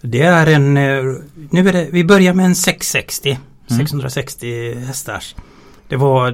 Det 0.00 0.22
är 0.22 0.46
en, 0.46 0.76
eh, 0.76 1.04
nu 1.50 1.68
är 1.68 1.72
det, 1.72 1.88
vi 1.92 2.04
börjar 2.04 2.34
med 2.34 2.46
en 2.46 2.54
660, 2.54 3.38
Mm. 3.70 3.86
660 3.86 4.74
hästars. 4.74 5.34
Det 5.88 5.96
var 5.96 6.28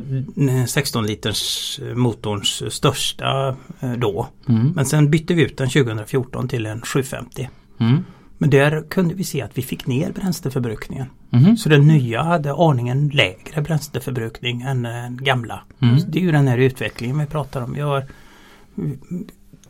eh, 0.50 0.64
16 0.66 1.06
liters 1.06 1.80
motorns 1.94 2.74
största 2.74 3.56
eh, 3.80 3.92
då. 3.92 4.28
Mm. 4.48 4.72
Men 4.76 4.86
sen 4.86 5.10
bytte 5.10 5.34
vi 5.34 5.42
ut 5.42 5.56
den 5.56 5.68
2014 5.68 6.48
till 6.48 6.66
en 6.66 6.80
750. 6.80 7.48
Mm. 7.80 8.04
Men 8.38 8.50
där 8.50 8.84
kunde 8.90 9.14
vi 9.14 9.24
se 9.24 9.42
att 9.42 9.58
vi 9.58 9.62
fick 9.62 9.86
ner 9.86 10.12
bränsleförbrukningen. 10.12 11.06
Mhm. 11.30 11.56
Så 11.56 11.68
den 11.68 11.86
nya 11.86 12.22
hade 12.22 12.52
aningen 12.54 13.08
lägre 13.08 13.62
bränsleförbrukning 13.62 14.62
än 14.62 14.82
den 14.82 15.16
gamla. 15.24 15.60
Mm. 15.82 15.98
Det 16.08 16.18
är 16.18 16.22
ju 16.22 16.32
den 16.32 16.48
här 16.48 16.58
utvecklingen 16.58 17.18
vi 17.18 17.26
pratar 17.26 17.62
om. 17.62 17.80
Har 17.80 18.06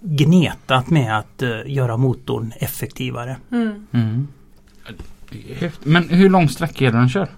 gnetat 0.04 0.90
med 0.90 1.18
att 1.18 1.42
eh, 1.42 1.60
göra 1.66 1.96
motorn 1.96 2.52
effektivare. 2.56 3.36
Mm. 3.52 3.86
Mm. 3.92 4.28
Men 5.82 6.08
hur 6.08 6.30
lång 6.30 6.48
sträcka 6.48 6.86
är 6.86 6.92
det 6.92 6.98
den 6.98 7.08
kör? 7.08 7.28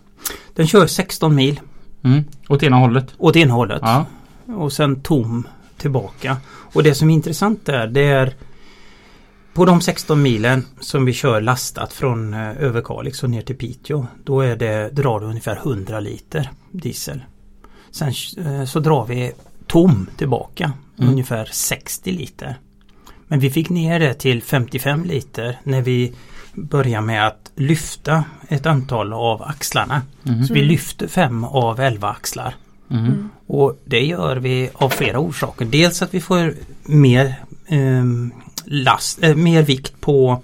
Den 0.55 0.67
kör 0.67 0.87
16 0.87 1.35
mil 1.35 1.61
Mm. 2.03 2.25
Åt 2.49 2.63
ena 2.63 2.77
hållet? 2.77 3.15
åt 3.19 3.37
ena 3.37 3.55
hållet 3.55 3.81
Ja. 3.83 4.07
och 4.47 4.73
sen 4.73 5.01
tom 5.01 5.49
tillbaka. 5.77 6.37
Och 6.47 6.83
det 6.83 6.95
som 6.95 7.11
är 7.11 7.15
intressant 7.15 7.67
där 7.67 7.87
det 7.87 8.05
är 8.05 8.35
på 9.55 9.65
de 9.65 9.81
16 9.81 10.23
milen 10.23 10.65
som 10.81 11.05
vi 11.05 11.13
kör 11.13 11.41
lastat 11.41 11.93
från 11.93 12.35
eh, 12.35 12.51
Överkalix 12.63 13.23
och 13.23 13.31
ner 13.31 13.43
till 13.43 13.57
Piteå 13.57 14.07
då 14.25 14.41
är 14.41 14.57
det, 14.57 14.91
drar 14.93 15.21
det 15.21 15.27
ungefär 15.27 15.57
100 15.57 16.01
liter 16.01 16.51
diesel. 16.71 17.23
Sen 17.91 18.13
eh, 18.47 18.65
så 18.65 18.81
drar 18.81 19.07
vi 19.07 19.33
tom 19.67 20.07
tillbaka 20.17 20.73
Mm. 20.99 21.11
ungefär 21.11 21.49
60 21.53 22.13
liter. 22.13 22.59
Men 23.29 23.39
vi 23.41 23.51
fick 23.51 23.71
ner 23.71 24.01
det 24.01 24.15
till 24.15 24.43
55 24.43 25.05
liter 25.05 25.59
när 25.65 25.83
vi 25.83 26.13
börjar 26.55 27.01
med 27.01 27.27
att 27.27 27.51
lyfta 27.57 28.25
ett 28.49 28.67
antal 28.67 29.13
av 29.13 29.43
axlarna. 29.43 30.03
Mhm. 30.23 30.45
Så 30.45 30.55
vi 30.55 30.61
Mm. 30.61 30.71
lyfter 30.71 31.07
fem 31.09 31.45
av 31.45 31.81
11 31.81 32.09
axlar. 32.09 32.55
Mhm. 32.89 33.29
Och 33.47 33.79
det 33.85 34.01
gör 34.07 34.37
vi 34.37 34.71
av 34.75 34.89
flera 34.91 35.19
orsaker. 35.19 35.65
Dels 35.65 36.03
att 36.03 36.15
vi 36.15 36.21
får 36.21 36.55
mer 36.83 37.35
ehm, 37.69 38.33
last, 38.65 39.23
eh, 39.23 39.35
mer 39.35 39.63
vikt 39.63 40.01
på 40.01 40.43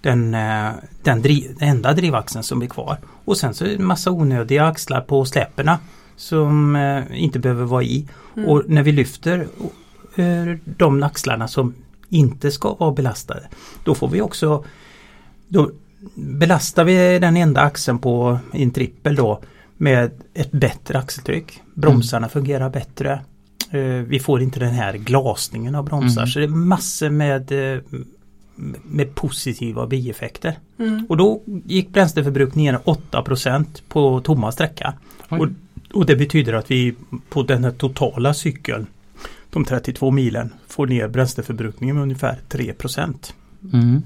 den, 0.00 0.34
eh, 0.34 0.70
den, 1.02 1.22
driv, 1.22 1.56
enda 1.60 1.92
drivaxeln 1.92 2.42
som 2.44 2.58
blir 2.58 2.68
kvar. 2.68 2.98
Och 3.24 3.36
sen 3.36 3.54
så 3.54 3.64
är 3.64 3.68
det 3.68 3.74
en 3.74 3.84
massa 3.84 4.10
onödiga 4.10 4.66
axlar 4.66 5.00
på 5.00 5.24
släperna 5.24 5.78
som 6.16 6.76
eh, 6.76 7.02
inte 7.22 7.38
behöver 7.38 7.64
vara 7.64 7.82
i. 7.82 8.06
Mm. 8.36 8.48
Och 8.48 8.62
när 8.66 8.82
vi 8.82 8.92
lyfter 8.92 9.46
eh, 10.16 10.56
de 10.64 11.02
axlarna 11.02 11.48
som 11.48 11.74
inte 12.08 12.50
ska 12.50 12.74
vara 12.74 12.92
belastade 12.92 13.48
då 13.84 13.94
får 13.94 14.08
vi 14.08 14.20
också 14.20 14.64
då 15.48 15.70
belastar 16.14 16.84
vi 16.84 17.18
den 17.18 17.36
enda 17.36 17.60
axeln 17.60 17.98
på 17.98 18.38
en 18.52 18.70
trippel 18.70 19.14
då 19.14 19.40
med 19.76 20.10
ett 20.34 20.52
bättre 20.52 20.98
axeltryck. 20.98 21.60
Bromsarna 21.74 22.28
fungerar 22.28 22.70
bättre. 22.70 23.20
Eh, 23.70 23.80
Vi 23.80 24.20
får 24.20 24.42
inte 24.42 24.60
den 24.60 24.74
här 24.74 24.94
glasningen 24.94 25.74
av 25.74 25.84
bromsar. 25.84 26.22
Mm. 26.22 26.28
Så 26.28 26.38
det 26.38 26.44
är 26.44 26.48
massor 26.48 27.10
med, 27.10 27.74
eh, 27.74 27.80
med 28.84 29.14
positiva 29.14 29.86
bieffekter. 29.86 30.58
Mm. 30.78 31.06
Och 31.08 31.16
då 31.16 31.42
gick 31.64 31.88
bränsleförbrukningen 31.88 32.74
ner 32.74 32.80
8% 32.84 33.82
på 33.88 34.20
tomma 34.20 34.52
sträcka. 34.52 34.94
Oj. 35.30 35.40
Och, 35.40 35.48
och 35.94 36.06
det 36.06 36.16
betyder 36.16 36.52
att 36.52 36.70
vi 36.70 36.94
på 37.28 37.42
den 37.42 37.64
här 37.64 37.70
totala 37.70 38.34
cykeln, 38.34 38.86
de 39.50 39.64
32 39.64 40.10
milen, 40.10 40.52
får 40.68 40.86
ner 40.86 41.08
bränsleförbrukningen 41.08 41.96
med 41.96 42.02
ungefär 42.02 42.38
3%. 42.48 43.32
Mm. 43.72 43.84
Mm. 43.84 44.02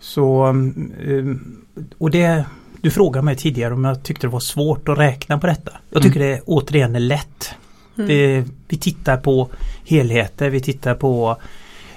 Så, 0.00 0.46
um, 0.46 1.64
och 1.98 2.10
det, 2.10 2.44
du 2.80 2.90
frågade 2.90 3.24
mig 3.24 3.36
tidigare 3.36 3.74
om 3.74 3.84
jag 3.84 4.02
tyckte 4.02 4.26
det 4.26 4.30
var 4.30 4.40
svårt 4.40 4.88
att 4.88 4.98
räkna 4.98 5.38
på 5.38 5.46
detta. 5.46 5.72
Jag 5.90 6.02
tycker 6.02 6.20
det 6.20 6.40
återigen 6.46 6.96
är 6.96 7.00
lätt. 7.00 7.54
Mm. 7.96 8.08
Det, 8.08 8.44
vi 8.68 8.76
tittar 8.76 9.16
på 9.16 9.48
helheter, 9.84 10.50
vi 10.50 10.60
tittar 10.60 10.94
på 10.94 11.36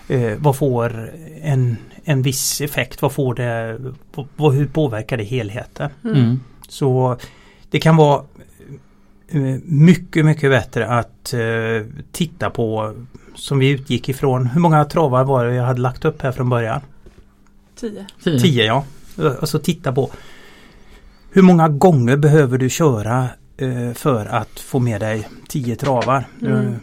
eh, 0.08 0.34
vad 0.38 0.56
får 0.56 1.12
en, 1.42 1.78
en 2.04 2.22
viss 2.22 2.62
effekt, 2.62 3.02
vad 3.02 3.12
får 3.12 3.36
det, 3.36 3.80
vad, 4.36 4.54
hur 4.54 4.68
påverkar 4.68 5.18
det 5.18 5.24
helheten? 5.24 5.90
Mm. 6.04 6.40
Så 6.68 7.18
det 7.70 7.80
kan 7.80 7.98
vara 7.98 8.24
mycket, 9.64 10.26
mycket 10.26 10.52
bättre 10.52 10.88
att 10.88 11.34
eh, 11.34 11.88
titta 12.12 12.50
på 12.50 12.94
som 13.36 13.60
vi 13.60 13.70
utgick 13.70 14.10
ifrån. 14.10 14.46
Hur 14.46 14.62
många 14.62 14.86
travar 14.86 15.24
var 15.24 15.46
det 15.46 15.56
jag 15.56 15.64
hade 15.64 15.82
lagt 15.82 16.06
upp 16.06 16.22
här 16.22 16.32
från 16.32 16.50
början? 16.50 16.82
Tio. 17.76 18.06
Tio. 18.24 18.40
10 18.40 18.66
ja. 18.66 18.86
Alltså 19.40 19.60
titta 19.60 19.92
på 19.94 20.10
hur 21.32 21.42
många 21.42 21.70
gånger 21.70 22.18
behöver 22.18 22.58
du 22.58 22.70
köra 22.70 23.28
eh, 23.58 23.94
för 23.94 24.26
att 24.26 24.60
få 24.60 24.80
med 24.80 25.02
dig 25.02 25.28
10 25.48 25.76
travar? 25.76 26.28
Mm. 26.42 26.68
Eh, 26.68 26.74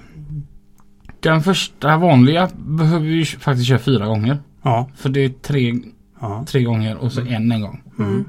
Den 1.20 1.42
första 1.42 1.96
vanliga 1.96 2.50
behöver 2.56 3.06
vi 3.06 3.24
faktiskt 3.24 3.68
köra 3.68 3.78
fyra 3.78 4.06
gånger. 4.06 4.38
Ja. 4.62 4.88
För 4.96 5.08
det 5.08 5.24
är 5.24 5.28
tre, 5.28 5.74
ja. 6.20 6.44
tre 6.48 6.62
gånger 6.62 6.96
och 6.96 7.12
så 7.12 7.20
Mm. 7.20 7.32
en 7.34 7.52
en 7.52 7.60
gång. 7.60 7.82
Mm. 7.98 8.24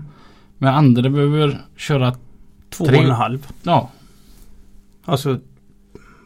Men 0.58 0.74
andra 0.74 1.10
behöver 1.10 1.62
köra, 1.76 2.16
Två 2.70 2.86
Tre. 2.86 2.98
och 2.98 3.04
en 3.04 3.12
halv. 3.12 3.48
ja, 3.64 3.90
Alltså 5.08 5.40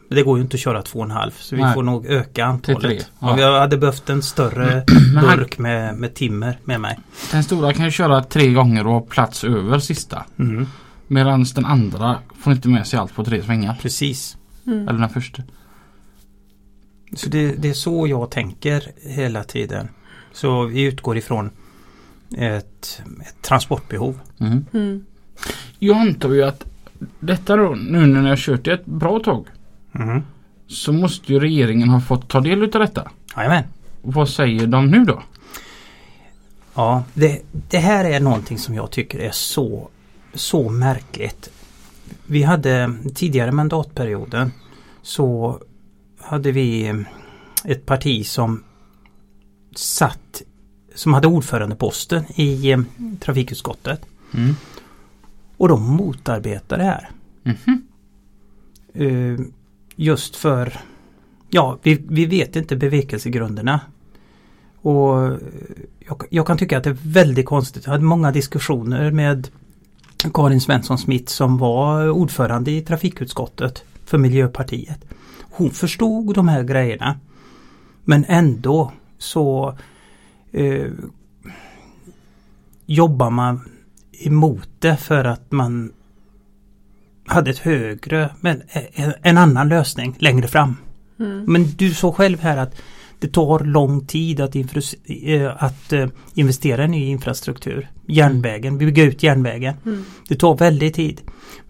det 0.08 0.22
går 0.22 0.38
ju 0.38 0.42
inte 0.42 0.54
att 0.54 0.60
köra 0.60 0.82
två 0.82 0.98
och 0.98 1.04
en 1.04 1.10
halv 1.10 1.30
så 1.30 1.56
vi 1.56 1.62
Nej. 1.62 1.74
får 1.74 1.82
nog 1.82 2.06
öka 2.06 2.44
antalet. 2.44 2.80
Till 2.80 2.90
tre, 2.90 3.00
ja. 3.18 3.38
Ja. 3.38 3.40
Jag 3.40 3.60
hade 3.60 3.76
behövt 3.78 4.10
en 4.10 4.22
större 4.22 4.84
burk 5.20 5.58
med, 5.58 5.94
med 5.94 6.14
timmer 6.14 6.58
med 6.64 6.80
mig. 6.80 6.98
den 7.32 7.44
stora 7.44 7.72
kan 7.72 7.84
ju 7.84 7.90
köra 7.90 8.24
tre 8.24 8.52
gånger 8.52 8.86
och 8.86 8.92
ha 8.92 9.00
plats 9.00 9.44
över 9.44 9.78
sista. 9.78 10.24
Mm. 10.38 10.66
Medan 11.06 11.44
den 11.54 11.64
andra 11.64 12.18
får 12.38 12.52
inte 12.52 12.68
med 12.68 12.86
sig 12.86 12.98
allt 12.98 13.14
på 13.14 13.24
tre 13.24 13.42
svängar. 13.42 13.78
Precis. 13.82 14.36
Mm. 14.66 14.88
Eller 14.88 14.98
den 14.98 15.08
första. 15.08 15.42
Så 17.16 17.28
det, 17.28 17.52
det 17.52 17.68
är 17.68 17.74
så 17.74 18.06
jag 18.06 18.30
tänker 18.30 18.82
hela 19.02 19.44
tiden. 19.44 19.88
Så 20.32 20.64
vi 20.64 20.82
utgår 20.82 21.16
ifrån 21.16 21.50
ett, 22.36 23.02
ett 23.20 23.42
transportbehov. 23.42 24.20
Mm. 24.38 24.66
Mm. 24.72 25.04
Jag 25.78 25.96
antar 25.96 26.30
ju 26.30 26.42
att 26.42 26.64
detta 27.20 27.56
då, 27.56 27.74
nu 27.74 28.06
när 28.06 28.22
ni 28.22 28.28
har 28.28 28.36
kört 28.36 28.64
det 28.64 28.72
ett 28.72 28.86
bra 28.86 29.20
tag. 29.20 29.46
Mm. 29.94 30.22
Så 30.66 30.92
måste 30.92 31.32
ju 31.32 31.40
regeringen 31.40 31.88
ha 31.88 32.00
fått 32.00 32.28
ta 32.28 32.40
del 32.40 32.62
utav 32.62 32.80
detta. 32.80 33.10
Jajamän. 33.36 33.64
Vad 34.02 34.28
säger 34.28 34.66
de 34.66 34.86
nu 34.86 35.04
då? 35.04 35.22
Ja, 36.74 37.04
det, 37.14 37.42
det 37.52 37.78
här 37.78 38.04
är 38.04 38.20
någonting 38.20 38.58
som 38.58 38.74
jag 38.74 38.90
tycker 38.90 39.18
är 39.18 39.30
så, 39.30 39.88
så 40.34 40.68
märkligt. 40.68 41.50
Vi 42.26 42.42
hade 42.42 42.94
tidigare 43.14 43.52
mandatperioden 43.52 44.52
så 45.02 45.58
hade 46.20 46.52
vi 46.52 46.94
ett 47.64 47.86
parti 47.86 48.26
som 48.26 48.64
satt 49.76 50.42
som 50.94 51.14
hade 51.14 51.28
ordförandeposten 51.28 52.24
i 52.34 52.70
eh, 52.70 52.80
trafikutskottet 53.20 54.06
Mm. 54.34 54.56
Och 55.62 55.68
de 55.68 55.82
motarbetade 55.96 56.82
det 56.82 56.88
här. 56.88 57.10
Mhm. 57.42 57.82
Eh, 58.94 59.46
just 59.96 60.36
för 60.36 60.78
Ja, 61.50 61.78
vi, 61.82 62.04
vi 62.08 62.26
vet 62.26 62.56
inte 62.56 62.76
bevekelsegrunderna. 62.76 63.80
Och 64.80 65.38
jag, 65.98 66.24
jag 66.30 66.46
kan 66.46 66.58
tycka 66.58 66.78
att 66.78 66.84
det 66.84 66.90
är 66.90 66.98
väldigt 67.02 67.46
konstigt. 67.46 67.84
Jag 67.84 67.92
hade 67.92 68.04
många 68.04 68.30
diskussioner 68.30 69.10
med 69.10 69.48
Karin 70.34 70.60
Svensson 70.60 70.98
Smith 70.98 71.32
som 71.32 71.58
var 71.58 72.10
ordförande 72.10 72.70
i 72.70 72.82
trafikutskottet 72.82 73.84
för 74.04 74.18
Miljöpartiet. 74.18 75.04
Hon 75.40 75.70
förstod 75.70 76.34
de 76.34 76.48
här 76.48 76.62
grejerna. 76.62 77.18
Men 78.04 78.24
ändå 78.28 78.92
så 79.18 79.74
eh, 80.52 80.90
jobbar 82.86 83.30
man 83.30 83.60
emot 84.12 84.68
det 84.78 84.96
för 84.96 85.24
att 85.24 85.52
man 85.52 85.92
hade 87.26 87.50
ett 87.50 87.58
högre, 87.58 88.30
men 88.40 88.62
en 89.22 89.38
annan 89.38 89.68
lösning 89.68 90.16
längre 90.18 90.48
fram. 90.48 90.76
Mm. 91.18 91.44
Men 91.44 91.64
du 91.64 91.94
såg 91.94 92.14
själv 92.14 92.40
här 92.40 92.56
att 92.56 92.82
det 93.18 93.28
tar 93.28 93.58
lång 93.58 94.06
tid 94.06 94.40
att, 94.40 94.56
att 95.56 95.92
investera 96.34 96.84
i 96.84 96.88
ny 96.88 97.06
infrastruktur. 97.06 97.90
Järnvägen, 98.06 98.78
bygga 98.78 99.04
ut 99.04 99.22
järnvägen. 99.22 99.74
Mm. 99.86 100.04
Det 100.28 100.34
tar 100.34 100.56
väldigt 100.56 100.94
tid. 100.94 101.20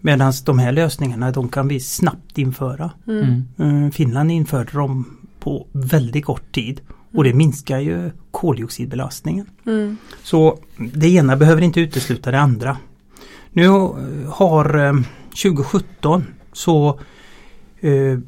Medan 0.01 0.33
de 0.45 0.59
här 0.59 0.71
lösningarna 0.71 1.31
de 1.31 1.49
kan 1.49 1.67
vi 1.67 1.79
snabbt 1.79 2.37
införa. 2.37 2.91
Mm. 3.07 3.43
Uh, 3.59 3.91
Finland 3.91 4.31
införde 4.31 4.71
dem 4.71 5.17
på 5.39 5.67
väldigt 5.71 6.25
kort 6.25 6.51
tid. 6.51 6.81
Och 7.13 7.23
det 7.23 7.33
minskar 7.33 7.79
ju 7.79 8.11
koldioxidbelastningen. 8.31 9.49
Mm. 9.65 9.97
Så 10.23 10.59
det 10.77 11.07
ena 11.07 11.35
behöver 11.35 11.61
inte 11.61 11.79
utesluta 11.79 12.31
det 12.31 12.39
andra. 12.39 12.77
Nu 13.51 13.67
har 14.27 15.03
2017 15.29 16.23
så 16.53 16.99
eh, 17.79 18.19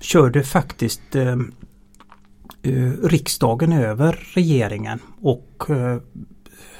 körde 0.00 0.42
faktiskt 0.42 1.16
eh, 1.16 1.36
eh, 2.62 2.92
riksdagen 3.02 3.72
över 3.72 4.28
regeringen 4.34 4.98
och 5.20 5.64
eh, 5.68 5.96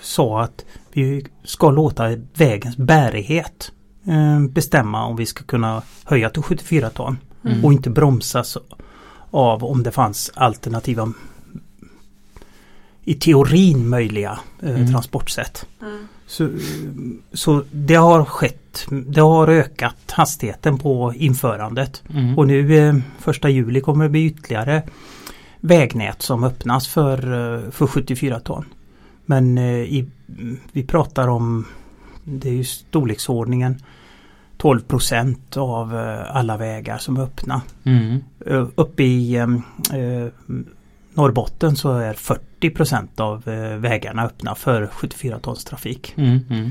sa 0.00 0.42
att 0.42 0.64
vi 0.92 1.26
ska 1.44 1.70
låta 1.70 2.16
vägens 2.34 2.76
bärighet 2.76 3.72
eh, 4.06 4.40
bestämma 4.40 5.04
om 5.06 5.16
vi 5.16 5.26
ska 5.26 5.44
kunna 5.44 5.82
höja 6.04 6.30
till 6.30 6.42
74 6.42 6.90
ton 6.90 7.18
mm. 7.44 7.64
och 7.64 7.72
inte 7.72 7.90
bromsas 7.90 8.56
av 9.30 9.64
om 9.64 9.82
det 9.82 9.90
fanns 9.90 10.30
alternativa 10.34 11.12
i 13.04 13.14
teorin 13.14 13.88
möjliga 13.88 14.38
eh, 14.62 14.70
mm. 14.70 14.90
transportsätt. 14.90 15.66
Mm. 15.82 16.08
Så, 16.26 16.48
så 17.32 17.64
det 17.70 17.94
har 17.94 18.24
skett. 18.24 18.86
Det 19.06 19.20
har 19.20 19.48
ökat 19.48 20.10
hastigheten 20.10 20.78
på 20.78 21.14
införandet. 21.16 22.02
Mm. 22.14 22.38
Och 22.38 22.46
nu 22.46 22.76
eh, 22.76 22.94
första 23.18 23.48
juli 23.48 23.80
kommer 23.80 24.04
det 24.04 24.10
bli 24.10 24.26
ytterligare 24.26 24.82
vägnät 25.60 26.22
som 26.22 26.44
öppnas 26.44 26.88
för, 26.88 27.16
eh, 27.16 27.70
för 27.70 27.86
74 27.86 28.40
ton. 28.40 28.64
Men 29.26 29.58
eh, 29.58 29.64
i, 29.64 30.06
vi 30.72 30.82
pratar 30.82 31.28
om 31.28 31.66
det 32.24 32.48
är 32.48 32.52
ju 32.52 32.64
storleksordningen 32.64 33.82
12 34.56 34.80
procent 34.80 35.56
av 35.56 35.96
eh, 35.96 36.36
alla 36.36 36.56
vägar 36.56 36.98
som 36.98 37.16
är 37.16 37.22
öppna. 37.22 37.62
Mm. 37.84 38.18
Uppe 38.74 39.02
i 39.02 39.36
eh, 39.36 39.46
Norrbotten 41.20 41.76
så 41.76 41.92
är 41.92 42.14
40 42.14 42.70
procent 42.70 43.20
av 43.20 43.48
eh, 43.48 43.76
vägarna 43.76 44.24
öppna 44.24 44.54
för 44.54 44.86
74 44.86 45.38
tons 45.38 45.64
trafik. 45.64 46.14
Mm, 46.16 46.38
mm. 46.50 46.70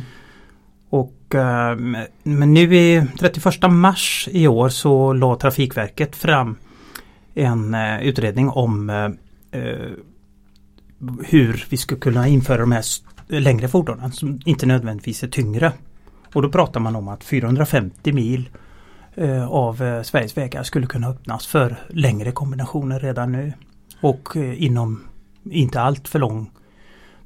Och, 0.89 1.35
eh, 1.35 1.75
men 2.23 2.53
nu 2.53 2.75
i 2.75 3.07
31 3.19 3.71
mars 3.71 4.29
i 4.31 4.47
år 4.47 4.69
så 4.69 5.13
la 5.13 5.35
Trafikverket 5.35 6.15
fram 6.15 6.55
en 7.33 7.73
eh, 7.73 8.01
utredning 8.01 8.49
om 8.49 8.89
hur 11.25 11.65
vi 11.69 11.77
ska 11.77 11.95
kunna 11.95 12.27
införa 12.27 12.57
de 12.57 12.71
här 12.71 12.85
längre 13.27 13.67
fordonen 13.67 14.11
som 14.11 14.39
inte 14.45 14.65
nödvändigtvis 14.65 15.23
är 15.23 15.27
tyngre. 15.27 15.71
Och 16.33 16.41
då 16.41 16.49
pratar 16.49 16.79
man 16.79 16.95
om 16.95 17.07
att 17.07 17.23
450 17.23 18.13
mil 18.13 18.49
av 19.49 20.03
Sveriges 20.03 20.37
vägar 20.37 20.63
skulle 20.63 20.87
kunna 20.87 21.07
öppnas 21.09 21.47
för 21.47 21.75
längre 21.89 22.31
kombinationer 22.31 22.99
redan 22.99 23.31
nu. 23.31 23.53
Och 24.01 24.37
eh, 24.37 24.63
inom 24.63 25.03
inte 25.43 25.81
allt 25.81 26.07
för 26.07 26.19
lång 26.19 26.51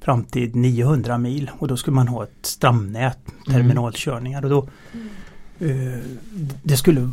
framtid 0.04 0.56
900 0.56 1.18
mil 1.18 1.52
och 1.60 1.68
då 1.68 1.78
skulle 1.78 1.96
man 1.96 2.08
ha 2.08 2.24
ett 2.24 2.46
stamnät 2.46 3.20
terminalkörningar 3.48 4.44
och 4.44 4.50
då 4.50 4.68
mm. 5.60 5.94
eh, 5.94 6.00
Det 6.64 6.78
skulle 6.78 7.12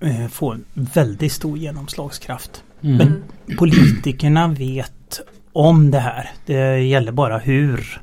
eh, 0.00 0.28
få 0.28 0.52
en 0.52 0.64
väldigt 0.74 1.32
stor 1.32 1.58
genomslagskraft. 1.58 2.64
Mm. 2.80 2.96
Men 2.96 3.22
politikerna 3.58 4.48
vet 4.48 5.20
om 5.52 5.90
det 5.90 5.98
här. 5.98 6.30
Det 6.46 6.78
gäller 6.78 7.12
bara 7.12 7.38
hur 7.38 8.02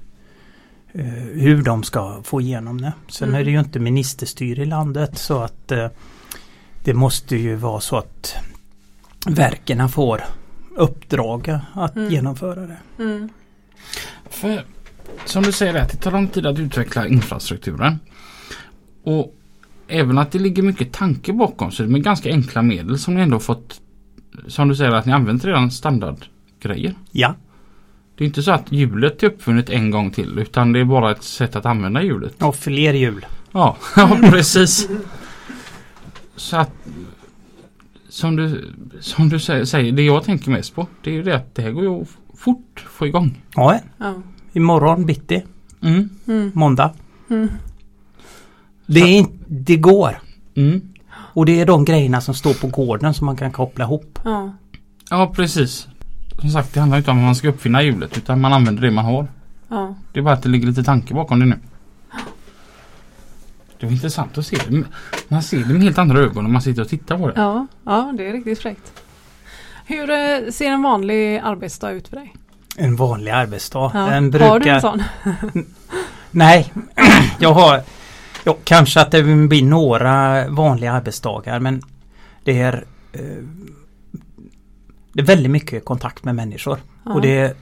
eh, 0.93 1.03
hur 1.33 1.63
de 1.63 1.83
ska 1.83 2.21
få 2.23 2.41
igenom 2.41 2.81
det. 2.81 2.93
Sen 3.07 3.29
mm. 3.29 3.41
är 3.41 3.45
det 3.45 3.51
ju 3.51 3.59
inte 3.59 3.79
ministerstyre 3.79 4.61
i 4.61 4.65
landet 4.65 5.17
så 5.17 5.41
att 5.41 5.71
det 6.83 6.93
måste 6.93 7.35
ju 7.35 7.55
vara 7.55 7.79
så 7.79 7.97
att 7.97 8.35
verken 9.27 9.89
får 9.89 10.21
uppdrag 10.75 11.59
att 11.73 11.95
mm. 11.95 12.11
genomföra 12.11 12.67
det. 12.67 13.03
Mm. 13.03 13.29
För 14.29 14.63
som 15.25 15.43
du 15.43 15.51
säger, 15.51 15.73
det 15.73 15.97
tar 15.97 16.11
lång 16.11 16.27
tid 16.27 16.45
att 16.45 16.59
utveckla 16.59 17.07
infrastrukturen. 17.07 17.99
Och 19.03 19.35
även 19.87 20.17
att 20.17 20.31
det 20.31 20.39
ligger 20.39 20.63
mycket 20.63 20.91
tanke 20.91 21.33
bakom 21.33 21.71
så 21.71 21.83
är 21.83 21.87
det 21.87 21.93
med 21.93 22.03
ganska 22.03 22.29
enkla 22.29 22.61
medel 22.61 22.99
som 22.99 23.15
ni 23.15 23.21
ändå 23.21 23.39
fått 23.39 23.81
som 24.47 24.67
du 24.67 24.75
säger 24.75 24.91
att 24.91 25.05
ni 25.05 25.13
använt 25.13 25.45
redan 25.45 25.71
standardgrejer. 25.71 26.95
Ja. 27.11 27.35
Det 28.17 28.23
är 28.23 28.25
inte 28.25 28.43
så 28.43 28.51
att 28.51 28.71
hjulet 28.71 29.23
är 29.23 29.27
uppfunnet 29.27 29.69
en 29.69 29.91
gång 29.91 30.11
till 30.11 30.39
utan 30.39 30.73
det 30.73 30.79
är 30.79 30.85
bara 30.85 31.11
ett 31.11 31.23
sätt 31.23 31.55
att 31.55 31.65
använda 31.65 32.03
hjulet. 32.03 32.41
Och 32.41 32.55
fler 32.55 32.93
hjul. 32.93 33.25
Ja, 33.51 33.77
ja 33.95 34.17
precis. 34.21 34.89
Så 36.35 36.57
att 36.57 36.71
som 38.11 38.35
du, 38.35 38.73
som 38.99 39.29
du 39.29 39.39
säger, 39.39 39.91
det 39.91 40.03
jag 40.03 40.23
tänker 40.23 40.51
mest 40.51 40.75
på 40.75 40.87
det 41.03 41.09
är 41.09 41.13
ju 41.13 41.23
det 41.23 41.35
att 41.35 41.55
det 41.55 41.61
här 41.61 41.71
går 41.71 41.83
ju 41.83 42.05
fort 42.37 42.71
att 42.75 42.81
få 42.81 43.07
igång. 43.07 43.41
Ja, 43.55 43.79
ja. 43.97 44.13
imorgon 44.53 45.05
bitti. 45.05 45.43
Mm. 45.81 46.09
Mm. 46.27 46.51
Måndag. 46.55 46.93
Mm. 47.29 47.49
Det, 48.85 48.99
är, 48.99 49.25
det 49.47 49.77
går. 49.77 50.19
Mm. 50.55 50.81
Och 51.09 51.45
det 51.45 51.61
är 51.61 51.65
de 51.65 51.85
grejerna 51.85 52.21
som 52.21 52.33
står 52.33 52.53
på 52.53 52.67
gården 52.67 53.13
som 53.13 53.25
man 53.25 53.37
kan 53.37 53.51
koppla 53.51 53.85
ihop. 53.85 54.19
Ja. 54.23 54.53
ja 55.09 55.33
precis. 55.35 55.87
Som 56.39 56.49
sagt 56.49 56.73
det 56.73 56.79
handlar 56.79 56.97
inte 56.97 57.11
om 57.11 57.17
att 57.17 57.23
man 57.23 57.35
ska 57.35 57.49
uppfinna 57.49 57.83
hjulet 57.83 58.17
utan 58.17 58.41
man 58.41 58.53
använder 58.53 58.81
det 58.81 58.91
man 58.91 59.05
har. 59.05 59.27
Ja. 59.67 59.95
Det 60.13 60.19
är 60.19 60.23
bara 60.23 60.33
att 60.33 60.43
det 60.43 60.49
ligger 60.49 60.67
lite 60.67 60.83
tanke 60.83 61.13
bakom 61.13 61.39
det 61.39 61.45
nu. 61.45 61.59
Det 63.81 63.87
var 63.87 63.93
intressant 63.93 64.37
att 64.37 64.45
se 64.45 64.57
det. 64.69 64.83
Man 65.27 65.43
ser 65.43 65.57
det 65.57 65.73
med 65.73 65.83
helt 65.83 65.97
andra 65.97 66.19
ögon 66.19 66.43
när 66.43 66.51
man 66.51 66.61
sitter 66.61 66.81
och 66.81 66.89
tittar 66.89 67.17
på 67.17 67.27
det. 67.27 67.33
Ja, 67.35 67.67
ja 67.85 68.13
det 68.17 68.27
är 68.27 68.33
riktigt 68.33 68.59
fräckt. 68.59 68.93
Hur 69.85 70.09
eh, 70.09 70.51
ser 70.51 70.65
en 70.65 70.81
vanlig 70.81 71.37
arbetsdag 71.37 71.91
ut 71.91 72.07
för 72.07 72.15
dig? 72.15 72.35
En 72.77 72.95
vanlig 72.95 73.31
arbetsdag? 73.31 73.91
Ja. 73.93 74.11
En 74.11 74.31
brukar... 74.31 74.49
Har 74.49 74.59
du 74.59 74.69
en 74.69 74.81
sån? 74.81 75.03
Nej, 76.31 76.73
jag 77.39 77.53
har 77.53 77.81
ja, 78.43 78.57
kanske 78.63 79.01
att 79.01 79.11
det 79.11 79.23
blir 79.47 79.63
några 79.63 80.47
vanliga 80.49 80.91
arbetsdagar 80.91 81.59
men 81.59 81.81
det 82.43 82.61
är 82.61 82.85
eh, 83.11 83.43
Det 85.13 85.21
är 85.21 85.25
väldigt 85.25 85.51
mycket 85.51 85.85
kontakt 85.85 86.23
med 86.23 86.35
människor. 86.35 86.79
Ja. 87.05 87.13
Och 87.13 87.21
det 87.21 87.57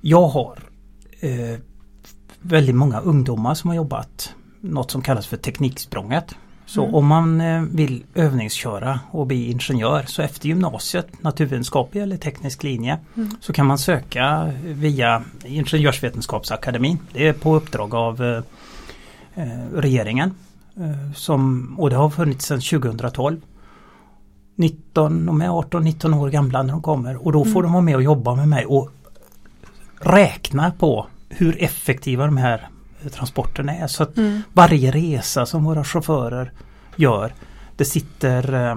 Jag 0.00 0.28
har 0.28 0.58
eh, 1.20 1.60
väldigt 2.40 2.74
många 2.74 3.00
ungdomar 3.00 3.54
som 3.54 3.70
har 3.70 3.76
jobbat 3.76 4.34
något 4.60 4.90
som 4.90 5.02
kallas 5.02 5.26
för 5.26 5.36
Tekniksprånget. 5.36 6.34
Så 6.66 6.82
mm. 6.82 6.94
om 6.94 7.06
man 7.06 7.40
eh, 7.40 7.62
vill 7.62 8.04
övningsköra 8.14 9.00
och 9.10 9.26
bli 9.26 9.50
ingenjör 9.50 10.04
så 10.06 10.22
efter 10.22 10.48
gymnasiet, 10.48 11.22
naturvetenskaplig 11.22 12.02
eller 12.02 12.16
teknisk 12.16 12.62
linje, 12.62 12.98
mm. 13.16 13.30
så 13.40 13.52
kan 13.52 13.66
man 13.66 13.78
söka 13.78 14.52
via 14.64 15.22
Ingenjörsvetenskapsakademin. 15.44 16.98
Det 17.12 17.28
är 17.28 17.32
på 17.32 17.56
uppdrag 17.56 17.94
av 17.94 18.22
eh, 18.22 18.42
eh 19.34 19.72
regeringen. 19.74 20.34
Som, 21.14 21.74
och 21.78 21.90
det 21.90 21.96
har 21.96 22.10
funnits 22.10 22.46
sedan 22.46 22.60
2012. 22.60 23.40
19, 24.60 25.26
de 25.26 25.42
är 25.42 25.48
18-19 25.48 26.18
år 26.18 26.30
gamla 26.30 26.62
när 26.62 26.72
de 26.72 26.82
kommer 26.82 27.26
och 27.26 27.32
då 27.32 27.44
får 27.44 27.50
mm. 27.50 27.62
de 27.62 27.72
vara 27.72 27.82
med 27.82 27.96
och 27.96 28.02
jobba 28.02 28.34
med 28.34 28.48
mig 28.48 28.66
och 28.66 28.90
räkna 30.00 30.70
på 30.70 31.06
hur 31.28 31.62
effektiva 31.62 32.26
de 32.26 32.36
här 32.36 32.68
transporterna 33.12 33.74
är. 33.74 33.86
Så 33.86 34.02
att 34.02 34.16
mm. 34.16 34.42
varje 34.52 34.90
resa 34.90 35.46
som 35.46 35.64
våra 35.64 35.84
chaufförer 35.84 36.52
gör 36.96 37.32
det 37.76 37.84
sitter 37.84 38.54
eh, 38.54 38.76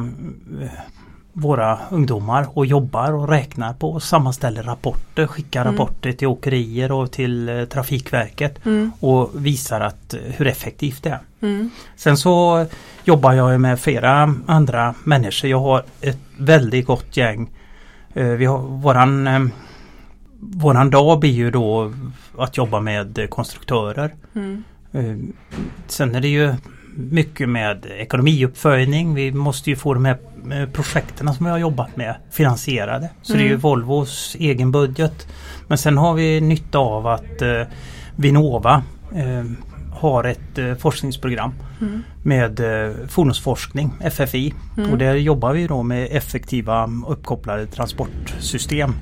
våra 1.34 1.80
ungdomar 1.90 2.48
och 2.54 2.66
jobbar 2.66 3.14
och 3.14 3.30
räknar 3.30 3.74
på 3.74 3.92
och 3.92 4.04
sammanställer 4.04 4.64
rapporter, 4.64 5.28
skickar 5.28 5.62
mm. 5.62 5.74
rapporter 5.74 6.12
till 6.12 6.28
åkerier 6.28 6.92
och 6.92 7.12
till 7.12 7.50
eh, 7.50 7.66
Trafikverket 7.66 8.66
mm. 8.66 8.92
och 9.00 9.30
visar 9.34 9.82
att 9.82 10.14
eh, 10.14 10.20
hur 10.20 10.48
effektivt 10.48 11.04
det 11.04 11.10
är. 11.10 11.20
Mm. 11.42 11.70
Sen 11.96 12.18
så 12.18 12.66
jobbar 13.04 13.34
jag 13.34 13.62
med 13.62 13.80
flera 13.80 14.36
andra 14.46 14.96
människor. 15.04 15.50
Jag 15.50 15.60
har 15.60 15.84
ett 16.02 16.20
väldigt 16.38 16.86
gott 16.86 17.18
gäng 17.18 17.50
Eh, 18.14 18.28
vi 18.28 18.46
har 18.46 18.58
våran 18.58 19.28
eh, 19.28 19.42
Våran 20.52 20.90
dag 20.90 21.20
blir 21.20 21.32
ju 21.32 21.52
då 21.52 21.94
att 22.38 22.58
jobba 22.58 22.80
med 22.80 23.28
konstruktörer. 23.30 24.14
Mm. 24.36 24.64
Eh, 24.92 25.18
Sen 25.88 26.16
är 26.16 26.22
det 26.22 26.28
ju 26.28 26.54
mycket 26.96 27.50
med 27.50 27.86
ekonomiuppföljning. 27.86 29.14
Vi 29.14 29.32
måste 29.32 29.70
ju 29.70 29.76
få 29.76 29.94
de 29.94 30.06
här 30.06 30.18
eh, 30.52 30.70
projekten 30.70 31.34
som 31.34 31.46
vi 31.46 31.52
har 31.52 31.58
jobbat 31.58 31.96
med 31.98 32.16
finansierade. 32.32 33.10
Så 33.22 33.34
det 33.34 33.40
är 33.40 33.44
ju 33.44 33.48
Mm. 33.50 33.60
Volvos 33.60 34.36
egen 34.40 34.72
budget. 34.72 35.28
Men 35.68 35.78
sen 35.78 35.98
har 35.98 36.14
vi 36.14 36.42
nytta 36.42 36.78
av 36.80 37.08
att 37.08 37.42
eh, 37.42 37.62
Vinnova 38.16 38.84
eh, 39.16 39.44
har 39.94 40.24
ett 40.24 40.58
eh, 40.58 40.74
forskningsprogram 40.76 41.54
Mm. 41.82 42.04
med 42.24 42.60
eh, 42.60 42.96
fordonsforskning, 43.08 43.92
FFI. 44.12 44.54
Mm. 44.78 44.92
Och 44.92 44.98
där 44.98 45.14
jobbar 45.16 45.54
vi 45.54 45.68
då 45.68 45.84
med 45.84 46.08
effektiva 46.12 46.90
uppkopplade 47.08 47.66
transportsystem. 47.66 48.94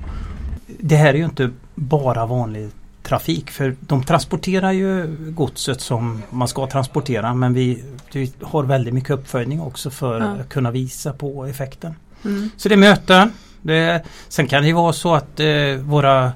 Det 0.84 0.96
här 0.96 1.14
är 1.14 1.18
ju 1.18 1.24
inte 1.24 1.50
bara 1.74 2.26
vanlig 2.26 2.70
trafik 3.02 3.50
för 3.50 3.76
de 3.80 4.02
transporterar 4.04 4.72
ju 4.72 5.16
godset 5.30 5.80
som 5.80 6.22
man 6.30 6.48
ska 6.48 6.66
transportera 6.66 7.34
men 7.34 7.54
vi, 7.54 7.84
vi 8.12 8.32
har 8.42 8.62
väldigt 8.62 8.94
mycket 8.94 9.10
uppföljning 9.10 9.60
också 9.60 9.90
för 9.90 10.20
Ja. 10.20 10.26
att 10.26 10.48
kunna 10.48 10.70
visa 10.70 11.12
på 11.12 11.44
effekten. 11.46 11.94
Mm. 12.24 12.50
Så 12.56 12.68
det 12.68 12.74
är 12.74 12.76
möten. 12.76 13.32
Det, 13.62 14.02
sen 14.28 14.46
kan 14.46 14.62
det 14.62 14.72
vara 14.72 14.92
så 14.92 15.14
att 15.14 15.40
eh, 15.40 15.74
våra 15.80 16.32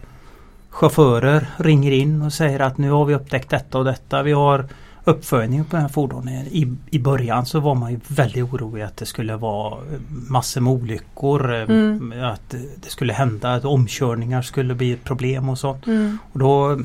chaufförer 0.71 1.47
ringer 1.57 1.93
in 1.93 2.23
och 2.23 2.33
säger 2.33 2.61
att 2.61 2.79
nu 2.79 2.91
har 2.91 3.05
vi 3.05 3.15
upptäckt 3.15 3.51
detta 3.51 3.79
och 3.79 3.85
detta. 3.85 4.23
Vi 4.23 4.33
har 4.33 4.67
uppföljning 5.07 5.65
på 5.65 5.71
den 5.71 5.81
här 5.83 5.89
fordonen. 5.89 6.47
I, 6.47 6.77
I 6.91 6.99
början 6.99 7.47
så 7.47 7.61
var 7.61 7.75
man 7.75 7.91
ju 7.93 8.01
väldigt 8.09 8.45
orolig 8.45 8.83
att 8.83 8.97
det 8.97 9.07
skulle 9.07 9.37
vara 9.37 9.73
eh, 9.73 10.01
massor 10.09 10.61
med 10.61 10.73
olyckor. 10.73 11.55
eh, 11.55 11.61
Mm. 11.63 12.25
Att 12.25 12.55
eh, 12.55 12.61
det 12.77 12.89
skulle 12.89 13.13
hända 13.13 13.55
att 13.55 13.65
omkörningar 13.65 14.43
skulle 14.43 14.75
bli 14.75 14.93
ett 14.93 15.05
problem 15.05 15.49
och 15.49 15.59
sånt. 15.59 15.87
Mm. 15.87 16.19
Och 16.33 16.39
då 16.39 16.81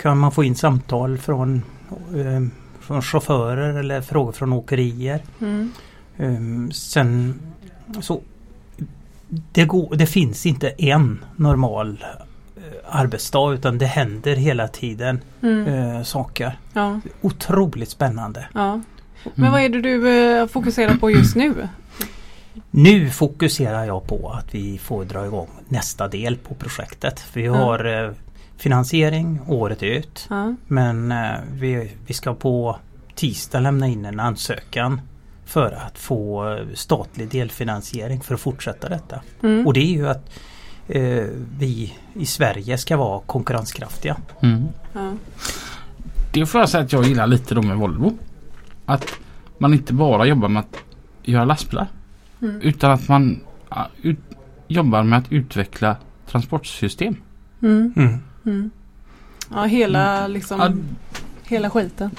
kan 0.00 0.18
man 0.18 0.32
få 0.32 0.44
in 0.44 0.54
samtal 0.56 1.18
från, 1.18 1.62
eh, 1.90 2.46
från 2.80 3.02
chaufförer 3.02 3.74
eller 3.74 4.00
frågor 4.00 4.32
från 4.32 4.52
åkerier. 4.52 5.22
Mm. 5.40 5.72
Ehm, 6.18 6.72
sen 6.72 7.34
så 8.00 8.20
det, 9.52 9.64
går, 9.64 9.96
det 9.96 10.06
finns 10.06 10.46
inte 10.46 10.68
en 10.68 11.24
normal 11.36 11.98
eh, 12.02 12.26
arbetsdag 12.90 13.52
utan 13.54 13.78
det 13.78 13.86
händer 13.86 14.36
hela 14.36 14.68
tiden 14.68 15.20
Mm. 15.42 15.66
eh, 15.96 16.02
saker. 16.02 16.58
Ja, 16.72 17.00
Otroligt 17.20 17.90
spännande. 17.90 18.46
ja. 18.54 18.80
Men 19.34 19.52
vad 19.52 19.60
är 19.62 19.68
det 19.68 19.80
du 19.80 20.08
eh, 20.38 20.46
fokuserar 20.46 20.94
på 20.96 21.10
just 21.10 21.36
nu? 21.36 21.68
Nu 22.70 23.10
fokuserar 23.10 23.84
jag 23.84 24.06
på 24.06 24.28
att 24.30 24.54
vi 24.54 24.78
får 24.78 25.04
dra 25.04 25.26
igång 25.26 25.48
nästa 25.68 26.08
del 26.08 26.36
på 26.36 26.54
projektet. 26.54 27.24
Vi 27.32 27.46
har 27.46 28.04
eh, 28.04 28.10
finansiering 28.56 29.40
året 29.46 29.82
ut. 29.82 30.26
Ja. 30.30 30.54
Men 30.66 31.12
eh, 31.12 31.30
vi, 31.52 31.90
vi 32.06 32.14
ska 32.14 32.34
på 32.34 32.76
tisdag 33.14 33.60
lämna 33.60 33.86
in 33.86 34.04
en 34.04 34.20
ansökan 34.20 35.00
för 35.44 35.72
att 35.86 35.98
få 35.98 36.48
eh, 36.52 36.64
statlig 36.74 37.28
delfinansiering 37.28 38.20
för 38.20 38.34
att 38.34 38.40
fortsätta 38.40 38.88
detta. 38.88 39.20
Mm. 39.42 39.66
Och 39.66 39.72
det 39.72 39.80
är 39.80 39.92
ju 39.96 40.08
att 40.08 40.30
eh, 40.90 41.26
vi 41.58 41.94
i 42.14 42.26
Sverige 42.26 42.78
ska 42.78 42.96
vara 42.96 43.20
konkurrenskraftiga. 43.26 44.16
Mm. 44.40 44.68
Ja. 44.92 45.12
Det 46.32 46.46
får 46.46 46.60
jag 46.60 46.68
säga 46.68 46.84
att 46.84 46.92
jag 46.92 47.04
gillar 47.04 47.26
lite 47.26 47.54
då 47.54 47.62
med 47.62 47.76
Volvo. 47.76 48.18
Att 48.86 49.06
man 49.58 49.74
inte 49.74 49.92
bara 49.92 50.26
jobbar 50.26 50.48
med 50.48 50.60
att 50.60 50.76
göra 51.22 51.44
lastbilar. 51.44 51.86
Mm. 52.42 52.60
Utan 52.60 52.90
att 52.90 53.08
man 53.08 53.40
ut, 54.02 54.18
jobbar 54.68 55.02
med 55.02 55.18
att 55.18 55.32
utveckla 55.32 55.96
transportsystem. 56.26 57.16
Mm. 57.62 57.92
Mm. 57.96 58.18
Mm. 58.46 58.70
Ja, 59.50 59.64
hela 59.64 60.26
liksom 60.26 60.60
Ja, 60.60 60.72
Hela 61.44 61.70
skiten. 61.70 62.10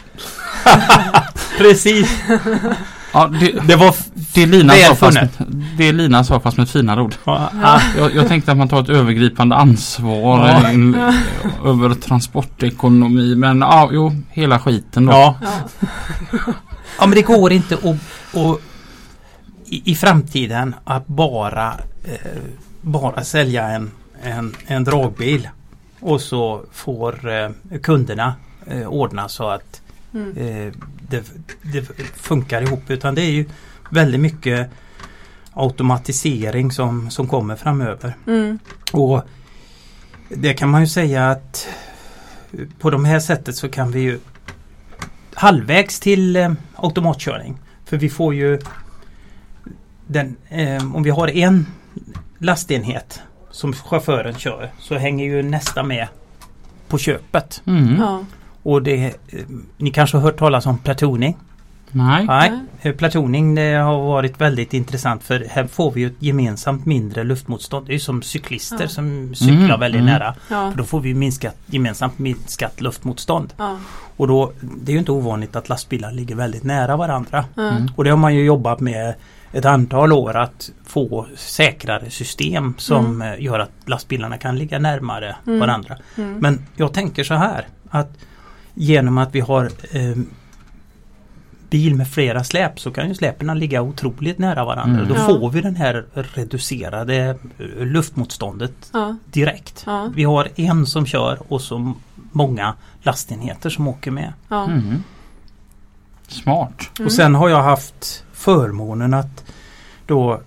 Precis! 1.58 2.22
ja, 3.14 3.28
det, 3.40 3.52
Det 3.68 3.76
var 3.76 3.96
det, 4.36 4.46
Lina 4.46 4.74
sa 4.74 4.96
fast, 4.96 5.18
funnet. 5.18 5.32
det 5.78 5.92
Lina 5.92 6.24
sa 6.24 6.40
fast 6.40 6.58
med 6.58 6.64
ett 6.64 6.70
finare 6.70 7.02
ord. 7.02 7.16
Ja, 7.24 7.50
Ja. 7.62 7.82
Jag, 7.98 8.16
jag 8.16 8.28
tänkte 8.28 8.52
att 8.52 8.58
man 8.58 8.68
tar 8.70 8.82
ett 8.82 8.90
övergripande 8.90 9.56
ansvar 9.56 10.48
Ja. 10.48 10.72
in, 10.72 10.96
över 11.66 11.94
transportekonomi. 11.96 13.36
Men 13.36 13.60
ja, 13.62 13.90
jo, 13.92 14.12
hela 14.30 14.60
skiten 14.60 15.06
då. 15.06 15.12
ja. 15.12 15.36
Ja. 15.42 16.40
ja 17.00 17.06
men 17.08 17.12
det 17.12 17.22
går 17.22 17.52
inte 17.52 17.76
att, 17.76 17.86
att 18.38 18.60
i, 19.66 19.92
i 19.92 19.96
framtiden 19.96 20.76
att 20.84 21.08
bara 21.08 21.74
eh, 22.04 22.42
bara 22.82 23.24
sälja 23.24 23.68
en, 23.68 23.92
en, 24.24 24.56
en 24.68 24.84
dragbil 24.84 25.50
och 26.00 26.22
så 26.22 26.62
får 26.72 27.30
eh, 27.30 27.50
kunderna 27.84 28.34
eh, 28.68 28.88
ordna 28.88 29.30
så 29.30 29.50
att 29.50 29.78
Mm. 30.14 30.72
Det, 31.12 31.24
det 31.62 31.82
funkar 32.16 32.62
ihop 32.62 32.90
utan 32.90 33.16
det 33.16 33.22
är 33.22 33.32
ju 33.32 33.46
väldigt 33.90 34.22
mycket 34.22 34.70
automatisering 35.54 36.72
som, 36.72 37.10
som 37.10 37.28
kommer 37.28 37.56
framöver. 37.56 38.14
Mm. 38.28 38.60
Och 38.92 39.22
det 40.30 40.54
kan 40.54 40.70
man 40.70 40.82
ju 40.82 40.88
säga 40.88 41.30
att 41.30 41.68
på 42.80 42.90
de 42.90 43.06
här 43.06 43.20
sättet 43.20 43.56
så 43.56 43.70
kan 43.70 43.92
vi 43.92 44.00
ju 44.00 44.20
halvvägs 45.34 46.00
till 46.00 46.36
eh, 46.36 46.52
automatkörning. 46.76 47.58
För 47.86 47.98
vi 47.98 48.10
får 48.10 48.36
ju 48.36 48.60
den, 50.08 50.36
eh, 50.50 50.96
om 50.96 51.04
vi 51.04 51.10
har 51.10 51.28
en 51.28 51.66
lastenhet 52.38 53.22
som 53.52 53.74
chauffören 53.74 54.36
kör 54.36 54.72
så 54.80 54.98
hänger 54.98 55.26
ju 55.26 55.44
nästa 55.44 55.84
med 55.84 56.08
på 56.88 56.98
köpet. 56.98 57.62
Mm. 57.66 57.96
Ja. 58.00 58.26
Och 58.64 58.84
det, 58.84 59.06
eh, 59.06 59.12
ni 59.78 59.92
kanske 59.92 60.18
har 60.18 60.22
hört 60.22 60.38
talas 60.38 60.66
om 60.66 60.78
platooning? 60.78 61.38
Nej. 61.94 62.26
Nej, 62.26 62.52
eh, 62.82 62.96
platooning 62.96 63.56
det 63.56 63.74
har 63.74 64.02
varit 64.02 64.42
väldigt 64.42 64.74
intressant 64.74 65.24
för 65.24 65.46
här 65.50 65.68
får 65.68 65.92
vi 65.92 66.02
ju 66.02 66.08
ett 66.08 66.16
gemensamt 66.20 66.86
mindre 66.86 67.24
luftmotstånd. 67.24 67.86
Det 67.88 67.92
är 67.92 67.94
ju 67.94 68.00
som 68.00 68.22
cyklister 68.22 68.78
Ja. 68.82 68.88
som 68.88 69.36
cyklar 69.36 69.66
Mm, 69.66 69.80
väldigt 69.80 70.02
mm. 70.02 70.14
nära. 70.14 70.36
Ja. 70.50 70.72
För 70.72 70.78
då 70.78 70.84
får 70.84 71.00
vi 71.02 71.14
minskat, 71.14 71.56
gemensamt 71.66 72.20
minskat 72.20 72.82
luftmotstånd. 72.82 73.54
Ja. 73.58 73.78
Och 74.18 74.28
då, 74.28 74.52
det 74.62 74.92
är 74.92 74.94
ju 74.94 75.00
inte 75.00 75.12
ovanligt 75.12 75.56
att 75.56 75.70
lastbilar 75.70 76.12
ligger 76.12 76.36
väldigt 76.36 76.64
nära 76.64 76.98
varandra. 76.98 77.46
Mm. 77.58 77.88
Och 77.96 78.04
det 78.04 78.10
har 78.10 78.18
man 78.18 78.36
ju 78.36 78.44
jobbat 78.44 78.80
med 78.80 79.14
ett 79.54 79.66
antal 79.66 80.14
år 80.14 80.36
att 80.38 80.72
få 80.86 81.28
säkrare 81.36 82.10
system 82.10 82.74
som 82.78 83.22
eh, 83.22 83.42
gör 83.42 83.60
att 83.60 83.72
lastbilarna 83.86 84.38
kan 84.38 84.58
ligga 84.58 84.80
närmare 84.80 85.36
Mm. 85.48 85.60
varandra. 85.60 85.98
Mm. 86.18 86.38
Men 86.40 86.66
jag 86.76 86.94
tänker 86.94 87.24
så 87.24 87.34
här 87.34 87.68
att 87.90 88.12
genom 88.74 89.18
att 89.18 89.36
vi 89.36 89.40
har 89.40 89.66
eh, 89.92 90.16
bil 91.70 91.96
med 91.96 92.08
flera 92.08 92.44
släp 92.44 92.80
så 92.80 92.92
kan 92.92 93.08
ju 93.10 93.16
släpen 93.16 93.60
ligga 93.60 93.82
otroligt 93.82 94.38
nära 94.40 94.66
varandra. 94.66 94.96
Mm. 95.00 95.08
Då 95.08 95.16
Ja. 95.16 95.26
får 95.26 95.50
vi 95.50 95.62
den 95.62 95.76
här 95.76 96.06
reducerade 96.14 97.38
eh, 97.58 97.86
luftmotståndet 97.86 98.74
Ja. 98.94 99.16
direkt. 99.26 99.84
Ja. 99.86 100.10
Vi 100.16 100.24
har 100.24 100.48
en 100.56 100.86
som 100.86 101.06
kör 101.06 101.40
och 101.54 101.62
så 101.62 101.94
många 102.32 102.74
lastenheter 103.04 103.70
som 103.70 103.88
åker 103.88 104.12
med. 104.12 104.34
Ja. 104.50 104.64
Mm. 104.66 105.04
Smart. 106.28 106.90
Mm. 107.00 107.06
Och 107.06 107.12
sen 107.12 107.36
har 107.36 107.50
jag 107.50 107.64
haft 107.64 108.24
förmånen 108.34 109.14
att 109.14 109.44
då 110.06 110.42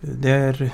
det 0.00 0.30
är 0.30 0.70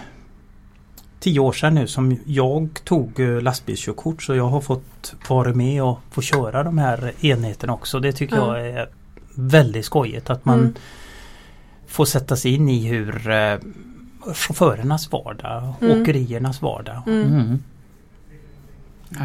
tio 1.20 1.40
år 1.40 1.52
sedan 1.52 1.74
nu 1.74 1.86
som 1.86 2.18
jag 2.26 2.68
tog 2.84 3.20
eh, 3.20 3.40
lastbilskörkort 3.42 4.22
så 4.22 4.34
jag 4.34 4.48
har 4.48 4.60
fått 4.60 5.14
vara 5.28 5.54
med 5.54 5.82
och 5.82 5.98
få 6.10 6.22
köra 6.22 6.62
de 6.62 6.78
här 6.78 7.12
enheterna 7.20 7.72
också. 7.72 8.00
Det 8.00 8.12
tycker 8.12 8.36
Ja. 8.36 8.58
jag 8.58 8.68
är 8.68 8.88
väldigt 9.34 9.84
skojigt 9.84 10.30
att 10.30 10.44
man 10.44 10.60
Mm. 10.60 10.74
får 11.86 12.04
sätta 12.04 12.36
sig 12.36 12.54
in 12.54 12.68
i 12.68 12.86
hur 12.86 13.30
eh, 13.30 13.58
chaufförernas 14.34 15.12
vardag, 15.12 15.72
Mm. 15.80 16.02
åkeriernas 16.02 16.62
vardag. 16.62 17.02
Mm. 17.06 17.32
Mm. 17.34 17.58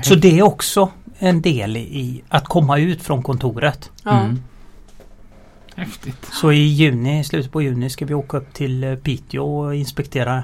Så 0.03 0.15
det 0.15 0.39
är 0.39 0.43
också 0.43 0.89
en 1.19 1.41
del 1.41 1.77
i 1.77 2.23
att 2.29 2.45
komma 2.45 2.79
ut 2.79 3.01
från 3.01 3.23
kontoret. 3.23 3.91
Mm. 4.05 4.39
Häftigt. 5.75 6.25
Så 6.31 6.51
i 6.51 6.57
juni, 6.67 7.23
slutet 7.23 7.51
på 7.51 7.61
juni 7.61 7.89
ska 7.89 8.05
vi 8.05 8.13
åka 8.13 8.37
upp 8.37 8.53
till 8.53 8.83
eh, 8.83 8.95
Piteå 8.95 9.59
och 9.59 9.75
inspektera 9.75 10.43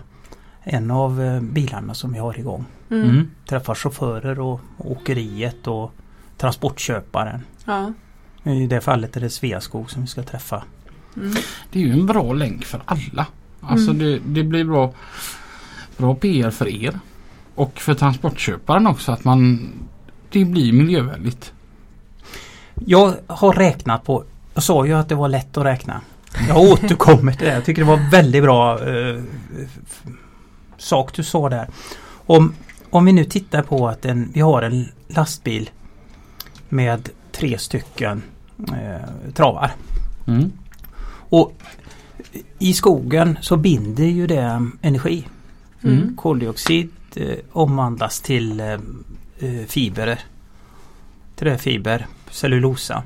en 0.63 0.91
av 0.91 1.21
eh, 1.21 1.41
bilarna 1.41 1.93
som 1.93 2.13
vi 2.13 2.19
har 2.19 2.39
igång. 2.39 2.65
Mm. 2.89 3.09
Mm. 3.09 3.31
Träffa 3.45 3.75
chaufförer 3.75 4.39
och 4.39 4.61
åkeriet 4.77 5.67
och 5.67 5.93
transportköparen. 6.37 7.41
Ja. 7.65 7.93
I 8.43 8.67
det 8.67 8.81
fallet 8.81 9.17
är 9.17 9.21
det 9.21 9.29
Sveaskog 9.29 9.91
som 9.91 10.01
vi 10.01 10.07
ska 10.07 10.23
träffa. 10.23 10.63
Mm. 11.15 11.33
Det 11.71 11.79
är 11.81 11.83
ju 11.83 11.91
en 11.91 12.05
bra 12.05 12.33
länk 12.33 12.65
för 12.65 12.81
alla. 12.85 13.27
Alltså 13.61 13.91
Mm. 13.91 13.99
det, 13.99 14.19
det 14.25 14.43
blir 14.43 14.63
bra, 14.63 14.93
bra 15.97 16.15
PR 16.15 16.51
för 16.51 16.67
er. 16.67 16.99
Och 17.55 17.79
för 17.79 17.93
transportköparen 17.93 18.87
också 18.87 19.11
att 19.11 19.23
man 19.23 19.69
det 20.29 20.45
blir 20.45 20.73
miljövänligt. 20.73 21.53
Jag 22.85 23.13
har 23.27 23.53
räknat 23.53 24.03
på, 24.03 24.23
jag 24.53 24.63
sa 24.63 24.85
ju 24.85 24.93
att 24.93 25.09
det 25.09 25.15
var 25.15 25.29
lätt 25.29 25.57
att 25.57 25.65
räkna. 25.65 26.01
Jag 26.47 26.57
återkommer 26.57 27.31
till 27.33 27.47
det. 27.47 27.53
Jag 27.53 27.65
tycker 27.65 27.81
det 27.81 27.87
var 27.87 28.11
väldigt 28.11 28.43
bra 28.43 28.79
eh, 28.89 29.21
sak 30.81 31.13
du 31.13 31.23
sa 31.23 31.49
där. 31.49 31.67
Om, 32.25 32.53
om 32.89 33.05
vi 33.05 33.11
nu 33.11 33.25
tittar 33.25 33.63
på 33.63 33.87
att 33.87 34.05
en, 34.05 34.31
vi 34.33 34.41
har 34.41 34.61
en 34.61 34.85
lastbil 35.07 35.69
med 36.69 37.09
tre 37.31 37.57
stycken 37.57 38.23
eh, 38.57 39.31
travar. 39.33 39.71
Mm. 40.27 40.51
Och 41.29 41.53
i 42.59 42.73
skogen 42.73 43.37
så 43.41 43.57
binder 43.57 44.05
ju 44.05 44.27
det 44.27 44.67
energi. 44.81 45.27
Mm. 45.83 46.15
Koldioxid 46.15 46.89
eh, 47.15 47.37
omvandlas 47.51 48.21
till 48.21 48.59
eh, 48.59 48.79
eh, 49.39 49.65
fibrer. 49.67 50.19
Träfiber, 51.35 52.07
cellulosa. 52.31 53.03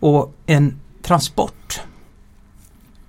Och 0.00 0.34
en 0.46 0.80
transport 1.02 1.80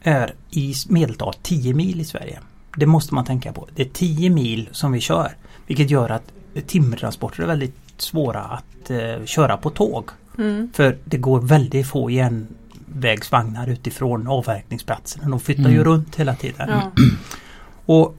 är 0.01 0.35
i 0.51 0.73
medeltal 0.89 1.33
10 1.41 1.73
mil 1.73 2.01
i 2.01 2.05
Sverige. 2.05 2.39
Det 2.75 2.85
måste 2.85 3.13
man 3.13 3.25
tänka 3.25 3.53
på. 3.53 3.67
Det 3.75 3.81
är 3.81 3.89
10 3.93 4.29
mil 4.29 4.69
som 4.71 4.91
vi 4.91 4.99
kör. 4.99 5.35
Vilket 5.67 5.89
gör 5.89 6.09
att 6.09 6.23
timmertransporter 6.67 7.43
är 7.43 7.47
väldigt 7.47 7.75
svåra 7.97 8.41
att 8.41 8.89
eh, 8.89 9.25
köra 9.25 9.57
på 9.57 9.69
tåg. 9.69 10.09
Mm. 10.37 10.69
För 10.73 10.97
det 11.05 11.17
går 11.17 11.41
väldigt 11.41 11.87
få 11.87 12.09
järnvägsvagnar 12.09 13.67
utifrån 13.69 14.27
avverkningsplatsen. 14.27 15.31
De 15.31 15.39
flyttar 15.39 15.63
ju 15.69 15.75
Mm. 15.81 15.83
runt 15.83 16.15
hela 16.15 16.35
tiden. 16.35 16.69
Ja. 16.69 16.91
Och 17.85 18.15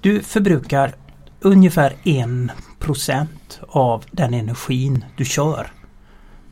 du 0.00 0.20
förbrukar 0.22 0.94
ungefär 1.40 1.92
1% 2.04 3.26
av 3.68 4.04
den 4.10 4.34
energin 4.34 5.04
du 5.16 5.24
kör 5.24 5.66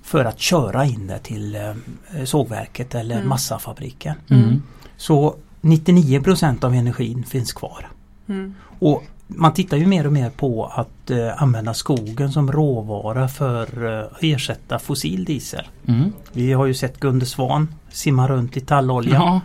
för 0.02 0.24
att 0.24 0.40
köra 0.40 0.84
in 0.84 1.06
det 1.06 1.18
till 1.18 1.54
eh, 1.56 2.24
sågverket 2.24 2.94
eller 2.94 3.16
Mm. 3.16 3.28
massafabriken. 3.28 4.14
Mm. 4.30 4.62
Så 4.96 5.36
99% 5.64 6.64
av 6.64 6.74
energin 6.74 7.24
finns 7.24 7.52
kvar. 7.52 7.88
Mm. 8.28 8.54
Och 8.78 9.02
man 9.26 9.52
tittar 9.54 9.76
ju 9.76 9.86
mer 9.86 10.06
och 10.06 10.12
mer 10.12 10.30
på 10.30 10.66
att 10.66 11.10
eh, 11.10 11.42
använda 11.42 11.74
skogen 11.74 12.32
som 12.32 12.52
råvara 12.52 13.28
för 13.28 13.86
eh, 13.98 14.04
att 14.12 14.22
ersätta 14.22 14.78
fossil 14.78 15.24
diesel. 15.24 15.64
Mm. 15.88 16.12
Vi 16.32 16.52
har 16.52 16.66
ju 16.66 16.74
sett 16.74 17.00
Gunde 17.00 17.26
Svan 17.26 17.74
simma 17.90 18.28
runt 18.28 18.56
i 18.56 18.60
tallolja. 18.60 19.14
Ja. 19.14 19.40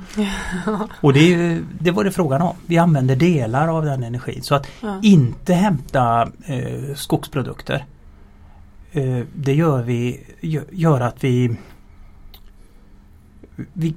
Och 1.02 1.14
det, 1.14 1.20
är 1.20 1.28
ju, 1.38 1.64
det 1.80 1.92
var 1.92 2.04
det 2.04 2.12
frågan 2.12 2.42
om. 2.42 2.56
Vi 2.66 2.78
använder 2.78 3.16
delar 3.16 3.68
av 3.68 3.86
den 3.86 4.04
energin. 4.04 4.44
Så 4.44 4.56
att 4.56 4.68
Ja. 4.82 5.00
inte 5.04 5.54
hämta 5.54 6.30
eh, 6.46 6.96
skogsprodukter. 6.96 7.86
Eh, 8.92 9.20
det 9.36 9.54
gör 9.54 9.84
vi 9.84 10.24
gö- 10.42 10.70
gör 10.72 11.02
att 11.02 11.24
vi, 11.24 11.56
vi 13.74 13.94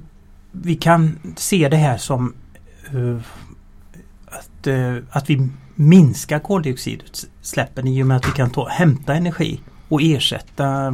vi 0.55 0.75
kan 0.75 1.19
se 1.35 1.69
det 1.69 1.77
här 1.77 1.97
som 1.97 2.33
eh, 2.93 3.17
att, 4.25 4.67
eh, 4.67 4.95
att 5.09 5.29
vi 5.29 5.49
minskar 5.75 6.39
koldioxidutsläppen 6.39 7.87
i 7.87 8.03
och 8.03 8.07
med 8.07 8.17
att 8.17 8.27
vi 8.27 8.31
kan 8.31 8.49
ta, 8.49 8.67
hämta 8.67 9.15
energi 9.15 9.59
och 9.89 10.01
ersätta 10.01 10.93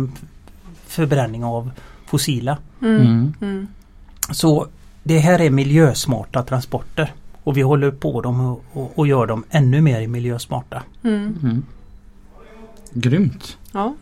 förbränning 0.86 1.43
av 1.43 1.72
fossila. 2.05 2.57
Mm. 2.82 3.01
Mm. 3.01 3.34
Mm. 3.41 3.68
Så 4.32 4.68
det 5.03 5.20
här 5.20 5.41
är 5.41 5.49
miljösmarta 5.49 6.43
transporter. 6.43 7.14
Och 7.43 7.57
vi 7.57 7.62
håller 7.62 7.91
på 7.91 8.22
dem 8.22 8.39
och, 8.39 8.64
och, 8.74 8.99
och 8.99 9.07
gör 9.07 9.28
dem 9.28 9.43
ännu 9.49 9.82
mer 9.82 10.07
miljösmarta. 10.07 10.84
Mm. 11.03 11.38
Mm. 11.43 11.64
Grymt. 12.93 13.57
Ja. 13.72 13.95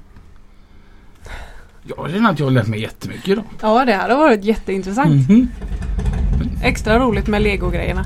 Jag 1.87 2.11
känner 2.11 2.29
att 2.31 2.39
jag 2.39 2.45
har 2.45 2.51
lärt 2.51 2.67
mig 2.67 2.81
jättemycket 2.81 3.27
idag. 3.27 3.43
ja, 3.61 3.85
det 3.85 3.93
här 3.93 4.09
har 4.09 4.17
varit 4.17 4.43
jätteintressant. 4.43 5.29
Mhm. 5.29 5.47
Extra 6.63 6.99
roligt 6.99 7.27
med 7.27 7.41
legogrejerna. 7.41 8.05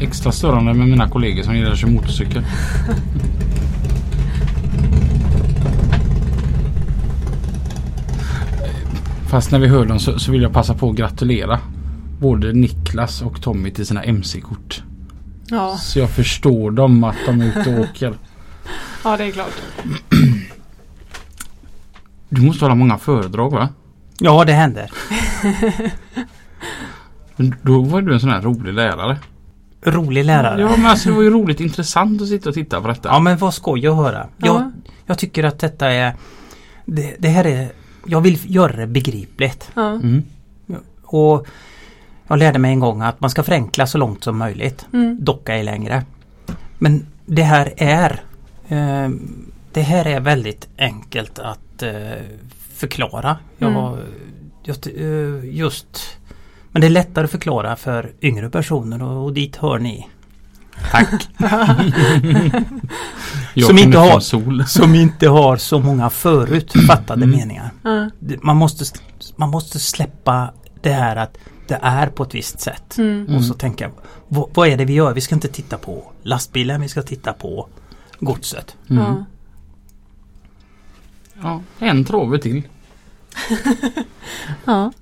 Extra 0.00 0.32
störande 0.32 0.74
med 0.74 0.88
mina 0.88 1.08
kollegor 1.08 1.42
som 1.42 1.56
gillar 1.56 1.72
att 1.72 1.78
köra 1.78 1.90
motorcykel. 1.90 2.42
Fast 9.30 9.50
när 9.50 9.58
vi 9.58 9.66
hör 9.66 9.86
dem 9.86 9.98
så, 9.98 10.18
så 10.18 10.32
vill 10.32 10.42
jag 10.42 10.52
passa 10.52 10.74
på 10.74 10.90
att 10.90 10.96
gratulera 10.96 11.58
både 12.20 12.52
Niklas 12.52 13.22
och 13.22 13.42
Tommy 13.42 13.70
till 13.70 13.86
sina 13.86 14.02
MC-kort. 14.02 14.82
Ja, 15.46 15.76
Så 15.76 15.98
jag 15.98 16.10
förstår 16.10 16.70
dem 16.70 17.04
att 17.04 17.16
de 17.26 17.40
är 17.40 17.46
ute 17.46 17.74
och 17.74 17.80
åker. 17.80 18.14
ja 19.04 19.16
det 19.16 19.24
är 19.24 19.30
klart. 19.30 19.52
Du 22.32 22.42
måste 22.42 22.64
hålla 22.64 22.74
många 22.74 22.98
föredrag 22.98 23.50
va? 23.50 23.68
Ja, 24.18 24.44
det 24.44 24.52
händer. 24.52 24.90
Men 27.36 27.54
då 27.62 27.82
var 27.82 28.02
du 28.02 28.14
en 28.14 28.20
sån 28.20 28.30
här 28.30 28.42
rolig 28.42 28.74
lärare. 28.74 29.18
Rolig 29.82 30.24
lärare. 30.24 30.60
Ja 30.60 30.76
men 30.76 30.86
alltså 30.86 31.08
det 31.08 31.14
var 31.14 31.22
ju 31.22 31.30
roligt 31.30 31.60
intressant 31.60 32.22
att 32.22 32.28
sitta 32.28 32.48
och 32.48 32.54
titta 32.54 32.80
på 32.80 32.88
detta. 32.88 33.08
Ja 33.08 33.18
men 33.20 33.38
vad 33.38 33.54
skoj 33.54 33.86
att 33.86 33.96
höra. 33.96 34.26
Ja. 34.36 34.46
Jag, 34.46 34.72
jag 35.06 35.18
tycker 35.18 35.44
att 35.44 35.58
detta 35.58 35.90
är 35.90 36.14
det, 36.84 37.16
det 37.18 37.28
här 37.28 37.46
är 37.46 37.72
Jag 38.06 38.20
vill 38.20 38.38
göra 38.54 38.76
det 38.76 38.86
begripligt. 38.86 39.70
Ja. 39.74 39.90
Mm. 39.90 40.22
Och 41.02 41.46
Jag 42.28 42.38
lärde 42.38 42.58
mig 42.58 42.72
en 42.72 42.80
gång 42.80 43.00
att 43.02 43.20
man 43.20 43.30
ska 43.30 43.42
förenkla 43.42 43.86
så 43.86 43.98
långt 43.98 44.24
som 44.24 44.38
möjligt. 44.38 44.86
Mm. 44.92 45.16
Docka 45.20 45.56
är 45.56 45.62
längre. 45.62 46.04
Men 46.78 47.06
det 47.26 47.42
här 47.42 47.72
är 47.76 48.22
eh, 48.68 49.10
Det 49.72 49.82
här 49.82 50.06
är 50.06 50.20
väldigt 50.20 50.68
enkelt 50.78 51.38
att 51.38 51.60
förklara. 52.74 53.36
Jag, 53.58 53.70
Mm. 53.72 53.98
just, 54.64 54.86
eh, 54.86 55.44
just 55.56 56.18
Men 56.74 56.80
det 56.80 56.86
är 56.86 56.90
lättare 56.90 57.24
att 57.24 57.30
förklara 57.30 57.76
för 57.76 58.12
yngre 58.22 58.50
personer 58.50 59.02
och, 59.02 59.24
och 59.24 59.32
dit 59.32 59.56
hör 59.56 59.78
ni. 59.78 60.08
Tack! 60.90 61.28
Som 63.66 63.78
inte 63.78 63.98
har- 63.98 64.20
sol. 64.20 64.64
Som 64.66 64.94
inte 64.94 65.28
har 65.28 65.56
så 65.56 65.78
många 65.78 66.10
förutfattade 66.10 67.22
Mm. 67.24 67.38
meningar. 67.38 67.70
Det- 68.18 68.42
Man 68.42 68.56
måste, 68.56 68.84
man 69.36 69.50
måste 69.50 69.78
släppa 69.78 70.52
det 70.82 70.92
här 70.92 71.16
att 71.16 71.38
det 71.68 71.78
är 71.82 72.06
på 72.06 72.22
ett 72.22 72.34
visst 72.34 72.60
sätt. 72.60 72.98
Mm. 72.98 73.36
Och 73.36 73.44
så 73.44 73.54
tänka, 73.54 73.90
vad, 74.28 74.50
vad 74.54 74.68
är 74.68 74.76
det 74.76 74.84
vi 74.84 74.92
gör? 74.92 75.14
Vi 75.14 75.20
ska 75.20 75.34
inte 75.34 75.48
titta 75.48 75.78
på 75.78 76.04
lastbilen, 76.22 76.80
vi 76.80 76.88
ska 76.88 77.02
titta 77.02 77.32
på 77.32 77.68
godset. 78.20 78.76
Mm. 78.90 79.24
Ja. 81.42 81.60
En 81.78 82.04
trave 82.04 82.38
till. 82.38 82.62
Ja. 84.64 84.92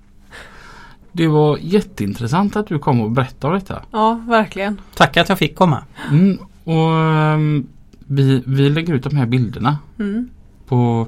Det 1.12 1.26
var 1.28 1.59
jätteintressant 1.61 2.57
att 2.57 2.66
du 2.66 2.78
kom 2.78 3.01
och 3.01 3.11
berättade 3.11 3.55
om 3.55 3.61
detta. 3.61 3.82
ja, 3.91 4.20
verkligen. 4.28 4.80
Tack 4.95 5.16
att 5.16 5.28
jag 5.28 5.38
fick 5.38 5.57
komma. 5.57 5.84
Mm, 6.11 6.38
och 6.64 6.93
ehm, 6.95 7.66
vi, 7.99 8.43
vi 8.47 8.68
lägger 8.68 8.95
ut 8.95 9.03
de 9.03 9.16
här 9.16 9.26
bilderna 9.26 9.78
Mm. 9.99 10.28
på, 10.66 11.07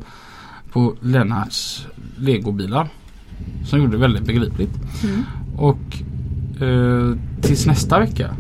på 0.72 0.94
Lennarts 1.00 1.86
legobilar. 2.16 2.88
Som 3.66 3.78
gjorde 3.78 3.92
det 3.92 3.98
väldigt 4.00 4.24
begripligt. 4.26 4.74
Mm. 5.04 5.22
Och 5.56 5.98
eh, 6.62 7.16
tills 7.42 7.66
nästa 7.66 7.98
vecka 7.98 8.34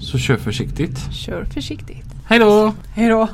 så 0.00 0.18
kör 0.18 0.36
försiktigt. 0.36 1.12
Kör 1.12 1.44
försiktigt. 1.44 2.06
Hej 2.24 2.38
då! 2.38 2.72
Hej 2.94 3.08
då! 3.08 3.28